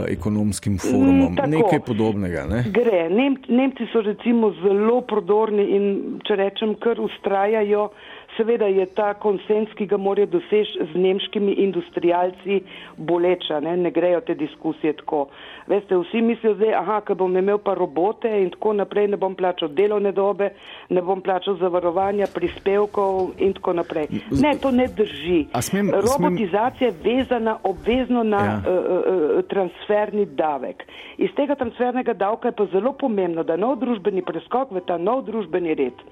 ekonomskim 0.08 0.78
forumom. 0.78 1.36
Tako, 1.36 1.50
Nekaj 1.50 1.82
podobnega. 1.86 2.46
Ne? 2.50 2.64
Gre. 2.74 3.08
Nem, 3.10 3.38
Nemci 3.48 3.88
so 3.94 4.02
recimo 4.06 4.52
zelo 4.62 5.02
prodorni 5.02 5.66
in 5.76 5.86
če 6.28 6.40
rečem, 6.40 6.76
kar 6.84 7.02
ustrajajo. 7.02 7.90
Seveda 8.38 8.66
je 8.66 8.86
ta 8.96 9.14
konsens, 9.14 9.72
ki 9.76 9.86
ga 9.90 9.98
morajo 9.98 10.28
doseči 10.36 10.86
z 10.94 11.00
nemškimi 11.00 11.52
industrijalci, 11.66 12.62
boleča, 12.98 13.60
ne, 13.60 13.78
ne 13.78 13.92
grejo 13.92 14.22
te 14.22 14.36
diskusije 14.36 14.94
tako. 15.02 15.26
Veste, 15.68 15.98
vsi 15.98 16.22
mislijo 16.22 16.56
zdaj, 16.56 16.74
aha, 16.74 17.00
ko 17.06 17.16
bom 17.16 17.38
imel 17.38 17.58
pa 17.58 17.74
robote 17.74 18.30
in 18.42 18.50
tako 18.54 18.74
naprej, 18.74 19.08
ne 19.08 19.18
bom 19.18 19.36
plačal 19.36 19.70
delovne 19.76 20.12
dobe, 20.12 20.50
ne 20.90 21.02
bom 21.02 21.22
plačal 21.22 21.58
zavarovanja, 21.60 22.28
prispevkov 22.34 23.34
in 23.38 23.54
tako 23.54 23.74
naprej. 23.82 24.08
Ne, 24.32 24.56
to 24.62 24.72
ne 24.72 24.88
drži. 24.88 25.46
Smem, 25.62 25.92
Robotizacija 25.94 26.90
je 26.90 26.96
vezana 27.04 27.58
obvezno 27.64 28.24
na 28.24 28.44
ja. 28.46 28.56
uh, 28.58 28.74
uh, 28.74 29.44
transferni 29.50 30.26
davek. 30.26 30.84
Iz 31.18 31.30
tega 31.36 31.56
transfernega 31.56 32.14
davka 32.14 32.48
je 32.48 32.56
pa 32.56 32.66
zelo 32.72 32.94
pomembno, 32.94 33.44
da 33.44 33.58
nov 33.58 33.80
družbeni 33.84 34.22
preskok 34.26 34.72
v 34.72 34.86
ta 34.86 34.98
nov 34.98 35.26
družbeni 35.28 35.76
red 35.76 36.06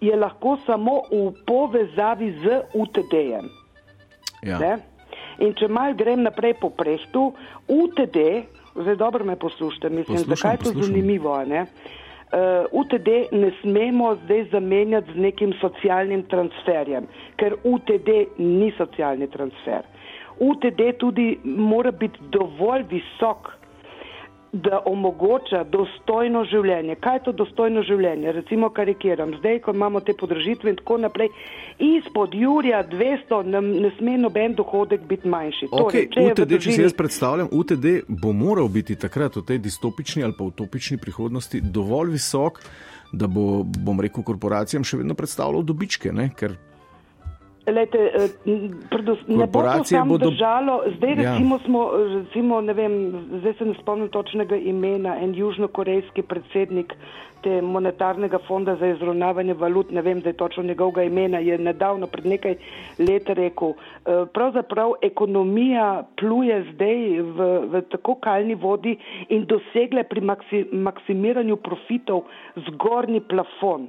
je 0.00 0.16
lahko 0.16 0.56
samo 0.66 1.02
v 1.10 1.32
povezavi 1.46 2.32
z 2.42 2.60
UTD-jem. 2.74 3.48
Ja. 4.44 4.78
In 5.42 5.54
če 5.58 5.68
mal 5.68 5.96
grem 5.98 6.22
naprej 6.22 6.54
po 6.60 6.70
prehtu, 6.70 7.32
UTD, 7.68 8.18
zdaj 8.76 8.96
dobro 9.00 9.24
me 9.24 9.36
poslušate, 9.36 9.90
mislim, 9.90 10.22
poslušam, 10.22 10.36
zakaj 10.36 10.54
je 10.54 10.58
to 10.58 10.64
poslušam. 10.64 10.92
zanimivo. 10.92 11.34
Ne? 11.44 11.66
Uh, 12.34 12.66
UTD 12.80 13.08
ne 13.32 13.50
smemo 13.62 14.14
zdaj 14.24 14.48
zamenjati 14.52 15.12
z 15.12 15.24
nekim 15.26 15.52
socialnim 15.60 16.24
transferjem, 16.30 17.06
ker 17.38 17.56
UTD 17.64 18.38
ni 18.38 18.72
socialni 18.78 19.30
transfer. 19.30 19.86
UTD 20.42 20.98
tudi 20.98 21.38
mora 21.44 21.90
biti 21.90 22.18
dovolj 22.34 22.82
visok, 22.90 23.52
da 24.54 24.78
omogoča 24.86 25.64
dostojno 25.66 26.44
življenje. 26.46 26.94
Kaj 27.02 27.16
je 27.16 27.22
to 27.26 27.32
dostojno 27.42 27.82
življenje? 27.82 28.32
Recimo 28.36 28.68
karikiram, 28.70 29.32
zdaj, 29.40 29.58
ko 29.64 29.74
imamo 29.74 30.00
te 30.06 30.14
podražitve 30.14 30.70
in 30.70 30.78
tako 30.78 30.98
naprej, 31.02 31.32
izpod 31.82 32.36
Jurija 32.38 32.84
200 32.90 33.40
ne, 33.50 33.62
ne 33.82 33.90
sme 33.98 34.14
noben 34.22 34.54
dohodek 34.54 35.08
biti 35.10 35.28
manjši. 35.28 35.70
Okay, 35.72 36.06
torej, 36.06 36.10
če 36.14 36.26
UTD, 36.30 36.46
družini... 36.52 36.64
če 36.68 36.76
si 36.78 36.86
jaz 36.86 36.94
predstavljam, 36.94 37.50
UTD 37.50 37.88
bo 38.08 38.30
moral 38.36 38.70
biti 38.70 38.94
takrat 39.00 39.40
v 39.40 39.42
tej 39.48 39.58
distopični 39.64 40.22
ali 40.22 40.38
pa 40.38 40.46
utopični 40.46 41.00
prihodnosti 41.02 41.58
dovolj 41.74 42.14
visok, 42.14 42.62
da 43.10 43.26
bo, 43.26 43.64
bom 43.64 43.98
rekel, 44.02 44.22
korporacijam 44.22 44.86
še 44.86 45.02
vedno 45.02 45.18
predstavljal 45.18 45.66
dobičke, 45.66 46.14
ne? 46.14 46.30
ker 46.38 46.54
Lejte, 47.66 47.98
ne 49.26 49.46
bo 49.46 49.62
to 49.62 49.84
samo 49.84 50.18
bodo... 50.18 50.30
držalo, 50.30 50.82
zdaj 50.96 51.14
recimo 51.14 51.54
ja. 51.54 51.64
smo, 51.64 51.90
recimo, 52.14 52.60
ne 52.60 52.72
vem, 52.72 52.92
zdaj 53.40 53.54
se 53.58 53.64
ne 53.64 53.74
spomnim 53.80 54.08
točnega 54.08 54.56
imena, 54.56 55.16
en 55.16 55.34
južnokorejski 55.34 56.22
predsednik 56.22 56.92
te 57.44 57.62
monetarnega 57.62 58.38
fonda 58.48 58.76
za 58.76 58.86
izravnavanje 58.86 59.54
valut, 59.54 59.90
ne 59.90 60.02
vem, 60.02 60.20
zdaj 60.20 60.32
točno 60.32 60.62
njegovega 60.62 61.02
imena, 61.02 61.38
je 61.38 61.58
nedavno 61.58 62.06
pred 62.06 62.26
nekaj 62.26 62.54
let 62.98 63.28
rekel, 63.28 63.74
pravzaprav 64.32 64.94
ekonomija 65.02 66.04
pluje 66.20 66.62
zdaj 66.72 67.02
v, 67.20 67.50
v 67.72 67.82
tako 67.92 68.14
kalni 68.14 68.54
vodi 68.54 68.96
in 69.28 69.44
dosegle 69.48 70.04
pri 70.08 70.20
maksi, 70.20 70.64
maksimiranju 70.72 71.56
profitov 71.56 72.24
zgornji 72.68 73.20
plafon. 73.20 73.88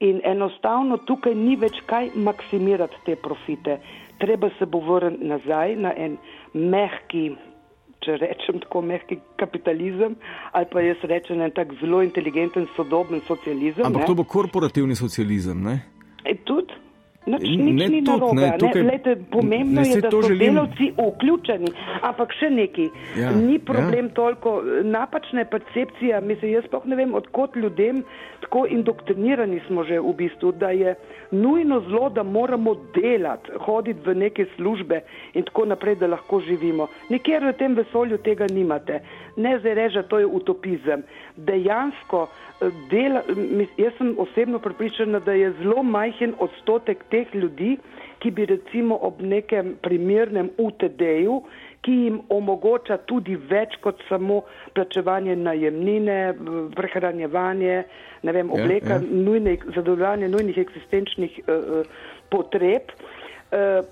In 0.00 0.20
enostavno 0.24 0.96
tukaj 1.04 1.34
ni 1.36 1.58
več 1.60 1.76
kaj 1.86 2.14
maksimirati 2.16 3.02
te 3.04 3.16
profite. 3.20 3.76
Treba 4.20 4.48
se 4.58 4.64
bo 4.66 4.80
vrniti 4.80 5.28
nazaj 5.28 5.74
na 5.76 5.92
en 5.92 6.16
mehki, 6.54 7.26
če 8.00 8.16
rečem 8.22 8.62
tako, 8.64 8.80
mehki 8.80 9.18
kapitalizem, 9.40 10.16
ali 10.56 10.70
pa 10.72 10.84
jaz 10.84 11.04
rečem 11.12 11.44
en 11.44 11.52
tak 11.52 11.74
zelo 11.82 12.00
inteligenten, 12.04 12.68
sodoben 12.78 13.20
socializem. 13.28 13.84
Ampak 13.84 14.06
ne? 14.06 14.08
to 14.08 14.16
bo 14.16 14.24
korporativni 14.24 14.96
socializem, 14.96 15.60
ne? 15.68 15.76
E, 16.24 16.36
tudi? 16.48 16.79
Nič, 17.20 17.42
Ne, 17.42 17.56
nič 17.68 17.88
ni 17.90 18.00
tudi, 18.00 18.10
narobe. 18.10 18.34
ne, 18.34 18.46
Ne, 18.46 18.58
tukaj- 18.58 18.82
Lejte, 18.82 19.16
pomembno 19.30 19.80
ne, 19.82 19.88
je, 19.88 20.00
da 20.00 20.10
so 20.10 20.22
želim. 20.22 20.38
delavci 20.40 20.86
vključeni, 20.94 21.68
ampak 22.02 22.32
še 22.32 22.48
neki. 22.50 22.86
Ja, 23.14 23.30
Ni 23.30 23.58
problem 23.60 24.08
toliko, 24.10 24.54
napačna 24.84 25.40
je 25.40 25.46
percepcija, 25.46 26.20
mislim, 26.22 26.52
jaz 26.52 26.64
sploh 26.64 26.86
ne 26.86 26.96
vem, 26.96 27.14
odkot 27.14 27.56
ljudem 27.56 28.02
tako 28.40 28.64
indoktrinirani 28.66 29.60
smo 29.60 29.84
že 29.84 30.00
v 30.00 30.12
bistvu, 30.14 30.52
da 30.52 30.70
je 30.70 30.94
nujno 31.32 31.80
zlo, 31.82 32.08
da 32.08 32.22
moramo 32.24 32.74
delati, 32.94 33.50
hoditi 33.58 34.00
v 34.02 34.14
neke 34.16 34.46
službe 34.56 35.02
in 35.34 35.44
tako 35.44 35.64
naprej, 35.66 35.96
da 35.96 36.06
lahko 36.08 36.40
živimo. 36.40 36.88
Nikjer 37.10 37.44
v 37.44 37.52
tem 37.52 37.74
vesolju 37.74 38.18
tega 38.18 38.46
nimate. 38.46 39.00
Ne 39.36 39.58
zdaj 39.58 39.74
reže, 39.74 40.02
to 40.02 40.18
je 40.18 40.26
utopizem. 40.26 41.02
Dejansko 41.36 42.26
eh, 42.26 42.70
dela, 42.90 43.22
mis- 43.28 43.76
jaz 43.76 43.92
sem 43.98 44.14
osebno 44.18 44.58
prepričana, 44.58 45.18
da 45.20 45.32
je 45.32 45.52
zelo 45.52 45.82
majhen 45.82 46.34
odstotek 46.38 47.04
teh 47.10 47.34
ljudi, 47.34 47.76
ki 48.18 48.30
bi 48.30 48.46
recimo 48.46 48.98
ob 49.00 49.20
nekem 49.20 49.76
primernem 49.82 50.50
UTD-ju, 50.58 51.42
ki 51.80 51.92
jim 51.92 52.18
omogoča 52.28 52.98
tudi 53.08 53.36
več 53.36 53.78
kot 53.80 54.02
samo 54.08 54.42
plačevanje 54.74 55.36
najemnine, 55.36 56.34
prehranjevanje, 56.76 57.84
ne 58.22 58.32
vem, 58.32 58.50
Ja, 58.52 58.52
obleka, 58.62 58.98
ja. 58.98 59.00
nujne, 59.00 59.56
zadovoljanje 59.74 60.28
nujnih 60.28 60.58
eksistenčnih 60.58 61.40
uh, 61.46 61.80
potreb, 62.28 62.92
uh, 62.92 63.19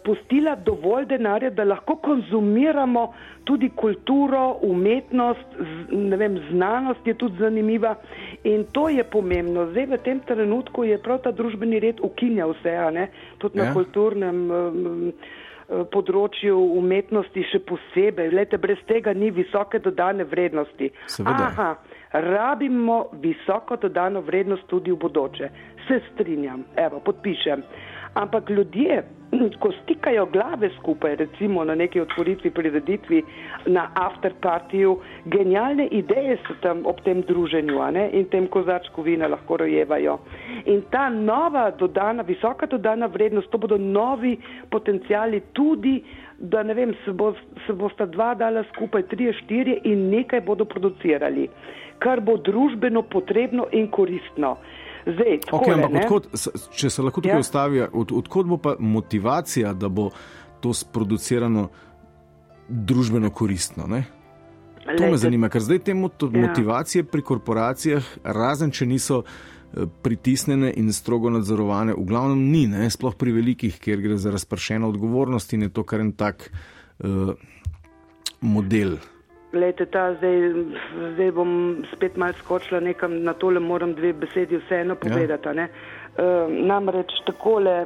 pustila 0.05 0.55
dovolj 0.55 1.07
denarja, 1.11 1.51
da 1.51 1.65
lahko 1.65 1.97
konzumiramo 1.97 3.15
tudi 3.45 3.71
kulturo, 3.77 4.59
umetnost, 4.63 5.57
ne 5.91 6.17
vem, 6.17 6.39
znanost 6.51 7.07
je 7.07 7.15
tudi 7.15 7.39
zanimiva 7.39 7.95
in 8.45 8.65
to 8.73 8.89
je 8.89 9.05
pomembno. 9.05 9.67
Zdaj 9.71 9.87
v 9.87 9.99
tem 10.05 10.21
trenutku 10.21 10.85
je 10.85 10.99
prav 11.03 11.19
ta 11.25 11.33
družbeni 11.33 11.81
red 11.81 12.01
ukinja 12.03 12.47
vse, 12.47 12.77
a 12.77 12.91
ne, 12.91 13.09
tudi 13.39 13.59
na 13.59 13.65
Ja. 13.65 13.73
kulturnem. 13.75 14.51
Um, 14.51 15.13
področju 15.69 16.57
umetnosti 16.79 17.43
še 17.51 17.59
posebej. 17.69 18.31
Lete, 18.33 18.57
brez 18.57 18.79
tega 18.89 19.13
ni 19.13 19.29
visoke 19.31 19.79
dodane 19.79 20.25
vrednosti. 20.25 20.89
Seveda. 21.07 21.51
Aha, 21.51 21.77
rabimo 22.25 23.11
visoko 23.21 23.77
dodano 23.77 24.23
vrednost 24.25 24.65
tudi 24.67 24.91
v 24.91 24.97
bodoče. 24.97 25.51
Se 25.89 26.01
strinjam, 26.13 26.65
evo, 26.77 27.03
podpišem. 27.05 27.63
Ampak 28.17 28.49
ljudje, 28.51 29.03
ko 29.61 29.73
stikajo 29.83 30.27
glave 30.27 30.71
skupaj, 30.79 31.17
recimo 31.17 31.65
na 31.65 31.75
neki 31.75 32.01
otvoritvi, 32.01 32.51
prireditvi, 32.51 33.23
na 33.67 33.89
afterpartiju, 33.95 34.99
genialne 35.25 35.87
ideje 35.87 36.39
so 36.47 36.57
tam 36.63 36.87
ob 36.87 37.01
tem 37.05 37.23
druženju 37.29 37.91
ne, 37.93 38.09
in 38.13 38.25
tem 38.33 38.47
kozačku 38.47 39.03
vina 39.03 39.29
lahko 39.29 39.57
rojevajo. 39.57 40.19
In 40.67 40.83
ta 40.91 41.09
nova 41.09 41.71
dodana, 41.71 42.23
visoka 42.23 42.67
dodana 42.67 43.07
vrednost, 43.07 43.51
to 43.51 43.59
bodo 43.59 43.79
novi 43.79 44.39
potencijali 44.71 45.41
tudi, 45.53 46.03
da 46.39 46.63
ne 46.63 46.75
vem, 46.75 46.95
se, 47.05 47.13
bo, 47.13 47.35
se 47.67 47.73
bosta 47.73 48.07
dva 48.07 48.35
dala 48.35 48.65
skupaj, 48.73 49.03
tri, 49.11 49.33
štiri 49.43 49.81
in 49.85 50.09
nekaj 50.11 50.41
bodo 50.41 50.65
producirali, 50.65 51.49
kar 51.99 52.21
bo 52.21 52.37
družbeno 52.37 53.03
potrebno 53.03 53.67
in 53.73 53.91
koristno. 53.91 54.57
Zdaj, 55.09 55.39
takole, 55.47 55.63
Okay, 55.63 55.75
ampak 55.75 56.05
odkot, 56.05 56.27
če 56.77 56.91
se 56.91 57.03
lahko 57.03 57.23
tukaj 57.25 57.33
Ja. 57.33 57.41
ja. 57.41 57.47
ustavi, 57.47 57.81
od, 57.93 58.13
odkot 58.13 58.47
bo 58.47 58.59
pa 58.61 58.77
motivacija, 58.79 59.73
da 59.73 59.89
bo 59.89 60.11
to 60.61 60.75
sproducirano 60.75 61.69
družbeno 62.69 63.31
koristno. 63.31 63.87
Ne? 63.89 64.05
To 64.85 64.93
Glejte, 64.93 65.11
me 65.11 65.21
zanima, 65.21 65.49
ker 65.49 65.65
zdaj 65.65 65.79
te 65.79 65.95
Ja. 65.95 66.01
motivacije 66.49 67.05
pri 67.05 67.23
korporacijah, 67.23 68.05
razen 68.25 68.71
če 68.71 68.87
niso 68.87 69.23
eh, 69.25 69.87
pritisnjene 70.03 70.73
in 70.77 70.93
strogo 70.93 71.31
nadzorovane, 71.31 71.95
v 71.97 72.05
glavnem 72.05 72.51
ni, 72.53 72.67
ne? 72.67 72.91
sploh 72.91 73.17
pri 73.17 73.33
velikih, 73.33 73.79
kjer 73.81 74.01
gre 74.01 74.17
za 74.17 74.31
razpršeno 74.31 74.89
odgovornost 74.89 75.53
in 75.53 75.63
je 75.63 75.69
to 75.69 75.85
kar 75.85 76.01
en 76.01 76.13
tak 76.13 76.51
uh, 76.99 77.33
model. 78.41 78.99
Glejte, 79.53 79.87
ta 79.87 80.13
zdaj, 80.15 80.53
zdaj 81.15 81.31
bom 81.33 81.53
spet 81.93 82.17
mal 82.21 82.35
skočila 82.37 82.81
nekam, 82.85 83.23
na 83.25 83.33
tole 83.33 83.61
moram 83.61 83.95
dve 83.97 84.13
besedi 84.13 84.59
vseeno 84.61 84.95
povedati. 84.95 85.49
Ja. 85.57 85.69
Namreč 86.49 87.13
takole 87.27 87.85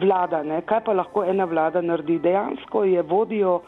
vlada, 0.00 0.42
ne? 0.44 0.60
kaj 0.68 0.82
pa 0.84 0.92
lahko 0.92 1.24
ena 1.24 1.46
vlada 1.48 1.80
naredi? 1.80 2.18
Dejansko 2.20 2.84
je 2.84 3.02
vodijo 3.02 3.60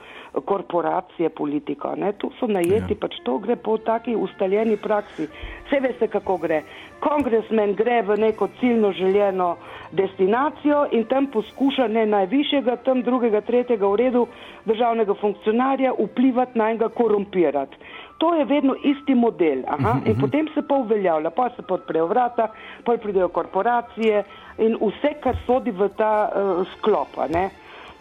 korporacije 0.45 1.29
politiko. 1.29 1.95
Ne? 1.97 2.13
Tu 2.13 2.31
so 2.41 2.47
najeti, 2.47 2.93
ja. 2.93 3.01
pač 3.01 3.17
to 3.25 3.39
gre 3.39 3.57
po 3.57 3.79
taki 3.79 4.17
ustaljeni 4.17 4.77
praksi. 4.77 5.29
Vse 5.67 5.81
veste, 5.81 6.09
kako 6.09 6.37
gre. 6.43 6.63
Kongresmen 7.01 7.75
gre 7.75 8.03
v 8.03 8.19
neko 8.21 8.49
ciljno 8.61 8.93
željeno 8.93 9.57
destinacijo 9.93 10.87
in 10.93 11.05
tam 11.05 11.27
poskuša 11.33 11.89
ne 11.89 12.07
najvišjega, 12.07 12.77
tam 12.85 13.03
drugega, 13.03 13.41
tretjega 13.41 13.87
v 13.87 13.97
redu 13.97 14.27
državnega 14.65 15.15
funkcionarja 15.21 15.93
vplivati 15.99 16.59
na 16.59 16.73
njega, 16.73 16.89
korumpirati. 16.89 17.77
To 18.19 18.35
je 18.35 18.45
vedno 18.45 18.75
isti 18.83 19.15
model. 19.15 19.63
Aha, 19.67 19.99
in 20.07 20.17
potem 20.21 20.49
se 20.55 20.63
pa 20.63 20.75
uveljavlja, 20.75 21.31
pa 21.31 21.51
se 21.57 21.63
pa 21.63 21.75
odprejo 21.75 22.07
vrata, 22.07 22.49
pa 22.85 22.97
pridejo 22.97 23.29
korporacije 23.29 24.25
in 24.59 24.77
vse, 24.81 25.15
kar 25.23 25.37
sodi 25.47 25.71
v 25.71 25.89
ta 25.97 26.31
uh, 26.31 26.67
sklop. 26.77 27.19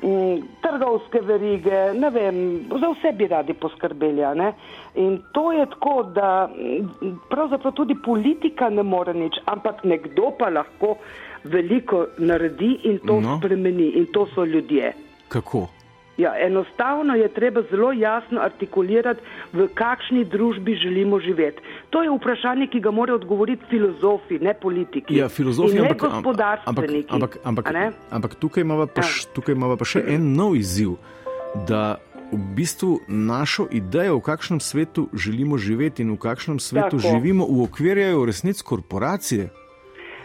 Mm, 0.04 0.42
Trgovske 0.62 1.22
verige, 1.24 1.94
ne 1.96 2.10
vem, 2.10 2.40
za 2.80 2.90
vse 2.92 3.14
bi 3.18 3.28
radi 3.28 3.54
poskrbeli. 3.54 4.26
Ne? 4.36 4.54
In 4.96 5.22
to 5.32 5.52
je 5.52 5.66
tako, 5.66 6.04
da 6.04 6.48
mm, 6.48 7.20
pravzaprav 7.30 7.74
tudi 7.74 7.96
politika 8.06 8.70
ne 8.70 8.84
more 8.84 9.14
nič, 9.14 9.40
ampak 9.46 9.84
nekdo 9.84 10.34
pa 10.40 10.50
lahko 10.50 10.98
veliko 11.44 12.06
naredi 12.18 12.80
in 12.84 13.00
to 13.08 13.22
no. 13.22 13.38
spremeni. 13.40 13.94
In 14.00 14.12
to 14.14 14.28
so 14.36 14.46
ljudje. 14.46 14.94
Kako? 15.28 15.68
Ja, 16.14 16.34
enostavno 16.38 17.16
je 17.16 17.28
treba 17.28 17.62
zelo 17.72 17.92
jasno 17.92 18.38
artikulirati, 18.40 19.20
v 19.52 19.66
kakšni 19.68 20.26
družbi 20.26 20.76
želimo 20.76 21.20
živeti. 21.20 21.58
To 21.90 22.04
je 22.04 22.10
vprašanje, 22.12 22.68
ki 22.68 22.80
ga 22.80 22.92
morajo 22.92 23.16
odgovoriti 23.16 23.66
filozofi, 23.66 24.38
ne 24.40 24.54
politiki. 24.54 25.16
Ja, 25.16 25.26
filozofi, 25.28 25.74
ne 25.74 25.80
ampak, 25.82 26.04
ampak, 26.04 26.12
gospodarstveniki. 26.14 27.10
ampak, 27.10 27.38
ampak, 27.44 27.66
ampak 28.12 28.36
tukaj 28.36 28.62
imamo 28.62 28.86
pa, 28.86 29.02
š- 29.02 29.26
tukaj 29.34 29.54
imava 29.54 29.74
pa 29.76 29.86
še 29.86 30.04
en 30.08 30.36
nov 30.36 30.54
izziv, 30.56 30.96
da 31.66 31.98
v 32.32 32.38
bistvu 32.56 33.00
našo 33.08 33.66
idejo, 33.72 34.18
v 34.18 34.22
kakšnem 34.24 34.60
svetu 34.60 35.10
želimo 35.16 35.58
živeti 35.58 36.02
in 36.02 36.14
v 36.14 36.18
kakšnem 36.20 36.60
svetu 36.60 36.98
Tako. 36.98 37.10
živimo, 37.10 37.46
uokvirjajo 37.46 38.22
v 38.22 38.26
resnici 38.26 38.64
korporacije. 38.64 39.50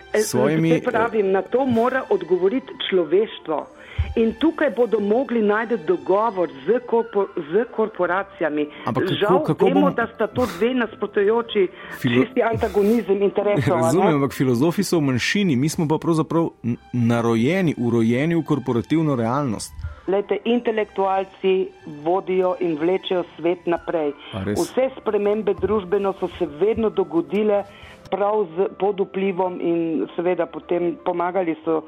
E, 0.08 0.20
svojimi- 0.20 0.80
pravim, 0.82 1.32
na 1.32 1.42
to 1.42 1.66
mora 1.66 2.04
odgovoriti 2.10 2.72
človeštvo. 2.82 3.77
In 4.16 4.34
tukaj 4.34 4.70
bodo 4.70 5.00
mogli 5.00 5.42
najti 5.42 5.76
dogovor 5.78 6.48
z, 6.66 6.80
korpor, 6.82 7.26
z 7.36 7.64
korporacijami. 7.70 8.66
Ampak 8.84 9.04
kako- 9.04 9.14
Žal 9.16 9.42
kako 9.44 9.64
vemo, 9.64 9.80
bomo- 9.80 9.90
da 9.92 10.06
sta 10.08 10.26
to 10.26 10.46
dve 10.48 10.74
nasprotujoči, 10.74 11.68
Filo- 11.92 12.24
čisti 12.24 12.42
antagonizem 12.42 13.22
interesov. 13.22 13.72
a 13.72 13.76
ne? 13.76 13.82
Razumem, 13.82 14.14
ampak 14.14 14.32
filozofi 14.32 14.82
so 14.82 14.98
v 14.98 15.02
manjšini, 15.04 15.56
mi 15.56 15.68
smo 15.68 15.86
pa 15.86 15.98
pravzaprav 15.98 16.50
narojeni, 16.92 17.74
urojeni 17.78 18.34
v 18.34 18.42
korporativno 18.42 19.14
realnost. 19.14 19.72
Lejte, 20.08 20.38
intelektualci 20.46 21.68
vodijo 22.02 22.56
in 22.60 22.76
vlečejo 22.76 23.24
svet 23.36 23.66
naprej. 23.66 24.12
Vse 24.48 24.90
spremembe 24.96 25.54
družbeno 25.54 26.14
so 26.14 26.28
se 26.30 26.46
vedno 26.48 26.88
dogodile 26.90 27.64
prav 28.10 28.46
z, 28.56 28.68
pod 28.78 29.00
vplivom 29.00 29.60
in 29.60 30.06
seveda 30.16 30.46
potem 30.46 30.96
pomagali 31.04 31.56
so, 31.64 31.82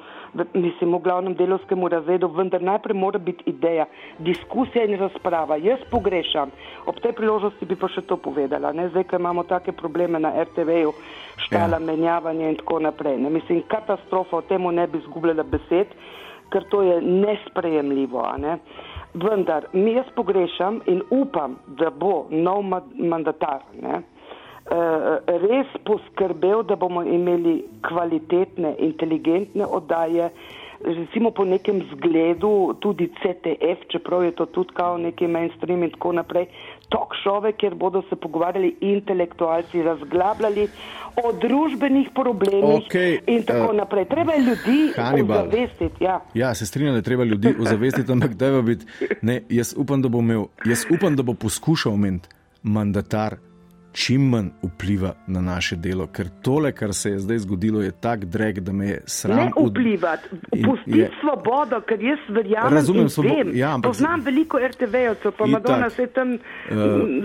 mislim, 0.55 0.95
v 0.95 1.03
glavnem 1.05 1.35
delovskemu 1.35 1.89
razredu, 1.89 2.29
vendar 2.29 2.62
najprej 2.62 2.97
mora 2.97 3.18
biti 3.18 3.45
ideja, 3.51 3.87
diskusija 4.18 4.85
in 4.85 4.99
razprava. 5.01 5.57
Jaz 5.57 5.83
pogrešam, 5.91 6.53
ob 6.87 7.01
tej 7.01 7.12
priložnosti 7.18 7.66
bi 7.66 7.77
pa 7.77 7.89
še 7.89 8.05
to 8.07 8.16
povedala, 8.16 8.73
ne? 8.73 8.89
zdaj, 8.95 9.09
ko 9.11 9.21
imamo 9.21 9.45
take 9.49 9.73
probleme 9.73 10.21
na 10.21 10.33
RTV-ju, 10.45 10.95
štala, 11.49 11.81
ja. 11.81 11.85
menjavanje 11.85 12.49
in 12.49 12.57
tako 12.62 12.81
naprej. 12.87 13.18
Ne? 13.18 13.31
Mislim, 13.31 13.62
katastrofa, 13.68 14.41
o 14.41 14.47
tem 14.47 14.62
ne 14.75 14.87
bi 14.87 15.01
izgubljala 15.03 15.43
besed 15.43 15.97
ker 16.51 16.64
to 16.71 16.83
je 16.83 17.01
nesprejemljivo. 17.01 18.21
a 18.21 18.37
Ne? 18.37 18.59
Vendar 19.14 19.66
mi 19.73 19.93
jaz 19.93 20.07
pogrešam 20.14 20.81
in 20.87 21.03
upam, 21.11 21.57
da 21.66 21.91
bo 21.91 22.27
nov 22.31 22.62
ma- 22.62 22.83
mandatar 22.95 23.61
ne, 23.83 24.03
res 25.27 25.66
poskrbel, 25.85 26.62
da 26.62 26.77
bomo 26.77 27.03
imeli 27.03 27.64
kvalitetne, 27.83 28.75
inteligentne 28.79 29.66
oddaje, 29.66 30.31
recimo 30.85 31.31
po 31.31 31.45
nekem 31.45 31.83
zgledu, 31.93 32.75
tudi 32.81 33.11
CTF, 33.21 33.89
čeprav 33.89 34.25
je 34.25 34.33
to 34.33 34.47
tudi 34.47 34.71
kao 34.75 34.99
neki 34.99 35.27
mainstream 35.27 35.83
in 35.83 35.91
tako 35.91 36.12
naprej, 36.12 36.47
talk 36.89 37.14
šove, 37.23 37.53
kjer 37.53 37.75
bodo 37.75 38.03
se 38.09 38.16
pogovarjali 38.16 38.77
intelektualci, 38.81 39.83
razglabljali 39.83 40.68
o 41.25 41.33
družbenih 41.33 42.09
problemih 42.14 42.87
Okej, 42.87 43.18
in 43.27 43.43
tako 43.43 43.73
eh, 43.73 43.77
naprej. 43.77 44.05
Treba 44.05 44.33
je 44.33 44.41
ljudi 44.41 44.93
Hannibal. 44.97 45.39
ozavestiti. 45.39 46.05
Ja. 46.05 46.21
Ja, 46.35 46.55
se 46.55 46.66
strinjam, 46.66 46.95
da 46.95 46.99
je 46.99 47.03
treba 47.03 47.25
ljudi 47.25 47.55
ozavestiti, 47.61 48.12
ampak 48.12 48.35
da 48.35 48.47
je 48.47 48.62
biti. 48.62 48.87
Ne, 49.23 49.43
jaz 49.49 49.75
upam, 49.77 50.03
da 50.03 50.09
bo 50.09 50.18
imel, 50.18 50.45
jaz 50.64 50.87
upam, 50.91 51.16
da 51.16 51.23
bo 51.23 51.35
poskušal 51.35 51.93
imeti 51.93 52.29
mandatar 52.62 53.37
čim 53.93 54.22
manj 54.22 54.49
vpliva 54.64 55.14
na 55.26 55.41
naše 55.43 55.76
delo, 55.76 56.07
ker 56.07 56.28
tole, 56.41 56.72
kar 56.72 56.95
se 56.95 57.11
je 57.11 57.18
zdaj 57.18 57.38
zgodilo, 57.38 57.82
je 57.82 57.91
tak 57.93 58.24
dreg, 58.24 58.61
da 58.61 58.72
me 58.72 58.86
je 58.86 59.03
sram. 59.07 59.36
Ne 59.36 59.51
vplivati, 59.59 60.28
pustiti 60.64 60.99
je- 60.99 61.11
svobodo, 61.20 61.80
ker 61.80 61.99
jaz 62.01 62.18
verjamem 62.30 62.72
Razumem 62.72 63.09
svobo- 63.09 63.34
vem. 63.36 63.51
ja, 63.55 63.68
ampak- 63.70 63.91
Poznam 63.91 64.20
veliko 64.20 64.59
RTV-jevcev, 64.61 65.30
pa. 65.32 65.47
Madonna 65.47 65.91
se 65.91 66.07
tam, 66.09 66.32
Eh, 66.32 66.38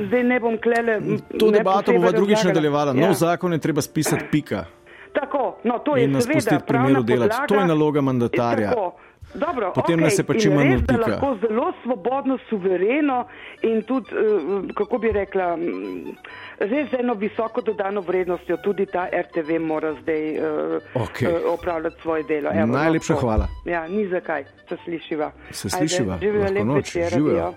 zdaj 0.08 0.24
ne 0.24 0.40
bom 0.40 0.58
klele. 0.58 1.02
To 1.40 1.52
debato 1.52 1.94
bova 1.94 2.12
drugič 2.12 2.44
nadaljevala. 2.44 2.94
Ja. 2.94 3.00
Nov 3.02 3.14
zakon 3.16 3.54
je 3.54 3.60
treba 3.60 3.82
spisati, 3.82 4.26
pika. 4.32 4.66
Tako, 5.14 5.58
no 5.64 5.80
to 5.80 5.96
je 5.96 6.22
seveda 6.22 6.60
pravna 6.60 7.00
podlaga. 7.00 7.46
To 7.48 7.56
je 7.56 7.66
naloga 7.68 8.02
mandatarja. 8.02 8.70
Tako. 8.70 8.96
Dobro, 9.36 9.72
Potem 9.76 10.00
okay. 10.00 10.04
nas 10.04 10.16
se 10.16 10.24
pa 10.24 10.34
čim 10.34 10.54
manj 10.54 10.72
res, 10.72 10.82
da 10.82 10.98
lahko 10.98 11.38
zelo 11.42 11.74
svobodno, 11.84 12.38
suvereno 12.50 13.26
in 13.62 13.82
tudi, 13.84 14.10
eh, 14.12 14.74
kako 14.76 14.98
bi 14.98 15.12
rekla, 15.12 15.56
mm, 15.56 16.16
res 16.60 16.90
z 16.92 17.00
eno 17.00 17.14
visoko 17.14 17.62
dodano 17.62 18.02
vrednostjo 18.02 18.58
tudi 18.64 18.86
ta 18.86 19.08
RTV 19.12 19.60
mora 19.60 19.94
zdaj 20.02 20.24
uh, 20.40 21.04
Okej. 21.04 21.28
uh, 21.28 21.54
opravljati 21.54 22.02
svoje 22.02 22.24
delo. 22.24 22.52
Evo, 22.54 22.66
Najlepša 22.66 23.14
tako. 23.14 23.22
hvala. 23.28 23.48
Ja, 23.66 23.88
ni 23.88 24.08
zakaj, 24.08 24.44
se 24.70 24.78
slišiva. 24.84 25.32
Se 25.52 25.70
slišiva, 25.70 26.18
Živela 26.22 26.44
lahko 26.44 26.58
lep 26.58 26.66
noč, 26.66 26.96
adijo. 26.96 27.54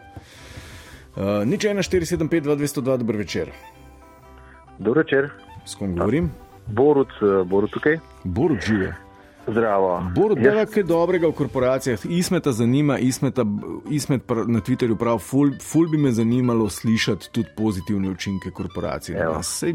Uh, 1.17 1.47
nič 1.47 1.65
1, 1.65 1.83
4, 1.83 2.17
7, 2.17 2.29
5, 2.29 2.41
2, 2.41 2.57
202, 2.57 2.97
dober 2.97 3.17
večer. 3.17 3.51
Dobro 4.79 5.03
večer. 5.03 5.31
S 5.65 5.75
kom 5.75 5.97
govorim? 5.97 6.31
Borut, 6.67 7.09
eh, 7.23 7.45
Borut 7.45 7.71
tukaj. 7.71 7.99
Borut 8.25 8.61
žive. 8.67 8.95
Zdravo. 9.49 10.03
Borut 10.15 10.39
Jaz- 10.39 10.45
dela 10.45 10.67
kaj 10.67 10.83
dobrega 10.83 11.29
v 11.29 11.33
korporacijah. 11.33 11.99
Ismeta 12.05 12.53
zanima, 12.53 12.99
Ismeta, 12.99 13.45
Ismet 13.91 14.23
na 14.47 14.61
Twitterju 14.61 14.97
prav, 14.97 15.19
ful, 15.21 15.51
ful 15.63 15.89
bi 15.89 15.99
me 15.99 16.11
zanimalo 16.11 16.69
slišati 16.69 17.31
tudi 17.33 17.49
pozitivne 17.57 18.11
učinke 18.11 18.51
korporacij. 18.51 19.15
na 19.15 19.21
Evo. 19.21 19.35
nas. 19.35 19.47
Sej, 19.49 19.75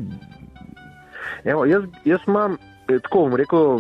Evo, 1.44 1.66
jaz, 1.66 1.84
jaz 2.06 2.20
imam, 2.28 2.54
eh, 2.88 3.00
tako 3.00 3.18
bom 3.20 3.36
rekel, 3.36 3.80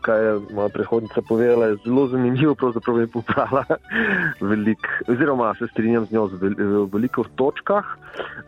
kaj 0.00 0.24
je 0.24 0.32
moja 0.52 0.68
predhodnica 0.68 1.22
povedala, 1.22 1.66
je 1.66 1.76
zelo 1.84 2.06
zanimivo, 2.08 2.54
pravzaprav 2.54 3.00
je 3.00 3.06
popravila 3.06 3.64
velik, 4.40 4.78
oziroma 5.08 5.54
se 5.54 5.66
strinjam 5.66 6.06
z 6.06 6.12
njo 6.12 6.26
v 6.26 6.50
veliko 6.92 7.24
točkah. 7.34 7.84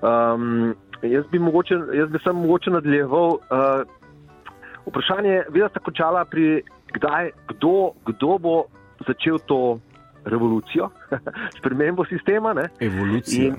Um, 0.03 0.75
jaz 1.03 1.25
bi 1.27 1.39
mogoče, 1.39 1.75
jaz 1.95 2.09
bi 2.09 2.19
samo 2.25 2.41
mogoče 2.41 2.71
nadaljeval. 2.71 3.29
Uh, 3.29 3.39
vprašanje, 4.87 5.43
videla 5.51 5.69
sta 5.69 5.81
končala 5.81 6.25
pri 6.25 6.63
kdaj, 6.97 7.31
kdo, 7.53 7.93
kdo 8.09 8.39
bo 8.39 8.55
začel 9.07 9.39
to 9.47 9.79
revolucijo, 10.25 10.91
spremembo 11.59 12.05
sistema. 12.05 12.55
Ne? 12.55 12.69
evolucija. 12.81 13.47
In 13.47 13.57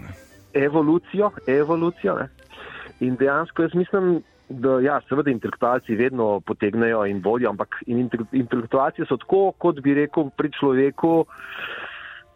evolucijo, 0.54 1.32
evolucijo. 1.48 2.18
Ne? 2.20 2.28
In 3.00 3.16
dejansko 3.16 3.68
jaz 3.68 3.76
mislim, 3.76 4.22
da 4.50 4.80
ja, 4.80 5.00
seveda 5.10 5.32
intelektualci 5.32 5.96
vedno 5.96 6.40
potegnejo 6.40 7.06
in 7.06 7.22
vodijo, 7.24 7.50
ampak 7.50 7.76
in 7.86 8.00
inte- 8.00 8.26
intelektualci 8.32 9.06
so 9.06 9.18
tako, 9.18 9.52
kot 9.58 9.82
bi 9.84 9.94
rekel, 9.94 10.30
pri 10.38 10.52
človeku. 10.60 11.26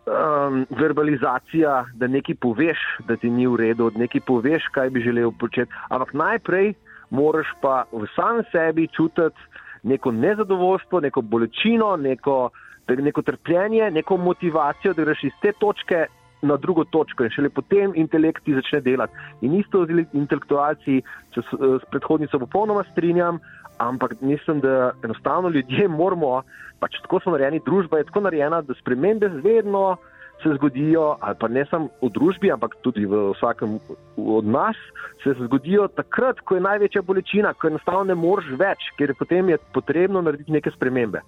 Um, 0.02 0.66
verbalizacija, 0.74 1.86
da 1.94 2.08
nekaj 2.08 2.36
poveš, 2.42 2.80
da 3.06 3.16
ti 3.16 3.30
ni 3.30 3.46
v 3.48 3.56
redu, 3.56 3.92
da 3.94 4.02
nekaj 4.02 4.22
poveš, 4.26 4.66
kaj 4.74 4.90
bi 4.90 5.04
želel 5.06 5.30
početi. 5.40 5.72
Ampak 5.90 6.14
najprej 6.14 6.74
moraš 7.14 7.48
pa 7.62 7.84
v 7.92 8.10
samem 8.16 8.44
sebi 8.52 8.88
čutiti 8.88 9.38
neko 9.84 10.12
nezadovoljstvo, 10.12 11.00
neko 11.00 11.22
bolečino, 11.22 11.96
neko, 11.98 12.50
neko 12.88 13.22
trpljenje, 13.22 13.92
neko 13.92 14.18
motivacijo, 14.18 14.94
da 14.94 15.04
greš 15.04 15.24
iz 15.24 15.38
te 15.42 15.52
točke 15.60 16.06
na 16.42 16.58
drugo 16.58 16.84
točko 16.84 17.24
in 17.24 17.30
šele 17.30 17.50
potem 17.50 17.94
intelekt 17.96 18.44
ti 18.44 18.54
začne 18.54 18.82
delati. 18.82 19.14
In 19.42 19.54
isto 19.60 19.86
z 19.86 20.06
intelektualci, 20.14 21.02
če 21.34 21.42
se 21.50 21.58
s 21.82 21.90
predhodnico 21.92 22.40
popolnoma 22.40 22.84
strinjam, 22.92 23.40
ampak 23.78 24.16
mislim, 24.22 24.60
da 24.60 24.92
enostavno 25.04 25.50
ljudje 25.50 25.88
moramo, 25.88 26.42
pač 26.80 26.98
tako 27.02 27.20
smo 27.20 27.36
narejeni, 27.36 27.62
družba 27.66 27.98
je 27.98 28.10
tako 28.10 28.26
narejena, 28.28 28.62
da 28.62 28.74
spremembe 28.74 29.30
vedno 29.44 29.98
se 30.44 30.54
zgodijo, 30.56 31.16
ali 31.20 31.36
pa 31.40 31.48
ne 31.48 31.66
samo 31.70 31.90
v 32.02 32.10
družbi, 32.10 32.52
ampak 32.52 32.76
tudi 32.82 33.06
v 33.06 33.32
vsakem 33.36 33.80
od 34.18 34.46
nas, 34.46 34.78
se 35.24 35.34
zgodijo 35.40 35.88
takrat, 35.88 36.42
ko 36.42 36.56
je 36.56 36.66
največja 36.66 37.02
bolečina, 37.02 37.54
ko 37.54 37.70
enostavno 37.70 38.04
ne 38.10 38.16
moreš 38.16 38.54
več, 38.60 38.92
ker 38.98 39.14
je 39.14 39.18
potem 39.18 39.50
je 39.50 39.58
potrebno 39.74 40.22
narediti 40.22 40.52
neke 40.52 40.74
spremembe. 40.74 41.22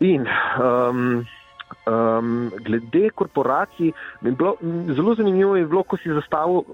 In 0.00 0.24
um, 0.24 1.26
um, 1.86 2.50
glede 2.64 3.10
korporacij, 3.10 3.92
je 4.22 4.32
bilo, 4.32 4.56
zelo 4.94 5.14
zanimivo 5.14 5.56
je 5.56 5.66
bilo, 5.66 5.82
ko 5.82 5.96
si 5.96 6.12
zastavil, 6.12 6.64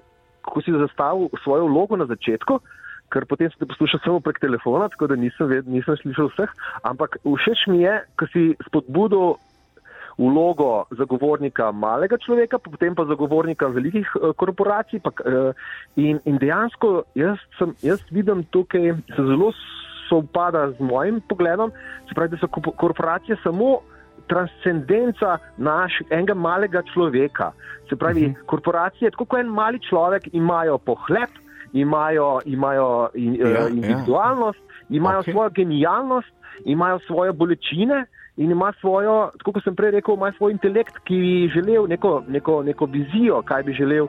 ko 0.42 0.62
si 0.62 0.72
zastavil 0.72 1.28
svojo 1.42 1.66
vlogo 1.66 1.96
na 1.96 2.06
začetku. 2.06 2.60
Ker 3.06 3.22
potem 3.30 3.46
sem 3.50 3.62
te 3.62 3.70
poslušal 3.70 4.00
samo 4.02 4.18
prek 4.18 4.40
telefona, 4.42 4.88
tako 4.90 5.06
da 5.06 5.16
nisem, 5.16 5.46
ved, 5.46 5.68
nisem 5.70 5.94
slišal 6.00 6.26
vseh. 6.32 6.50
Ampak 6.82 7.20
všeč 7.22 7.68
mi 7.70 7.84
je, 7.84 8.00
ko 8.18 8.26
si 8.32 8.42
spodbudil 8.66 9.38
vlogo 10.18 10.84
zagovornika 10.90 11.72
malega 11.72 12.16
človeka, 12.18 12.58
potem 12.58 12.94
pa 12.94 13.04
zagovornika 13.04 13.68
velikih 13.68 14.08
uh, 14.16 14.32
korporacij. 14.36 15.00
Pa, 15.04 15.12
uh, 15.20 15.52
in, 15.96 16.20
in 16.24 16.38
dejansko 16.40 17.04
jaz, 17.14 17.40
sem, 17.58 17.74
jaz 17.84 18.00
vidim 18.10 18.44
tukaj, 18.50 18.96
se 19.12 19.26
zelo 19.28 19.52
sovpada 20.08 20.70
z 20.72 20.80
mojim 20.80 21.20
pogledom, 21.28 21.72
se 22.08 22.14
pravi, 22.14 22.36
da 22.36 22.40
so 22.40 22.48
korporacije 22.48 23.36
samo 23.42 23.80
transcendenca 24.26 25.38
našega 25.56 26.14
enega 26.14 26.34
malega 26.34 26.82
človeka. 26.94 27.52
Se 27.88 27.96
pravi, 27.96 28.24
uh 28.24 28.30
mhm. 28.30 28.40
-huh. 28.40 28.46
korporacije, 28.46 29.10
tako 29.10 29.24
kot 29.24 29.40
en 29.40 29.46
mali 29.46 29.78
človek, 29.78 30.28
imajo 30.32 30.78
pohlep, 30.78 31.30
imajo, 31.72 32.40
imajo 32.44 33.08
in, 33.14 33.34
ja, 33.34 33.66
uh, 33.66 33.70
individualnost, 33.70 34.58
ja. 34.58 34.96
imajo 34.96 35.20
okay. 35.20 35.32
svojo 35.32 35.50
genialnost, 35.50 36.32
imajo 36.64 36.98
svoje 36.98 37.32
bolečine 37.32 38.06
in 38.36 38.50
ima 38.50 38.72
svojo, 38.80 39.30
tako 39.38 39.52
kot 39.52 39.64
sem 39.64 39.76
prej 39.76 39.90
rekel, 39.90 40.14
ima 40.14 40.32
svoj 40.36 40.52
intelekt, 40.52 40.98
ki 41.04 41.16
bi 41.16 41.50
želel 41.54 41.88
neko, 41.88 42.22
neko, 42.28 42.62
neko 42.62 42.86
vizijo, 42.86 43.42
kaj 43.42 43.62
bi 43.62 43.72
želel 43.72 44.08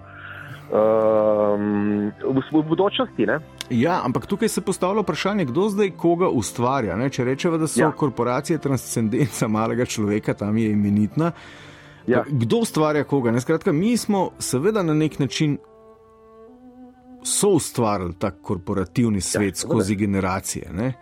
um, 0.72 2.12
v, 2.36 2.42
v 2.52 2.64
budučnosti. 2.70 3.26
Ne? 3.26 3.40
Ja, 3.70 4.02
ampak 4.04 4.26
tukaj 4.26 4.50
se 4.50 4.62
postavlja 4.62 5.02
vprašanje, 5.02 5.46
kdo 5.46 5.70
zdaj 5.70 5.92
koga 5.98 6.30
ustvarja. 6.30 6.96
Ne? 6.96 7.10
Če 7.10 7.24
rečemo, 7.24 7.58
da 7.58 7.68
so 7.68 7.82
ja. 7.82 7.92
korporacije 7.92 8.60
transcendenca 8.60 9.48
malega 9.48 9.86
človeka, 9.86 10.34
tam 10.34 10.58
je 10.58 10.72
imenitna. 10.72 11.32
Ja. 12.08 12.24
Kdo 12.28 12.64
ustvarja 12.64 13.04
koga? 13.04 13.40
Skratka, 13.40 13.72
mi 13.72 13.98
smo 13.98 14.30
seveda 14.40 14.84
na 14.84 14.94
nek 14.94 15.20
način 15.20 15.58
so 17.24 17.50
ustvarili 17.50 18.14
ta 18.20 18.32
korporativni 18.32 19.22
svet 19.22 19.56
ja, 19.56 19.62
skozi 19.68 19.96
generacije. 19.96 20.72
Ne? 20.74 20.94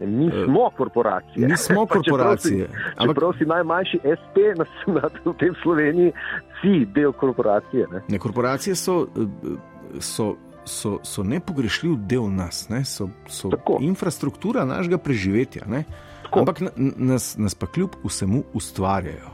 Mi 0.00 0.30
smo 0.44 0.70
korporacije. 0.76 1.48
Mi 1.48 1.56
smo 1.56 1.86
korporacije. 1.94 2.68
Ampak 2.96 3.16
prav 3.16 3.32
si 3.38 3.44
najmanjši 3.44 4.00
SP 4.20 4.36
na, 4.58 4.64
na, 4.94 5.08
v 5.24 5.34
tem 5.38 5.54
Sloveniji, 5.62 6.12
si 6.60 6.86
del 6.94 7.12
korporacije. 7.12 7.86
Ne? 7.92 8.02
Ne, 8.08 8.18
korporacije 8.18 8.76
so, 8.76 9.06
so, 10.00 10.34
so, 10.64 10.98
so 11.02 11.22
nepogrešljiv 11.22 11.96
del 11.96 12.28
nas, 12.32 12.68
ne? 12.68 12.84
so, 12.84 13.08
so 13.28 13.50
infrastruktura 13.80 14.64
našega 14.64 14.98
preživetja. 14.98 15.64
Ampak 16.30 16.60
nas, 16.96 17.36
nas 17.38 17.54
pa 17.54 17.66
kljub 17.66 17.96
vsemu 18.04 18.42
ustvarjajo. 18.52 19.30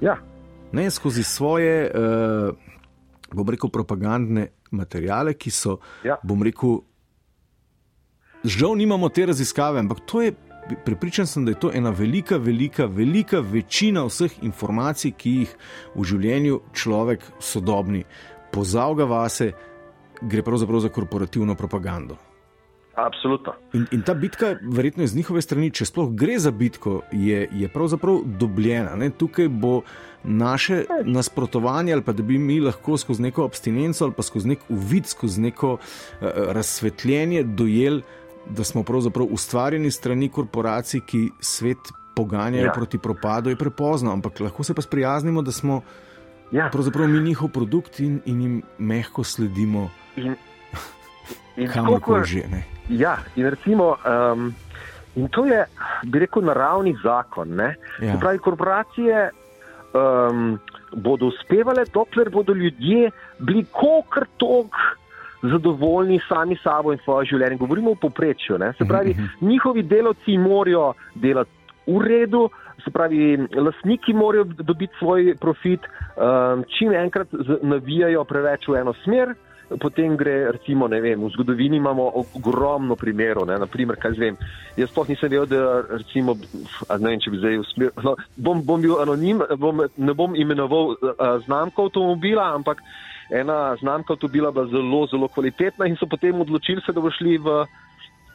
Ja. 0.00 0.16
Ne 0.72 0.90
skozi 0.90 1.22
svoje, 1.22 1.90
uh, 1.94 2.54
bom 3.32 3.48
rekel, 3.48 3.70
propagandne 3.70 4.48
materijale, 4.70 5.34
ki 5.34 5.50
so, 5.50 5.78
ja. 6.04 6.16
bom 6.22 6.42
rekel, 6.42 6.80
žal 8.44 8.76
nimamo 8.76 9.08
te 9.08 9.26
raziskave, 9.26 9.80
ampak 9.80 10.00
to 10.06 10.22
je, 10.22 10.34
prepričan 10.84 11.26
sem, 11.26 11.44
da 11.44 11.54
je 11.54 11.60
to 11.60 11.70
ena 11.74 11.90
velika, 11.90 12.36
velika, 12.36 12.86
velika 12.86 13.40
večina 13.40 14.04
vseh 14.04 14.42
informacij, 14.42 15.12
ki 15.16 15.30
jih 15.38 15.56
v 15.94 16.04
življenju 16.04 16.60
človek 16.72 17.24
sodobni 17.40 18.04
pozavga 18.52 19.04
vase, 19.04 19.52
gre 20.22 20.42
pravzaprav 20.42 20.80
za 20.80 20.88
korporativno 20.88 21.54
propagando. 21.54 22.16
Absolutno. 22.94 23.52
In, 23.74 23.86
in 23.90 24.02
ta 24.06 24.14
bitka, 24.14 24.52
verjetno 24.62 25.02
iz 25.02 25.16
njihove 25.16 25.42
strani, 25.42 25.72
če 25.74 25.88
sploh 25.88 26.12
gre 26.14 26.36
za 26.38 26.52
bitko, 26.54 27.00
je, 27.12 27.40
je 27.50 27.68
pravzaprav 27.68 28.20
dobljena. 28.38 28.94
Ne? 28.96 29.08
Tukaj 29.10 29.48
bo 29.50 29.80
naše 30.22 30.84
nasprotovanje, 31.02 31.92
ali 31.92 32.04
pa 32.06 32.14
da 32.14 32.22
bi 32.22 32.38
mi 32.38 32.60
lahko 32.62 32.96
skozi 32.96 33.22
neko 33.22 33.44
abstinenco 33.44 34.04
ali 34.04 34.14
pa 34.16 34.22
skozi 34.22 34.54
nek 34.54 34.62
uvid, 34.70 35.10
skozi 35.10 35.42
neko 35.42 35.72
uh, 35.74 36.28
razsvetljenje 36.54 37.42
dojeli 37.42 38.02
da 38.50 38.64
smo 38.64 38.82
pravzaprav 38.82 39.26
ustvarjeni 39.30 39.90
strani 39.90 40.28
korporacij, 40.28 41.00
ki 41.06 41.30
svet 41.40 41.92
poganjajo 42.14 42.66
ja. 42.66 42.72
proti 42.72 42.98
propadu, 42.98 43.50
je 43.50 43.56
prepozno, 43.56 44.12
ampak 44.12 44.40
lahko 44.40 44.64
se 44.64 44.74
pa 44.74 44.82
sprijaznimo, 44.82 45.42
da 45.42 45.52
smo 45.52 45.82
ja. 46.52 46.68
pravzaprav 46.72 47.08
mi 47.08 47.20
njihov 47.20 47.48
produkt 47.48 48.00
in, 48.00 48.20
in 48.24 48.40
jim 48.40 48.62
mehko 48.78 49.24
sledimo. 49.24 49.90
In, 50.16 50.36
in 51.56 51.68
kamor 51.68 52.24
že. 52.24 52.44
Ne? 52.50 52.64
Ja, 52.88 53.18
in 53.36 53.50
recimo. 53.50 53.96
Um, 54.04 54.54
In 55.14 55.28
to 55.30 55.44
je, 55.46 55.64
bi 56.10 56.18
rekel, 56.18 56.42
naravni 56.42 56.96
zakon. 57.02 57.54
Ja. 58.02 58.16
Pravi, 58.20 58.38
korporacije 58.38 59.30
um, 59.94 60.58
bodo 60.92 61.30
uspevale, 61.30 61.84
dokler 61.94 62.30
bodo 62.30 62.54
ljudje 62.54 63.10
bili 63.38 63.64
kokr 63.70 64.26
tok 64.36 64.74
zadovoljni 65.50 66.20
sami 66.28 66.56
sabo 66.62 66.92
in 66.92 66.98
svojo 67.04 67.24
življenje. 67.24 67.56
Govorimo 67.56 67.90
o 67.90 68.00
povprečju. 68.00 68.58
Se 68.78 68.84
pravi, 68.88 69.10
uh 69.10 69.16
mhm. 69.16 69.24
Mhm. 69.24 69.48
njihovi 69.48 69.82
delavci 69.82 70.38
morajo 70.38 70.92
delati 71.14 71.50
v 71.86 72.00
redu, 72.00 72.50
se 72.84 72.90
pravi, 72.90 73.38
lastniki 73.56 74.12
morajo 74.12 74.44
dobiti 74.44 74.94
svoj 74.98 75.36
profit, 75.40 75.80
um, 76.16 76.64
čim 76.78 76.92
enkrat 76.92 77.28
navijajo 77.62 78.24
preveč 78.24 78.68
v 78.68 78.80
eno 78.80 78.94
smer. 79.04 79.34
Potem 79.80 80.16
gre, 80.16 80.52
recimo, 80.52 80.86
vem, 80.88 81.22
v 81.24 81.30
zgodovini 81.32 81.76
imamo 81.76 82.10
ogromno 82.36 82.96
primerov. 82.96 83.48
Naprimer, 83.48 83.96
kaj 83.96 84.12
zvem, 84.12 84.36
jaz 84.76 84.90
sploh 84.92 85.08
nisem 85.08 85.32
vedel, 85.32 85.46
da 85.48 85.80
recimo, 85.88 86.36
ne 87.00 87.08
vem, 87.08 87.20
če 87.20 87.32
bi 87.32 87.40
zdaj 87.40 87.58
usmeril. 87.62 88.04
No, 88.04 88.12
bom, 88.36 88.60
bom 88.62 88.84
bil 88.84 89.00
anonim, 89.00 89.40
bom, 89.58 89.80
ne 89.96 90.14
bom 90.14 90.36
imenoval 90.36 90.92
uh, 90.92 91.24
znamko 91.46 91.88
avtomobila, 91.88 92.50
ampak 92.54 92.84
ena 93.30 93.76
znamka 93.80 94.12
avtomobila 94.12 94.50
bila 94.50 94.66
zelo, 94.66 95.06
zelo 95.06 95.28
kvalitetna 95.28 95.86
in 95.86 95.96
so 95.96 96.06
potem 96.06 96.40
odločili 96.40 96.82
se, 96.86 96.92
da 96.92 97.00
bo 97.00 97.10
šli 97.10 97.38
v. 97.38 97.64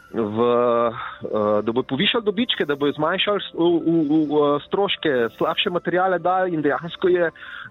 V, 0.09 0.41
uh, 0.41 1.61
da 1.61 1.69
bo 1.69 1.83
povišal 1.85 2.23
dobičke, 2.25 2.65
da 2.65 2.73
bo 2.73 2.87
zmanjšal 2.89 3.37
v, 3.53 3.61
v, 3.61 4.15
v, 4.25 4.39
stroške, 4.65 5.11
slabše 5.37 5.69
materijale 5.69 6.17
dal 6.17 6.49
in 6.49 6.63
dejansko 6.65 7.11
je, 7.13 7.27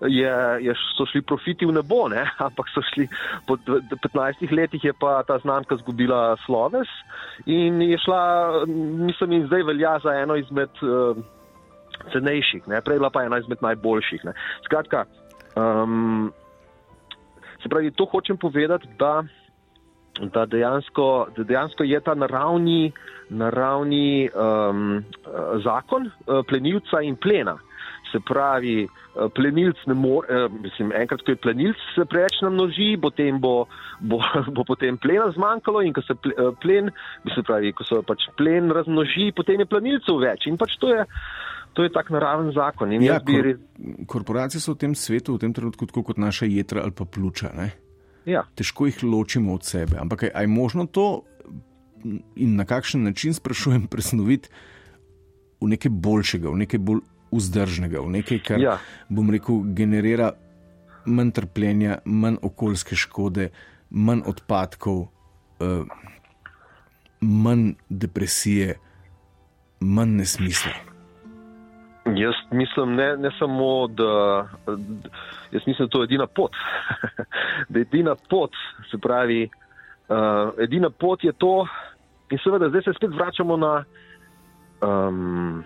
je, 0.06 0.34
je, 0.62 0.74
so 0.94 1.02
šli 1.10 1.24
profiti 1.26 1.66
v 1.66 1.74
nebo, 1.74 2.06
ne? 2.06 2.22
ampak 2.46 2.70
so 2.70 2.78
šli 2.94 3.08
po 3.42 3.58
15 3.58 4.54
letih 4.54 4.84
je 4.86 4.94
pa 4.94 5.26
ta 5.26 5.42
znamka 5.42 5.82
zgubila 5.82 6.38
sloves 6.46 6.86
in 7.42 7.82
je 7.82 7.98
šla, 7.98 8.22
mislim, 9.10 9.32
in 9.32 9.50
zdaj 9.50 9.66
velja 9.74 9.98
za 10.06 10.14
eno 10.22 10.38
izmed 10.38 10.70
uh, 10.86 11.18
cenejših, 12.12 12.68
ne? 12.70 12.80
prej 12.86 13.02
bila 13.02 13.10
pa 13.10 13.26
ena 13.26 13.38
izmed 13.38 13.58
najboljših. 13.62 14.24
Ne? 14.24 14.32
Skratka, 14.62 15.04
um, 15.58 16.30
Se 17.62 17.68
pravi, 17.68 17.90
to 17.90 18.06
hočem 18.06 18.36
povedati, 18.36 18.88
da, 18.98 19.22
da, 20.20 20.46
dejansko, 20.46 21.28
da 21.36 21.44
dejansko 21.44 21.84
je 21.84 22.00
ta 22.00 22.14
naravni, 22.14 22.92
naravni 23.28 24.28
um, 24.30 25.02
zakon 25.64 26.06
uh, 26.06 26.44
plenilca 26.48 27.02
in 27.02 27.16
plena. 27.16 27.58
Se 28.12 28.20
pravi, 28.24 28.86
uh, 28.86 29.26
plenilc 29.34 29.76
ne 29.86 29.94
more, 29.94 30.44
uh, 30.44 30.52
mislim, 30.62 30.92
enkrat, 30.96 31.22
ko 31.26 31.34
je 31.34 31.42
plenilc 31.42 31.82
se 31.94 32.06
preveč 32.08 32.38
namnoži, 32.42 32.96
potem 33.02 33.40
bo, 33.40 33.66
bo, 34.00 34.22
bo 34.54 34.64
potem 34.64 34.96
plena 34.98 35.30
zmanjkalo 35.34 35.82
in 35.82 35.92
ko 35.92 36.02
se 36.06 36.14
plen, 36.62 36.92
se 37.34 37.42
pravi, 37.42 37.72
ko 37.72 37.84
se 37.84 38.00
pač 38.06 38.30
plen 38.38 38.70
razmnoži, 38.70 39.32
potem 39.36 39.60
je 39.60 39.70
plenilcev 39.70 40.22
več. 40.22 40.46
In 40.46 40.56
pač 40.56 40.78
to 40.80 40.94
je 40.94 41.04
to 41.72 41.84
je 41.86 41.92
tak 41.92 42.10
naraven 42.10 42.52
zakon. 42.52 42.92
Ja, 43.02 43.18
kor, 43.20 43.44
res... 43.44 43.60
Korporacije 44.06 44.60
so 44.60 44.74
v 44.74 44.82
tem 44.84 44.94
svetu, 44.94 45.36
v 45.36 45.46
tem 45.46 45.52
trenutku, 45.54 45.86
kot 45.86 46.18
naša 46.18 46.48
jedra 46.50 46.82
ali 46.86 46.94
pa 46.94 47.04
pljuča. 47.04 47.52
Ja. 48.28 48.44
Težko 48.54 48.88
jih 48.88 49.02
ločimo 49.02 49.54
od 49.54 49.64
sebe. 49.64 49.98
Ampak 50.00 50.28
je 50.28 50.46
možno 50.46 50.86
to 50.86 51.24
in 52.36 52.56
na 52.56 52.64
kakšen 52.64 53.02
način 53.02 53.34
sprašujem 53.34 53.86
presnoviti 53.92 54.48
v 55.60 55.68
nekaj 55.74 55.90
boljšega, 55.90 56.50
v 56.50 56.64
nekaj 56.64 56.80
bolj 56.80 57.00
vzdržnega, 57.34 58.00
v 58.00 58.10
nekaj, 58.20 58.38
kar 58.46 58.60
ja. 58.62 58.76
bom 59.08 59.30
rekel, 59.30 59.62
generira 59.74 60.32
manj 61.04 61.32
trpljenja, 61.36 61.98
manj 62.04 62.38
okoljske 62.42 62.96
škode, 62.96 63.48
manj 63.90 64.22
odpadkov, 64.28 65.08
uh, 65.60 65.98
manj 67.20 67.72
depresije, 67.88 68.76
manj 69.80 70.20
nesmisla. 70.22 70.87
Jaz 72.16 72.34
mislim, 72.50 72.94
ne, 72.94 73.16
ne 73.16 73.30
samo, 73.38 73.86
da, 73.86 74.46
jaz 75.52 75.62
mislim, 75.66 75.86
da 75.86 75.90
to 75.90 76.02
je 76.02 76.04
edina 76.04 76.26
pot. 76.26 76.52
da 77.68 77.78
je 77.78 77.82
edina 77.82 78.14
pot, 78.30 78.50
se 78.90 78.98
pravi, 78.98 79.48
uh, 80.08 80.52
edina 80.58 80.90
pot 80.90 81.24
je 81.24 81.32
to, 81.32 81.66
in 82.30 82.38
seveda 82.44 82.68
zdaj 82.68 82.82
se 82.82 82.92
spet 82.96 83.10
vračamo 83.14 83.56
na, 83.56 83.84
um, 84.80 85.64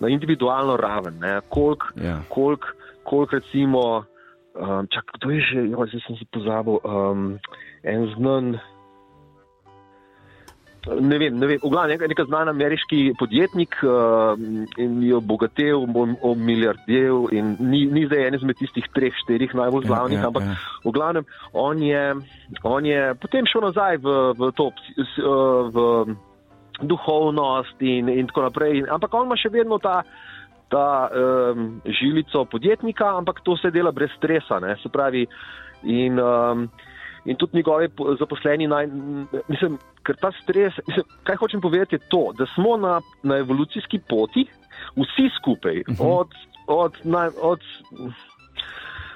na 0.00 0.08
individualno 0.08 0.76
raven. 0.76 1.20
Koliko 1.48 1.86
Ja. 1.96 2.22
kolik, 2.28 2.64
kolik 3.04 3.32
recimo, 3.32 4.04
um, 4.54 4.86
čak, 4.90 5.04
kdo 5.14 5.30
je 5.30 5.40
že, 5.40 5.68
jo, 5.68 5.86
zdaj 5.86 6.00
sem 6.06 6.16
si 6.16 6.24
pozabil, 6.24 6.78
um, 6.84 7.38
en 7.82 8.14
znan. 8.16 8.58
Ne 10.88 11.18
vem, 11.20 11.36
ne 11.36 11.46
vem. 11.46 11.58
V 11.60 11.68
glavnem, 11.68 12.00
neka 12.08 12.24
znan 12.24 12.48
ameriški 12.48 13.12
podjetnik 13.20 13.76
uh, 13.84 14.32
in 14.80 15.02
je 15.04 15.12
obogatel, 15.18 15.84
omilijardev 16.24 17.28
in 17.36 17.52
ni, 17.60 17.84
ni 17.84 18.06
zdaj 18.08 18.30
en 18.30 18.38
izmed 18.38 18.56
tistih 18.56 18.88
treh, 18.94 19.12
štirih 19.24 19.52
najbolj 19.54 19.84
Ja, 19.84 19.90
slavnih, 19.92 20.18
ja, 20.22 20.30
ampak 20.30 20.48
ja. 20.48 20.56
v 20.86 20.94
glavnem 20.96 21.28
on 21.52 21.84
je, 21.84 22.04
on 22.64 22.88
je 22.88 23.02
potem 23.20 23.44
šel 23.44 23.66
nazaj 23.68 24.00
v, 24.00 24.16
v 24.40 24.50
to, 24.56 24.70
uh, 24.72 25.68
v 25.68 26.16
duhovnost 26.80 27.82
in, 27.84 28.08
in 28.08 28.32
tako 28.32 28.48
naprej. 28.48 28.84
Ampak 28.88 29.14
on 29.14 29.28
ima 29.28 29.36
še 29.36 29.52
vedno 29.52 29.76
ta, 29.84 30.00
ta 30.72 31.10
um, 31.12 31.82
žilico 31.84 32.46
podjetnika, 32.48 33.12
ampak 33.20 33.44
to 33.44 33.58
se 33.60 33.68
dela 33.74 33.92
brez 33.92 34.16
stresa. 34.16 34.62
Ne? 34.64 34.78
Se 34.80 34.88
pravi, 34.88 35.26
in, 35.84 36.16
um, 36.16 36.70
in 37.24 37.36
tudi 37.36 37.56
njegovi 37.56 37.88
po- 37.88 38.14
zaposleni 38.18 38.66
naj. 38.66 38.86
Mislim, 39.48 39.78
ker 40.06 40.16
ta 40.16 40.32
stres, 40.42 40.74
mislim, 40.86 41.06
kaj 41.24 41.36
hočem 41.36 41.60
povedati, 41.60 41.94
je 41.94 42.08
to, 42.08 42.32
da 42.38 42.46
smo 42.54 42.76
na, 42.76 43.00
na 43.22 43.36
evolucijski 43.36 44.00
poti, 44.08 44.46
vsi 44.96 45.30
skupaj, 45.40 45.80
uh 45.80 45.96
-huh. 45.96 46.20
od, 46.20 46.28
od, 46.66 46.92
naj, 47.04 47.28
od 47.42 47.60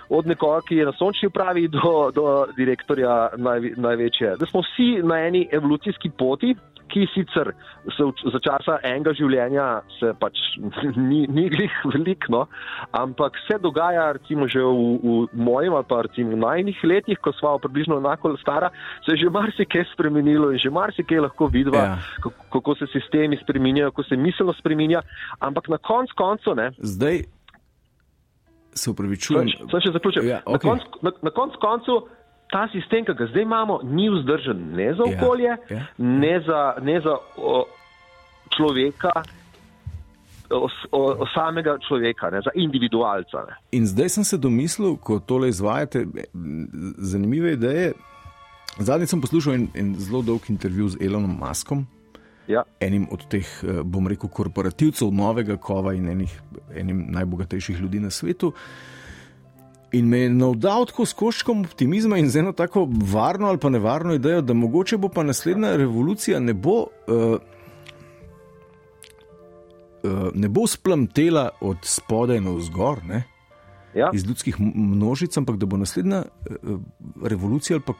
od 0.08 0.26
nekoga, 0.26 0.60
ki 0.68 0.76
je 0.76 0.84
na 0.86 0.92
sončni 0.92 1.26
upravi, 1.26 1.68
do, 1.68 2.10
do 2.14 2.46
direktorja 2.56 3.28
najvi, 3.36 3.74
največje. 3.76 4.36
Da 4.40 4.46
smo 4.46 4.60
vsi 4.60 5.02
na 5.02 5.18
eni 5.26 5.48
evolucijski 5.52 6.10
poti, 6.18 6.54
ki 6.88 7.06
sicer 7.14 7.52
se 7.96 8.02
v, 8.04 8.12
za 8.32 8.38
časa 8.40 8.78
enega 8.82 9.12
življenja 9.12 9.64
se 9.98 10.12
pač 10.20 10.38
ni, 11.10 11.24
ni 11.26 11.48
glih 11.50 11.72
veliko, 11.90 12.44
ampak 12.92 13.36
se 13.46 13.58
dogaja 13.58 14.12
recimo 14.12 14.46
že 14.48 14.60
v, 14.60 14.72
v 15.02 15.12
mojem 15.34 15.74
ali 15.74 15.84
pa 15.84 16.02
recimo 16.02 16.30
v 16.30 16.40
najnih 16.40 16.78
letih, 16.84 17.18
ko 17.18 17.32
smo 17.32 17.58
približno 17.58 17.98
enako 17.98 18.36
stara, 18.36 18.70
se 19.04 19.12
je 19.12 19.24
že 19.24 19.30
marsikaj 19.30 19.84
spremenilo 19.92 20.52
in 20.52 20.58
že 20.58 20.70
marsikaj 20.70 21.20
lahko 21.20 21.48
vidva, 21.48 21.78
Ja. 21.84 21.98
kako, 22.20 22.30
kako 22.52 22.74
se 22.74 22.86
sistemi 22.92 23.36
spreminjajo, 23.36 23.90
kako 23.90 24.02
se 24.04 24.16
miselno 24.16 24.52
spreminja, 24.52 25.02
ampak 25.40 25.68
na 25.68 25.78
konc 25.78 26.10
koncu 26.12 26.54
ne. 26.54 26.70
Zdaj 26.78 27.24
se 28.74 28.90
upravičujem. 28.90 29.48
Sem 29.70 29.80
še 29.80 29.92
zaključil. 29.92 30.24
Ja, 30.26 30.40
Na 30.42 30.56
okej. 30.56 30.70
koncu 30.70 30.86
na, 31.02 31.10
na 31.22 31.30
konc 31.30 31.54
koncu 31.56 31.94
ta 32.50 32.68
sistem, 32.72 33.04
ki 33.04 33.14
ga 33.18 33.26
zdaj 33.30 33.42
imamo, 33.42 33.80
ni 33.82 34.08
vzdržen 34.10 34.60
ne 34.76 34.94
za 34.94 35.06
Ja, 35.10 35.16
okolje, 35.16 35.56
ja. 35.70 35.86
ne 35.98 36.40
za, 36.40 36.74
ne 36.82 37.00
za 37.00 37.16
o, 37.36 37.64
človeka, 38.56 39.12
o, 40.50 40.68
o, 40.92 41.00
o 41.24 41.26
samega 41.34 41.78
človeka, 41.88 42.30
ne 42.30 42.40
za 42.44 42.50
individualca. 42.54 43.44
Ne. 43.48 43.56
In 43.72 43.86
zdaj 43.86 44.08
sem 44.08 44.24
se 44.24 44.38
domislil, 44.38 44.96
ko 44.96 45.18
tole 45.18 45.48
izvajate, 45.48 46.06
zanimive 46.98 47.52
ideje. 47.52 47.92
Zadnjič 48.78 49.10
sem 49.10 49.20
poslušal 49.20 49.54
en, 49.54 49.68
en 49.74 49.94
zelo 49.98 50.22
dolg 50.22 50.50
intervju 50.50 50.88
z 50.88 51.06
Elonom 51.06 51.36
Maskom, 51.38 51.84
ja. 52.48 52.64
enim 52.80 53.06
od 53.10 53.28
teh, 53.30 53.46
eh, 53.62 53.82
bom 53.84 54.08
rekel, 54.08 54.28
korporativcev 54.28 55.12
novega 55.14 55.56
kova 55.56 55.94
in 55.94 56.08
enih, 56.10 56.40
enim 56.74 57.06
najbogatejših 57.14 57.80
ljudi 57.80 58.00
na 58.00 58.10
svetu. 58.10 58.52
In 59.94 60.08
me 60.10 60.24
je 60.24 60.30
navdal 60.30 60.88
tako 60.90 61.06
s 61.06 61.14
koščkom 61.14 61.60
optimizma 61.68 62.18
in 62.18 62.28
z 62.30 62.42
eno 62.42 62.52
tako 62.52 62.88
varno 63.12 63.48
ali 63.48 63.60
pa 63.62 63.70
nevarno 63.70 64.14
idejo, 64.14 64.40
da 64.42 64.54
mogoče 64.54 64.98
bo 64.98 65.08
pa 65.08 65.22
naslednja 65.22 65.76
revolucija 65.76 66.40
ne 66.40 66.54
bo. 66.54 66.86
Uh, 67.06 67.36
uh, 70.02 70.28
ne 70.34 70.48
bo 70.48 70.66
splamtela 70.66 71.48
od 71.60 71.86
spodaj 71.86 72.40
na 72.40 72.56
vzgor, 72.58 73.04
ne? 73.04 73.22
Ja. 73.94 74.08
iz 74.10 74.24
ljudskih 74.26 74.56
množic, 74.58 75.36
ampak 75.38 75.56
da 75.56 75.66
bo 75.70 75.76
naslednja 75.78 76.24
uh, 76.26 76.80
revolucija 77.22 77.76
ali 77.76 77.84
pa 77.86 77.94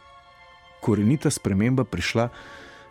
korenita 0.83 1.31
sprememba 1.31 1.85
prišla 1.85 2.29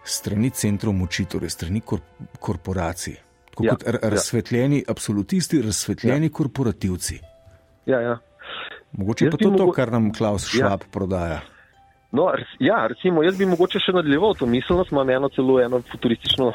strani 0.03 0.49
centrov 0.49 0.95
moči, 0.95 1.25
torej 1.25 1.49
strani 1.49 1.81
kor 1.81 1.99
korporacij. 2.39 3.19
Tako 3.49 3.63
Ja, 3.63 3.71
ja, 3.71 3.75
kot 3.75 3.87
ja. 3.87 4.09
razsvetljeni 4.09 4.83
absolutisti, 4.87 5.61
razsvetljeni 5.61 6.25
ja. 6.25 6.31
korporativci. 6.31 7.19
Ja, 7.85 7.99
ja. 8.01 8.17
Mogoče 8.97 9.25
Jaz 9.25 9.31
pa 9.31 9.37
to, 9.37 9.43
to, 9.49 9.51
mogo- 9.51 9.73
kar 9.73 9.91
nam 9.91 10.11
Klaus. 10.13 10.45
Schwab 10.45 10.81
ja. 10.81 10.87
prodaja. 10.91 11.41
No, 12.13 12.27
ja, 12.59 12.87
recimo, 12.87 13.23
jaz 13.25 13.39
bi 13.39 13.47
mogoče 13.49 13.79
še 13.81 13.93
nadaljeval 13.95 14.35
to 14.37 14.45
miselnost, 14.45 14.91
imam 14.93 15.09
eno 15.09 15.31
celo 15.33 15.55
eno 15.57 15.79
futuristično, 15.89 16.51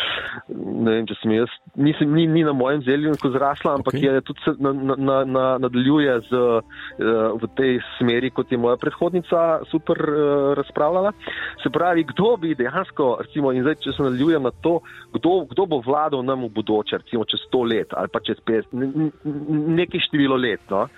ne 0.84 0.90
vem, 0.90 1.06
če 1.06 1.16
sem 1.20 1.34
jaz, 1.36 1.54
nisem, 1.78 2.10
ni, 2.18 2.24
ni 2.26 2.42
na 2.42 2.50
mojem 2.56 2.82
zelju 2.82 3.12
neko 3.14 3.30
zrasla, 3.30 3.76
ampak 3.78 3.94
okay. 3.94 4.08
je 4.08 4.24
tudi 4.26 4.56
na, 4.58 4.74
na, 4.74 4.98
na, 4.98 5.20
na, 5.36 5.46
nadaljuje 5.68 6.18
z, 6.26 6.42
uh, 6.42 7.30
v 7.38 7.52
tej 7.54 7.78
smeri, 7.94 8.32
kot 8.34 8.50
je 8.50 8.58
moja 8.58 8.74
predhodnica 8.82 9.46
super 9.70 10.02
uh, 10.02 10.50
razpravljala. 10.58 11.14
Se 11.62 11.70
pravi, 11.70 12.02
kdo 12.10 12.34
bi 12.42 12.58
dejansko, 12.58 13.12
recimo, 13.22 13.54
in 13.54 13.62
zdaj, 13.62 13.78
če 13.86 13.94
se 13.94 14.02
nadaljujem 14.10 14.50
na 14.50 14.56
to, 14.66 14.80
kdo, 15.14 15.44
kdo 15.54 15.70
bo 15.70 15.78
vladal 15.86 16.26
nam 16.26 16.48
v 16.48 16.56
bodoče, 16.58 17.04
recimo 17.04 17.22
čez 17.22 17.46
100 17.46 17.66
let 17.70 17.94
ali 17.94 18.10
pa 18.10 18.18
čez 18.26 18.42
50, 18.42 18.74
ne- 18.74 18.94
ne- 19.06 19.76
nekaj 19.78 20.08
število 20.10 20.42
let. 20.42 20.66
No? 20.74 20.88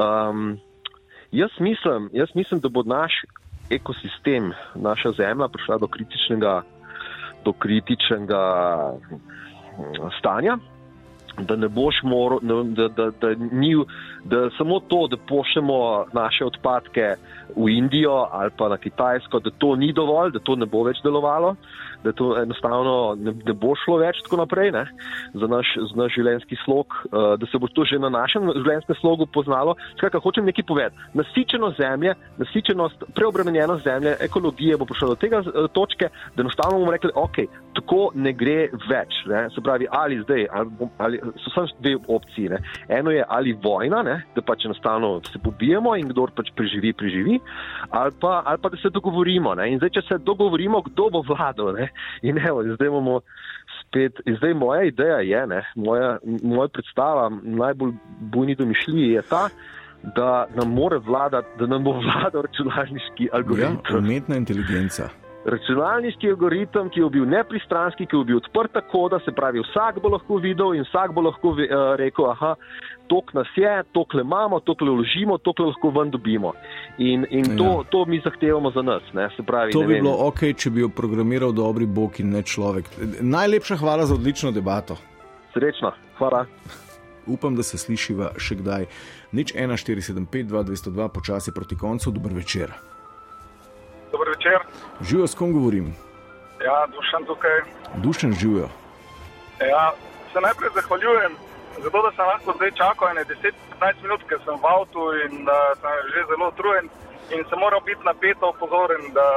Um, 0.00 0.54
Jaz 1.34 1.50
mislim, 1.60 2.10
jaz 2.12 2.28
mislim, 2.34 2.60
da 2.60 2.68
bo 2.68 2.82
naš 2.82 3.12
ekosistem, 3.70 4.52
naša 4.74 5.10
zemlja 5.10 5.48
prišla 5.48 5.78
do 5.78 5.86
kritičnega, 5.86 6.62
do 7.44 7.52
kritičnega 7.52 8.42
mm, 9.10 10.10
stanja, 10.18 10.56
da 11.38 11.56
ne 11.56 11.68
boš 11.68 11.94
moral, 12.02 12.38
da, 12.42 12.88
da, 12.88 13.10
da, 13.10 13.34
ni, 13.52 13.74
da 14.24 14.50
samo 14.58 14.80
to, 14.80 15.06
da 15.10 15.16
pošljemo 15.16 16.04
naše 16.12 16.44
odpadke 16.44 17.14
v 17.56 17.68
Indijo 17.68 18.28
ali 18.30 18.50
pa 18.56 18.68
na 18.68 18.76
Kitajsko, 18.76 19.40
da 19.40 19.50
to 19.50 19.76
ni 19.76 19.92
dovolj, 19.92 20.30
da 20.32 20.38
to 20.38 20.56
ne 20.56 20.66
bo 20.66 20.82
več 20.82 21.02
delovalo, 21.04 21.54
da 22.04 22.12
to 22.12 22.42
enostavno 22.42 23.14
ne, 23.18 23.32
ne 23.46 23.52
bo 23.52 23.74
šlo 23.84 23.98
več 23.98 24.20
tako 24.24 24.36
naprej 24.42 24.72
ne, 24.72 24.84
za, 25.34 25.46
naš, 25.46 25.74
za 25.90 26.02
naš 26.02 26.14
življenjski 26.14 26.58
slog, 26.64 26.86
uh, 27.06 27.34
da 27.40 27.46
se 27.50 27.58
bo 27.58 27.68
to 27.68 27.84
že 27.84 27.98
na 27.98 28.10
našem 28.12 28.50
življenjskem 28.52 28.98
slogu 29.00 29.26
poznalo. 29.26 29.76
Skratka, 29.96 30.22
hočem 30.22 30.46
nekaj 30.48 30.66
povedati. 30.68 31.10
Nasičenost 31.14 31.80
zemlje, 31.80 32.14
nasičenost, 32.38 33.06
preobremenjenost 33.16 33.84
zemlje, 33.84 34.16
ekologije 34.28 34.78
bo 34.78 34.88
prišla 34.90 35.14
do 35.14 35.20
tega 35.20 35.42
uh, 35.44 35.68
točke, 35.72 36.10
da 36.36 36.46
enostavno 36.46 36.78
bomo 36.78 36.94
rekli, 36.94 37.12
ok, 37.14 37.42
tako 37.74 38.10
ne 38.14 38.32
gre 38.32 38.68
več. 38.88 39.20
Ne. 39.26 39.48
Se 39.54 39.60
pravi, 39.64 39.86
ali 39.90 40.20
zdaj, 40.22 40.46
ali, 40.52 40.70
ali 40.98 41.20
so 41.42 41.50
samo 41.54 41.66
dve 41.80 41.96
opcije. 42.08 42.50
Ne. 42.50 42.58
Eno 42.88 43.10
je 43.10 43.24
ali 43.28 43.52
vojna, 43.64 44.02
ne, 44.02 44.16
da 44.34 44.42
pač 44.42 44.64
enostavno 44.64 45.20
se 45.32 45.38
pobijemo 45.38 45.96
in 45.96 46.08
kdo 46.08 46.26
pač 46.36 46.50
preživi, 46.56 46.92
preživi, 46.92 47.38
ali 47.90 48.12
pa, 48.20 48.42
ali 48.46 48.58
pa 48.62 48.68
da 48.68 48.76
se 48.76 48.90
dogovorimo. 48.90 49.54
Ne. 49.54 49.70
In 49.72 49.78
zdaj, 49.78 49.90
če 49.98 50.02
se 50.08 50.18
dogovorimo, 50.18 50.82
kdo 50.90 51.10
bo 51.10 51.24
vladal. 51.28 51.74
Ne. 51.74 51.90
In 52.22 52.38
evo, 52.38 52.62
zdaj 52.74 52.90
bomo 52.90 53.20
spet. 53.80 54.20
Zdaj 54.38 54.54
moja 54.54 54.82
ideja 54.88 55.20
je, 55.20 55.46
ne, 55.46 55.62
moja, 55.76 56.18
moja 56.42 56.68
predstava, 56.68 57.30
najbolj 57.42 57.92
bujni 58.20 58.54
domišljiji 58.54 59.10
je 59.18 59.22
ta. 59.22 59.48
Da 60.16 60.46
nam, 60.52 60.68
more 60.76 60.98
vladati, 61.00 61.48
da 61.58 61.66
nam 61.66 61.84
bo 61.84 61.94
vladal 61.96 62.42
računalniški 62.44 63.24
Ja, 63.24 63.38
algoritem. 63.38 63.78
umetna 63.98 64.36
inteligenca. 64.36 65.08
Računalniški 65.44 66.30
algoritem, 66.30 66.88
ki 66.88 67.02
bo 67.02 67.08
bil 67.10 67.26
nepristranski, 67.26 68.06
ki 68.06 68.16
bo 68.16 68.24
bil 68.24 68.36
odprta 68.36 68.80
koda, 68.82 69.18
se 69.20 69.32
pravi, 69.32 69.60
vsak 69.60 70.00
bo 70.00 70.08
lahko 70.08 70.38
videl 70.38 70.72
in 70.74 70.84
vsak 70.84 71.12
bo 71.12 71.20
lahko 71.20 71.52
ve- 71.52 71.64
eh, 71.64 71.96
rekel, 71.96 72.30
aha, 72.30 72.54
tok 73.06 73.34
nas 73.34 73.46
je, 73.54 73.82
tokle 73.92 74.22
imamo, 74.22 74.60
tokle 74.60 74.88
vložimo, 74.88 75.36
tokle 75.38 75.66
lahko 75.66 75.90
ven 75.90 76.10
dobimo. 76.10 76.52
In, 76.98 77.26
in 77.30 77.56
to, 77.56 77.64
Ja. 77.64 77.84
to 77.84 78.04
mi 78.04 78.20
zahtevamo 78.20 78.70
za 78.70 78.82
nas. 78.82 79.02
Ne, 79.12 79.28
pravi, 79.46 79.72
To 79.72 79.80
ne 79.80 79.86
bi 79.86 79.92
vem, 79.92 80.02
bilo 80.02 80.16
ok, 80.18 80.40
če 80.56 80.70
bi 80.70 80.80
jo 80.80 80.88
programiral 80.88 81.52
dobri 81.52 81.86
bog 81.86 82.20
in 82.20 82.30
ne 82.30 82.42
človek. 82.42 82.84
Najlepša 83.20 83.76
hvala 83.76 84.06
za 84.06 84.14
odlično 84.14 84.50
debato. 84.50 84.96
Srečno, 85.52 85.92
hvala. 86.18 86.46
Upam, 87.26 87.56
da 87.56 87.62
se 87.62 87.78
slišiva 87.78 88.32
še 88.38 88.54
kdaj. 88.54 88.86
Nič 89.32 89.52
1475, 89.52 90.44
2202, 90.44 91.08
počasi 91.08 91.52
proti 91.52 91.76
koncu, 91.76 92.10
dober 92.10 92.32
večer. 92.32 92.93
Dobro 94.14 94.30
večer. 94.30 94.58
Živijo, 95.00 95.26
s 95.26 95.34
kom 95.34 95.52
govorim? 95.52 95.86
Ja, 96.66 96.86
dušan 96.94 97.24
tukaj. 97.26 97.58
Dušen 97.94 98.32
živijo. 98.40 98.68
Ja, 99.72 99.92
se 100.32 100.38
najprej 100.40 100.70
zahvaljujem 100.74 101.32
za 101.82 101.88
to, 101.90 101.98
da 102.06 102.10
sem 102.16 102.26
lahko 102.26 102.52
zdaj 102.56 102.70
čakal 102.80 103.08
ene 103.08 103.24
10-15 103.24 104.02
minut, 104.02 104.20
ker 104.28 104.38
sem 104.44 104.54
v 104.62 104.66
avtu 104.76 105.02
in 105.24 105.32
da 105.48 105.58
sem 105.80 105.90
že 106.12 106.20
zelo 106.30 106.46
utrujen 106.52 106.86
in 107.34 107.40
sem 107.48 107.58
moral 107.58 107.80
biti 107.88 108.02
napeto 108.10 108.44
opozoren, 108.54 109.02
da 109.18 109.28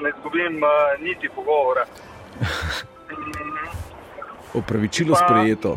ne 0.00 0.08
izgubim 0.14 0.54
uh, 0.62 0.70
niti 1.06 1.28
pogovora. 1.36 1.84
Opravičilo 4.60 5.12
Pa- 5.14 5.20
sprejeto. 5.24 5.70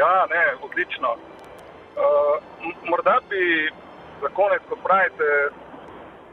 Ja, 0.00 0.26
ne, 0.34 0.44
odlično. 0.66 1.10
Uh, 1.14 2.34
morda 2.90 3.16
bi 3.30 3.70
za 4.22 4.28
konec, 4.38 4.62
kot 4.68 4.78
pravite, 4.82 5.26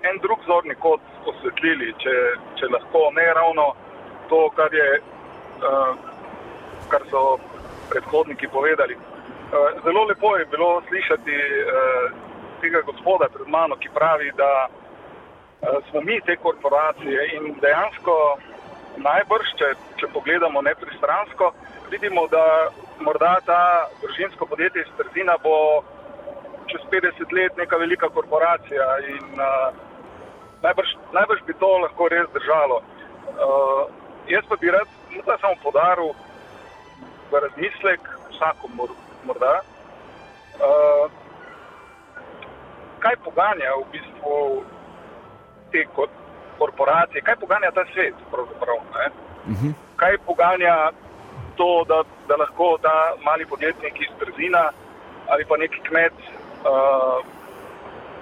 en 0.04 0.20
drug 0.22 0.39
zorni 0.45 0.76
kot 0.76 1.02
osvetlili, 1.26 1.93
če, 2.04 2.16
če 2.60 2.70
lahko 2.72 3.10
ne 3.16 3.28
ravno 3.34 3.68
to, 4.30 4.41
kar, 4.56 4.74
je, 4.74 4.88
uh, 5.64 5.93
kar 6.91 7.06
so 7.12 7.38
predhodniki 7.89 8.50
povedali. 8.52 8.98
Uh, 8.98 9.80
zelo 9.84 10.04
lepo 10.10 10.36
je 10.38 10.45
bilo 10.52 10.82
slišati 10.89 11.38
uh, 11.38 12.12
tega 12.62 12.82
gospoda 12.86 13.30
pred 13.34 13.48
mano, 13.48 13.76
ki 13.76 13.89
pravi, 13.95 14.32
da 14.38 14.52
uh, 14.68 15.80
smo 15.89 16.02
mi 16.02 16.20
te 16.26 16.36
korporacije 16.36 17.30
in 17.38 17.56
dejansko 17.62 18.18
najbrž, 18.98 19.54
če, 19.60 19.74
če 20.02 20.12
pogledamo 20.14 20.62
nepristransko, 20.66 21.52
vidimo, 21.91 22.28
da 22.28 22.43
morda 23.00 23.38
ta 23.45 23.62
družinsko 24.02 24.45
podjetje 24.45 24.84
iz 24.84 24.95
Trzina 24.98 25.38
bo 25.43 25.84
čez 26.68 26.82
50 26.91 27.34
let 27.34 27.58
neka 27.58 27.78
velika 27.78 28.10
korporacija 28.10 28.88
in 29.08 29.39
uh, 29.39 29.87
najbrž, 30.64 30.89
najbrž 31.14 31.41
bi 31.47 31.53
to 31.53 31.70
lahko 31.84 32.08
res 32.10 32.28
držalo. 32.34 32.82
Uh, 33.28 33.84
jaz 34.28 34.45
pa 34.49 34.55
bi 34.55 34.72
rad 34.72 34.88
morda 35.16 35.38
samo 35.41 35.55
podaril 35.64 36.14
v 37.32 37.39
razmislek 37.43 38.01
vsakomur 38.32 38.89
morda, 39.26 39.62
uh, 39.62 41.12
kaj 42.99 43.16
poganja 43.24 43.76
v 43.78 43.86
bistvu 43.91 44.64
te 45.72 45.86
korporacije, 46.58 47.22
kaj 47.22 47.36
poganja 47.36 47.72
ta 47.72 47.86
svet 47.93 48.16
pravzaprav. 48.32 48.78
Uh 48.78 49.53
-huh. 49.53 49.74
Kaj 49.95 50.18
poganja 50.26 50.91
to, 51.58 51.84
da, 51.88 52.03
da 52.28 52.36
lahko 52.36 52.78
ta 52.82 53.14
mali 53.26 53.45
podjetnik 53.45 54.01
iz 54.01 54.12
Trzina 54.20 54.72
ali 55.28 55.45
pa 55.45 55.58
neki 55.58 55.80
kmet 55.80 56.14
uh, 56.14 57.26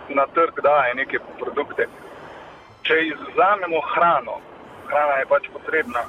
na 0.10 0.26
trg 0.34 0.62
daje 0.64 0.96
neke 0.96 1.20
produkte. 1.40 1.88
Če 2.86 3.00
izvzamemo 3.02 3.80
hrano, 3.94 4.38
hrana 4.90 5.18
je 5.18 5.26
pač 5.32 5.48
potrebna. 5.54 6.04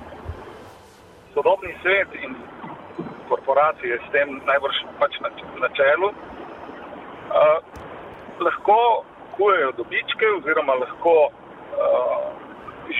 Sodobni 1.32 1.72
svet 1.80 2.12
in 2.20 2.36
korporacije 3.28 3.96
s 3.96 4.12
tem 4.12 4.36
najbrž 4.44 4.82
pač 5.00 5.16
na, 5.24 5.30
na 5.62 5.70
čelu 5.78 6.10
uh, 6.12 7.58
lahko 8.40 8.78
kujejo 9.36 9.72
dobičke 9.80 10.28
oziroma 10.36 10.76
lahko 10.82 11.16
uh, 11.28 12.28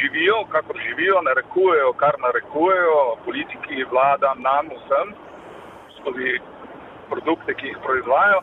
živijo, 0.00 0.44
kako 0.48 0.78
živijo, 0.86 1.20
narekujejo, 1.28 1.92
kar 2.00 2.16
narekujejo, 2.20 3.16
politiki, 3.24 3.84
vlada, 3.92 4.34
nam, 4.48 4.72
vsem, 4.72 5.14
skozi 6.00 6.38
produkte, 7.10 7.54
ki 7.54 7.66
jih 7.66 7.78
proizvajajo. 7.84 8.40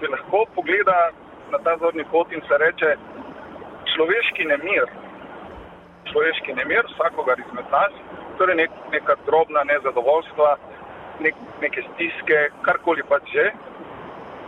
Se 0.00 0.08
lahko 0.14 0.46
pogleda 0.54 1.10
na 1.50 1.58
ta 1.58 1.76
zorni 1.82 2.04
pot 2.10 2.32
in 2.32 2.42
se 2.48 2.58
reče, 2.58 2.96
človeški 3.96 4.44
nemir, 4.44 4.86
človeški 6.12 6.54
nemir 6.54 6.84
vsakogar 6.92 7.40
izmed 7.40 7.68
nas, 7.72 7.92
torej 8.38 8.56
nek, 8.60 8.72
neka 8.92 9.16
drobna 9.26 9.64
nezadovoljstva, 9.72 10.50
nek, 11.24 11.38
neke 11.64 11.84
stiske, 11.90 12.40
karkoli 12.66 13.04
pa 13.08 13.18
že, 13.32 13.50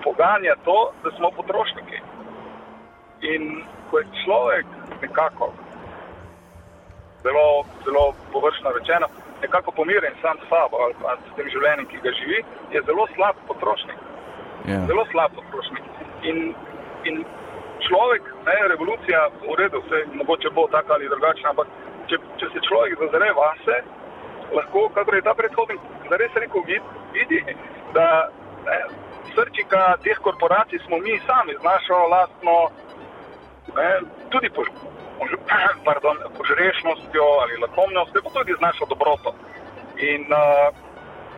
poganja 0.05 0.55
to, 0.65 0.79
da 1.05 1.11
smo 1.17 1.33
potrošniki. 1.37 1.99
In 3.33 3.65
ko 3.91 3.99
je 3.99 4.07
človek 4.25 4.67
nekako, 5.03 5.51
zelo, 7.25 7.65
zelo 7.85 8.05
površno 8.33 8.71
rečeno, 8.79 9.09
nekako 9.43 9.73
pomirjen 9.73 10.15
sam 10.23 10.37
s 10.39 10.49
sabo 10.49 10.77
ali 10.85 10.95
pa 11.03 11.17
s 11.17 11.35
tem 11.37 11.49
življenjem, 11.51 11.89
ki 11.91 12.05
ga 12.05 12.13
živi, 12.21 12.45
je 12.75 12.83
zelo 12.87 13.09
slab 13.17 13.37
potrošnik. 13.49 13.99
Yeah. 13.99 14.77
Ja. 14.77 14.87
Zelo 14.87 15.05
slab 15.11 15.35
potrošnik. 15.35 15.85
In, 16.23 16.55
in 17.09 17.25
človek, 17.89 18.23
ne, 18.47 18.59
revolucija, 18.69 19.21
v 19.43 19.55
redu, 19.59 19.83
se 19.89 20.05
mogoče 20.21 20.51
bo 20.51 20.67
taka 20.73 20.95
ali 20.95 21.09
drugačna, 21.09 21.51
ampak 21.51 21.69
če, 22.09 22.17
če 22.41 22.47
se 22.53 22.61
človek 22.69 22.99
zazre 23.03 23.33
vase, 23.37 23.77
lahko, 24.57 24.89
kako 24.95 25.15
je 25.15 25.27
ta 25.27 25.35
predhodnik, 25.35 25.81
da 26.11 26.21
res 26.21 26.37
rekel, 26.43 26.65
vidi, 27.17 27.41
da 27.97 28.07
ne, 28.69 28.79
srčika 29.35 29.83
teh 30.05 30.19
korporacij 30.25 30.81
smo 30.87 31.01
mi 31.05 31.19
sami 31.27 31.57
z 31.59 31.63
našo 31.65 31.99
lastno, 32.15 32.57
ne, 33.77 33.91
tudi 34.33 34.51
po, 34.55 34.65
pardon, 35.89 36.17
požrešnostjo 36.37 37.25
ali 37.43 37.61
lakomnostjo, 37.65 38.25
pa 38.25 38.31
tudi 38.39 38.57
z 38.57 38.65
našo 38.65 38.89
dobroto. 38.93 39.35
In 39.99 40.31
uh, 40.31 40.71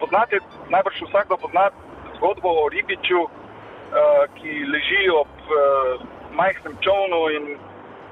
poznate, 0.00 0.40
najbrž 0.68 1.02
vsakdo 1.08 1.36
pozna 1.40 1.70
zgodbo 2.18 2.52
o 2.64 2.68
ribiču, 2.68 3.24
uh, 3.24 4.24
ki 4.36 4.64
leži 4.68 5.08
ob 5.08 5.32
uh, 5.48 6.19
majhnem 6.40 6.74
čovnu 6.84 7.20
in 7.36 7.44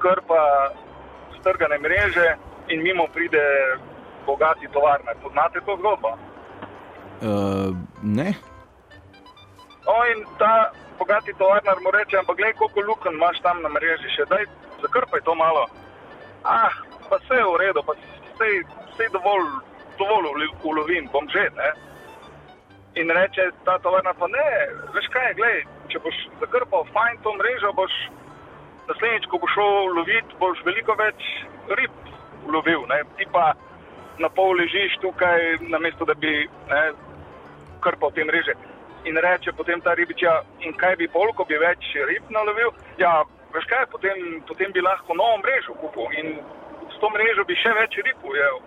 krpa 0.03 0.43
strgane 1.39 1.77
mreže, 1.85 2.27
in 2.69 2.83
mimo 2.83 3.07
pride 3.13 3.45
bogati 4.25 4.67
tovarne. 4.73 5.11
Poznate 5.23 5.59
to 5.65 5.77
zgodbo? 5.81 6.09
Uh, 6.09 7.75
ne. 8.03 8.29
O, 9.85 9.95
in 10.11 10.19
ta 10.39 10.71
bogati 10.99 11.33
tovarnar 11.33 11.77
mu 11.83 11.91
reče: 11.91 12.17
Ampak, 12.17 12.37
gledaj, 12.37 12.53
koliko 12.53 12.79
luken 12.87 13.13
imaš 13.13 13.37
tam 13.41 13.61
na 13.65 13.69
mreži, 13.69 14.09
še 14.15 14.25
daj, 14.29 14.45
zakrpaj 14.83 15.21
to 15.25 15.35
malo. 15.35 15.65
Ah, 16.43 16.75
pa 17.09 17.17
vse 17.17 17.35
je 17.41 17.49
v 17.51 17.57
redu, 17.63 17.83
pa 17.87 17.93
vse 17.97 19.03
je 19.03 19.09
dovolj, 19.17 19.47
dovolj 19.97 20.47
ulovim, 20.63 21.09
bom 21.13 21.25
že. 21.33 21.49
Ne? 21.57 21.69
in 22.95 23.09
reče 23.09 23.51
ta 23.65 23.77
tovarna, 23.79 24.13
pa 24.13 24.27
ne, 24.27 24.49
veš 24.93 25.07
kaj, 25.13 25.33
gledaj, 25.39 25.61
če 25.91 26.01
boš 26.03 26.17
zakrpal 26.41 26.87
fajn 26.93 27.19
to 27.23 27.33
mrežo, 27.37 27.71
boš 27.77 27.93
naslednjič, 28.89 29.27
ko 29.29 29.39
boš 29.41 29.55
šel 29.55 29.93
loviti, 29.97 30.37
boš 30.39 30.61
veliko 30.65 30.95
več 30.99 31.25
rib 31.77 31.91
lovil, 32.49 32.85
ne? 32.89 33.03
ti 33.17 33.27
pa 33.31 33.53
na 34.19 34.29
pol 34.35 34.57
ležiš 34.59 34.97
tukaj, 35.01 35.59
namesto 35.71 36.05
da 36.05 36.13
bi 36.13 36.31
ne, 36.69 36.83
krpal 37.83 38.11
te 38.11 38.25
mreže. 38.25 38.55
In 39.07 39.17
reče 39.23 39.53
potem 39.55 39.81
ta 39.81 39.93
ribič, 39.95 40.21
ja, 40.25 40.41
in 40.65 40.73
kaj 40.75 40.97
bi 40.99 41.07
pol, 41.07 41.31
ko 41.37 41.45
bi 41.47 41.59
več 41.61 41.93
rib 42.09 42.31
nalovil, 42.35 42.73
ja, 42.99 43.21
veš 43.53 43.67
kaj, 43.71 43.85
potem, 43.93 44.41
potem 44.47 44.73
bi 44.75 44.83
lahko 44.83 45.15
novo 45.15 45.37
mrežo 45.43 45.77
kupil 45.79 46.11
in 46.19 46.35
s 46.89 46.99
to 46.99 47.09
mrežo 47.13 47.45
bi 47.47 47.55
še 47.61 47.71
več 47.77 47.95
rib 48.03 48.25
ujel. 48.27 48.59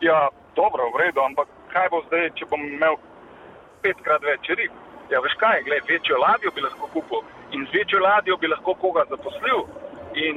Ja, 0.00 0.28
dobro, 0.56 0.88
v 0.94 1.02
redu, 1.04 1.20
ampak 1.26 1.50
kaj 1.74 1.90
bo 1.92 2.00
zdaj, 2.08 2.30
če 2.38 2.48
bom 2.48 2.62
imel 2.64 2.96
petkrat 3.84 4.24
več 4.24 4.48
rib. 4.56 4.72
Ja, 5.10 5.20
veš 5.20 5.34
kaj, 5.42 5.62
gled, 5.66 5.82
večjo 5.88 6.16
ladjo 6.18 6.50
bi 6.54 6.60
lahko 6.60 6.86
kupil 6.94 7.22
in 7.52 7.66
z 7.66 7.78
večjo 7.78 7.98
ladjo 7.98 8.36
bi 8.36 8.46
lahko 8.46 8.74
koga 8.74 9.04
zaposlil. 9.10 9.64
In, 10.14 10.36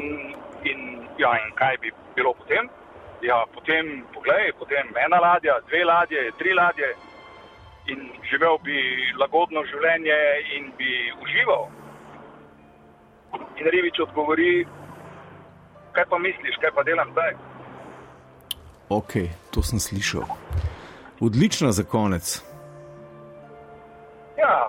in, 0.63 0.79
ja, 1.17 1.31
in 1.45 1.53
kaj 1.55 1.77
bi 1.81 1.91
bilo 2.15 2.33
potem? 2.33 2.69
Ja, 3.21 3.43
potem, 3.53 4.03
poglej, 4.13 4.51
potem 4.59 4.89
ena 5.05 5.19
ladja, 5.19 5.59
dve 5.67 5.85
ladje, 5.85 6.31
tri 6.37 6.53
ladje 6.53 6.89
in 7.87 7.99
živel 8.29 8.57
bi 8.63 8.77
lagodno 9.19 9.63
življenje 9.67 10.19
in 10.57 10.71
bi 10.77 10.91
užival. 11.21 11.67
In 13.59 13.69
Rivič 13.75 13.99
odgovori, 13.99 14.65
kaj 15.95 16.05
pa 16.09 16.17
misliš, 16.17 16.57
kaj 16.61 16.71
pa 16.75 16.83
delam 16.83 17.11
zdaj? 17.11 17.35
Ok, 18.89 19.13
to 19.51 19.63
sem 19.63 19.79
slišal. 19.79 20.25
Odlična 21.21 21.71
za 21.71 21.83
konec. 21.83 22.52
Ja, 24.43 24.67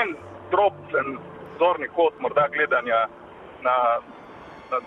en 0.00 0.14
droben 0.50 1.18
zorni 1.58 1.88
kot 1.96 2.18
morda 2.22 2.46
gledanja 2.52 3.06
na, 3.66 3.76
na, 4.70 4.80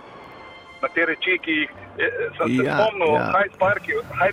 na 0.82 0.90
te 0.96 1.06
reči, 1.10 1.36
ki 1.44 1.56
jih 1.62 1.74
sem 2.38 2.56
se 2.56 2.64
ja, 2.64 2.78
spomnil. 2.78 3.16
Ja. 3.18 3.26
Hyde 3.36 3.60
Park, 3.60 3.90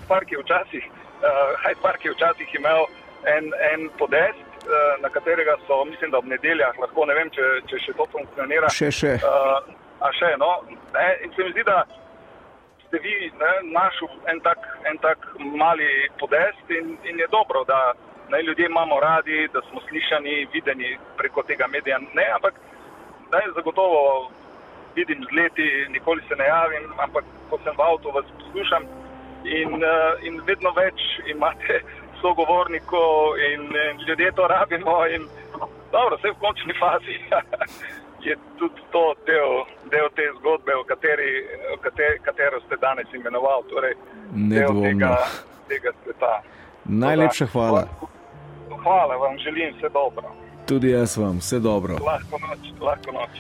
Park 0.09 0.32
je 0.32 0.38
včasih, 0.44 0.86
uh, 0.86 1.82
Park 1.82 2.04
je 2.04 2.14
včasih 2.14 2.54
imel 2.54 2.86
en, 3.24 3.50
en 3.72 3.88
podest, 3.98 4.46
uh, 4.66 5.02
na 5.02 5.09
katerega 5.09 5.57
so, 5.66 5.84
mislim, 5.84 6.11
da 6.11 6.22
ob 6.22 6.30
nedeljah 6.30 6.78
lahko, 6.78 7.07
ne 7.11 7.18
vem, 7.18 7.30
če, 7.34 7.46
če 7.70 7.82
še 7.86 7.96
to 7.98 8.07
funkcionira. 8.12 8.70
Še, 8.70 8.90
še. 8.94 9.14
Uh, 9.26 9.74
a 10.07 10.12
še, 10.14 10.34
no. 10.38 10.50
Ne, 10.94 11.07
in 11.24 11.32
se 11.34 11.44
mi 11.44 11.54
zdi, 11.57 11.66
da 11.66 11.82
ste 12.86 13.00
vi 13.02 13.14
našli 13.74 14.09
en, 14.30 14.42
en 14.90 14.98
tak 15.02 15.26
mali 15.59 15.88
podest 16.20 16.70
in, 16.70 16.94
in 17.09 17.18
je 17.18 17.26
dobro, 17.32 17.64
da 17.66 17.80
naj 18.29 18.43
ljudje 18.43 18.66
imamo 18.66 19.01
radi, 19.01 19.49
da 19.53 19.61
smo 19.70 19.81
slišani, 19.89 20.47
videni 20.53 20.99
preko 21.16 21.43
tega 21.43 21.66
medija. 21.66 21.99
Ne, 21.99 22.27
ampak 22.35 22.55
naj 23.33 23.43
zagotovo 23.55 24.31
vidim 24.95 25.24
z 25.29 25.37
leti, 25.37 25.87
nikoli 25.89 26.22
se 26.29 26.35
ne 26.37 26.45
javim, 26.45 26.85
ampak 26.99 27.24
ko 27.51 27.59
sem 27.64 27.74
v 27.79 27.83
avtu, 27.83 28.11
vas 28.11 28.24
poslušam 28.39 28.83
in, 29.45 29.70
uh, 29.74 30.24
in 30.27 30.41
vedno 30.47 30.70
več 30.70 31.01
imate 31.35 31.81
sogovornikov 32.22 33.39
in, 33.51 33.62
in 33.91 33.97
ljudje 34.09 34.33
to 34.33 34.49
rabimo. 34.49 35.07
In, 35.07 35.29
dobro, 35.93 36.16
vse 36.16 36.31
v 36.31 36.41
končni 36.41 36.74
fazi. 36.81 37.16
Je 38.27 38.35
tudi 38.59 38.83
to 38.91 39.14
del, 39.27 39.53
del 39.93 40.09
te 40.16 40.24
zgodbe, 40.39 40.74
o 40.74 40.83
kateri, 40.85 41.45
o 41.74 41.77
kateri, 41.79 42.18
katero 42.24 42.59
ste 42.64 42.77
danes 42.83 43.12
imenovali, 43.14 43.68
torej 43.70 43.95
del 44.51 44.81
tega, 44.83 45.12
tega 45.68 45.93
sveta. 46.03 46.33
Najlepša 46.85 47.47
hvala. 47.53 47.85
Hvala, 48.83 49.17
vam 49.17 49.39
želim 49.39 49.75
vse 49.77 49.89
dobro. 49.93 50.33
Tudi 50.67 50.91
jaz 50.91 51.17
vam 51.17 51.39
vse 51.39 51.61
dobro. 51.61 51.99
Lahko 52.07 52.39
noč, 52.39 52.59
lahko 52.81 53.12
noč. 53.12 53.31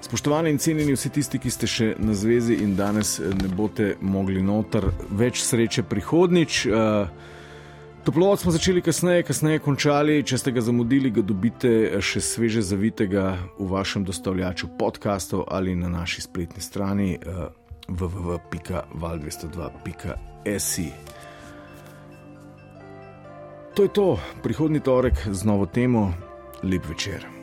Spoštovani 0.00 0.50
in 0.50 0.58
cenjeni 0.58 0.94
vsi 0.94 1.10
tisti, 1.10 1.38
ki 1.42 1.50
ste 1.50 1.66
še 1.66 1.94
na 1.98 2.14
zvezi 2.14 2.54
in 2.62 2.76
danes 2.76 3.18
ne 3.18 3.48
boste 3.48 3.96
mogli 4.00 4.42
noter, 4.42 4.84
več 5.10 5.42
sreče 5.42 5.82
prihodnič. 5.82 6.66
Uh, 6.66 7.08
Toplovod 8.06 8.38
smo 8.38 8.54
začeli 8.54 8.78
kasneje, 8.86 9.26
kasneje 9.26 9.58
končali. 9.58 10.22
Če 10.22 10.38
ste 10.38 10.54
ga 10.54 10.62
zamudili, 10.62 11.10
ga 11.10 11.26
dobite 11.26 11.98
še 11.98 12.22
sveže 12.22 12.62
zavitega 12.62 13.34
v 13.58 13.66
vašem 13.72 14.06
dostavljaču 14.06 14.70
podkastov 14.78 15.50
ali 15.50 15.74
na 15.74 15.90
naši 15.90 16.22
spletni 16.22 16.62
strani 16.62 17.18
uh, 17.18 17.50
www.val202.si. 17.90 20.86
To 23.76 23.82
je 23.82 23.88
to, 23.88 24.16
prihodni 24.40 24.80
torek 24.80 25.28
z 25.28 25.44
novo 25.44 25.66
temo. 25.68 26.14
Lep 26.64 26.88
večer. 26.88 27.35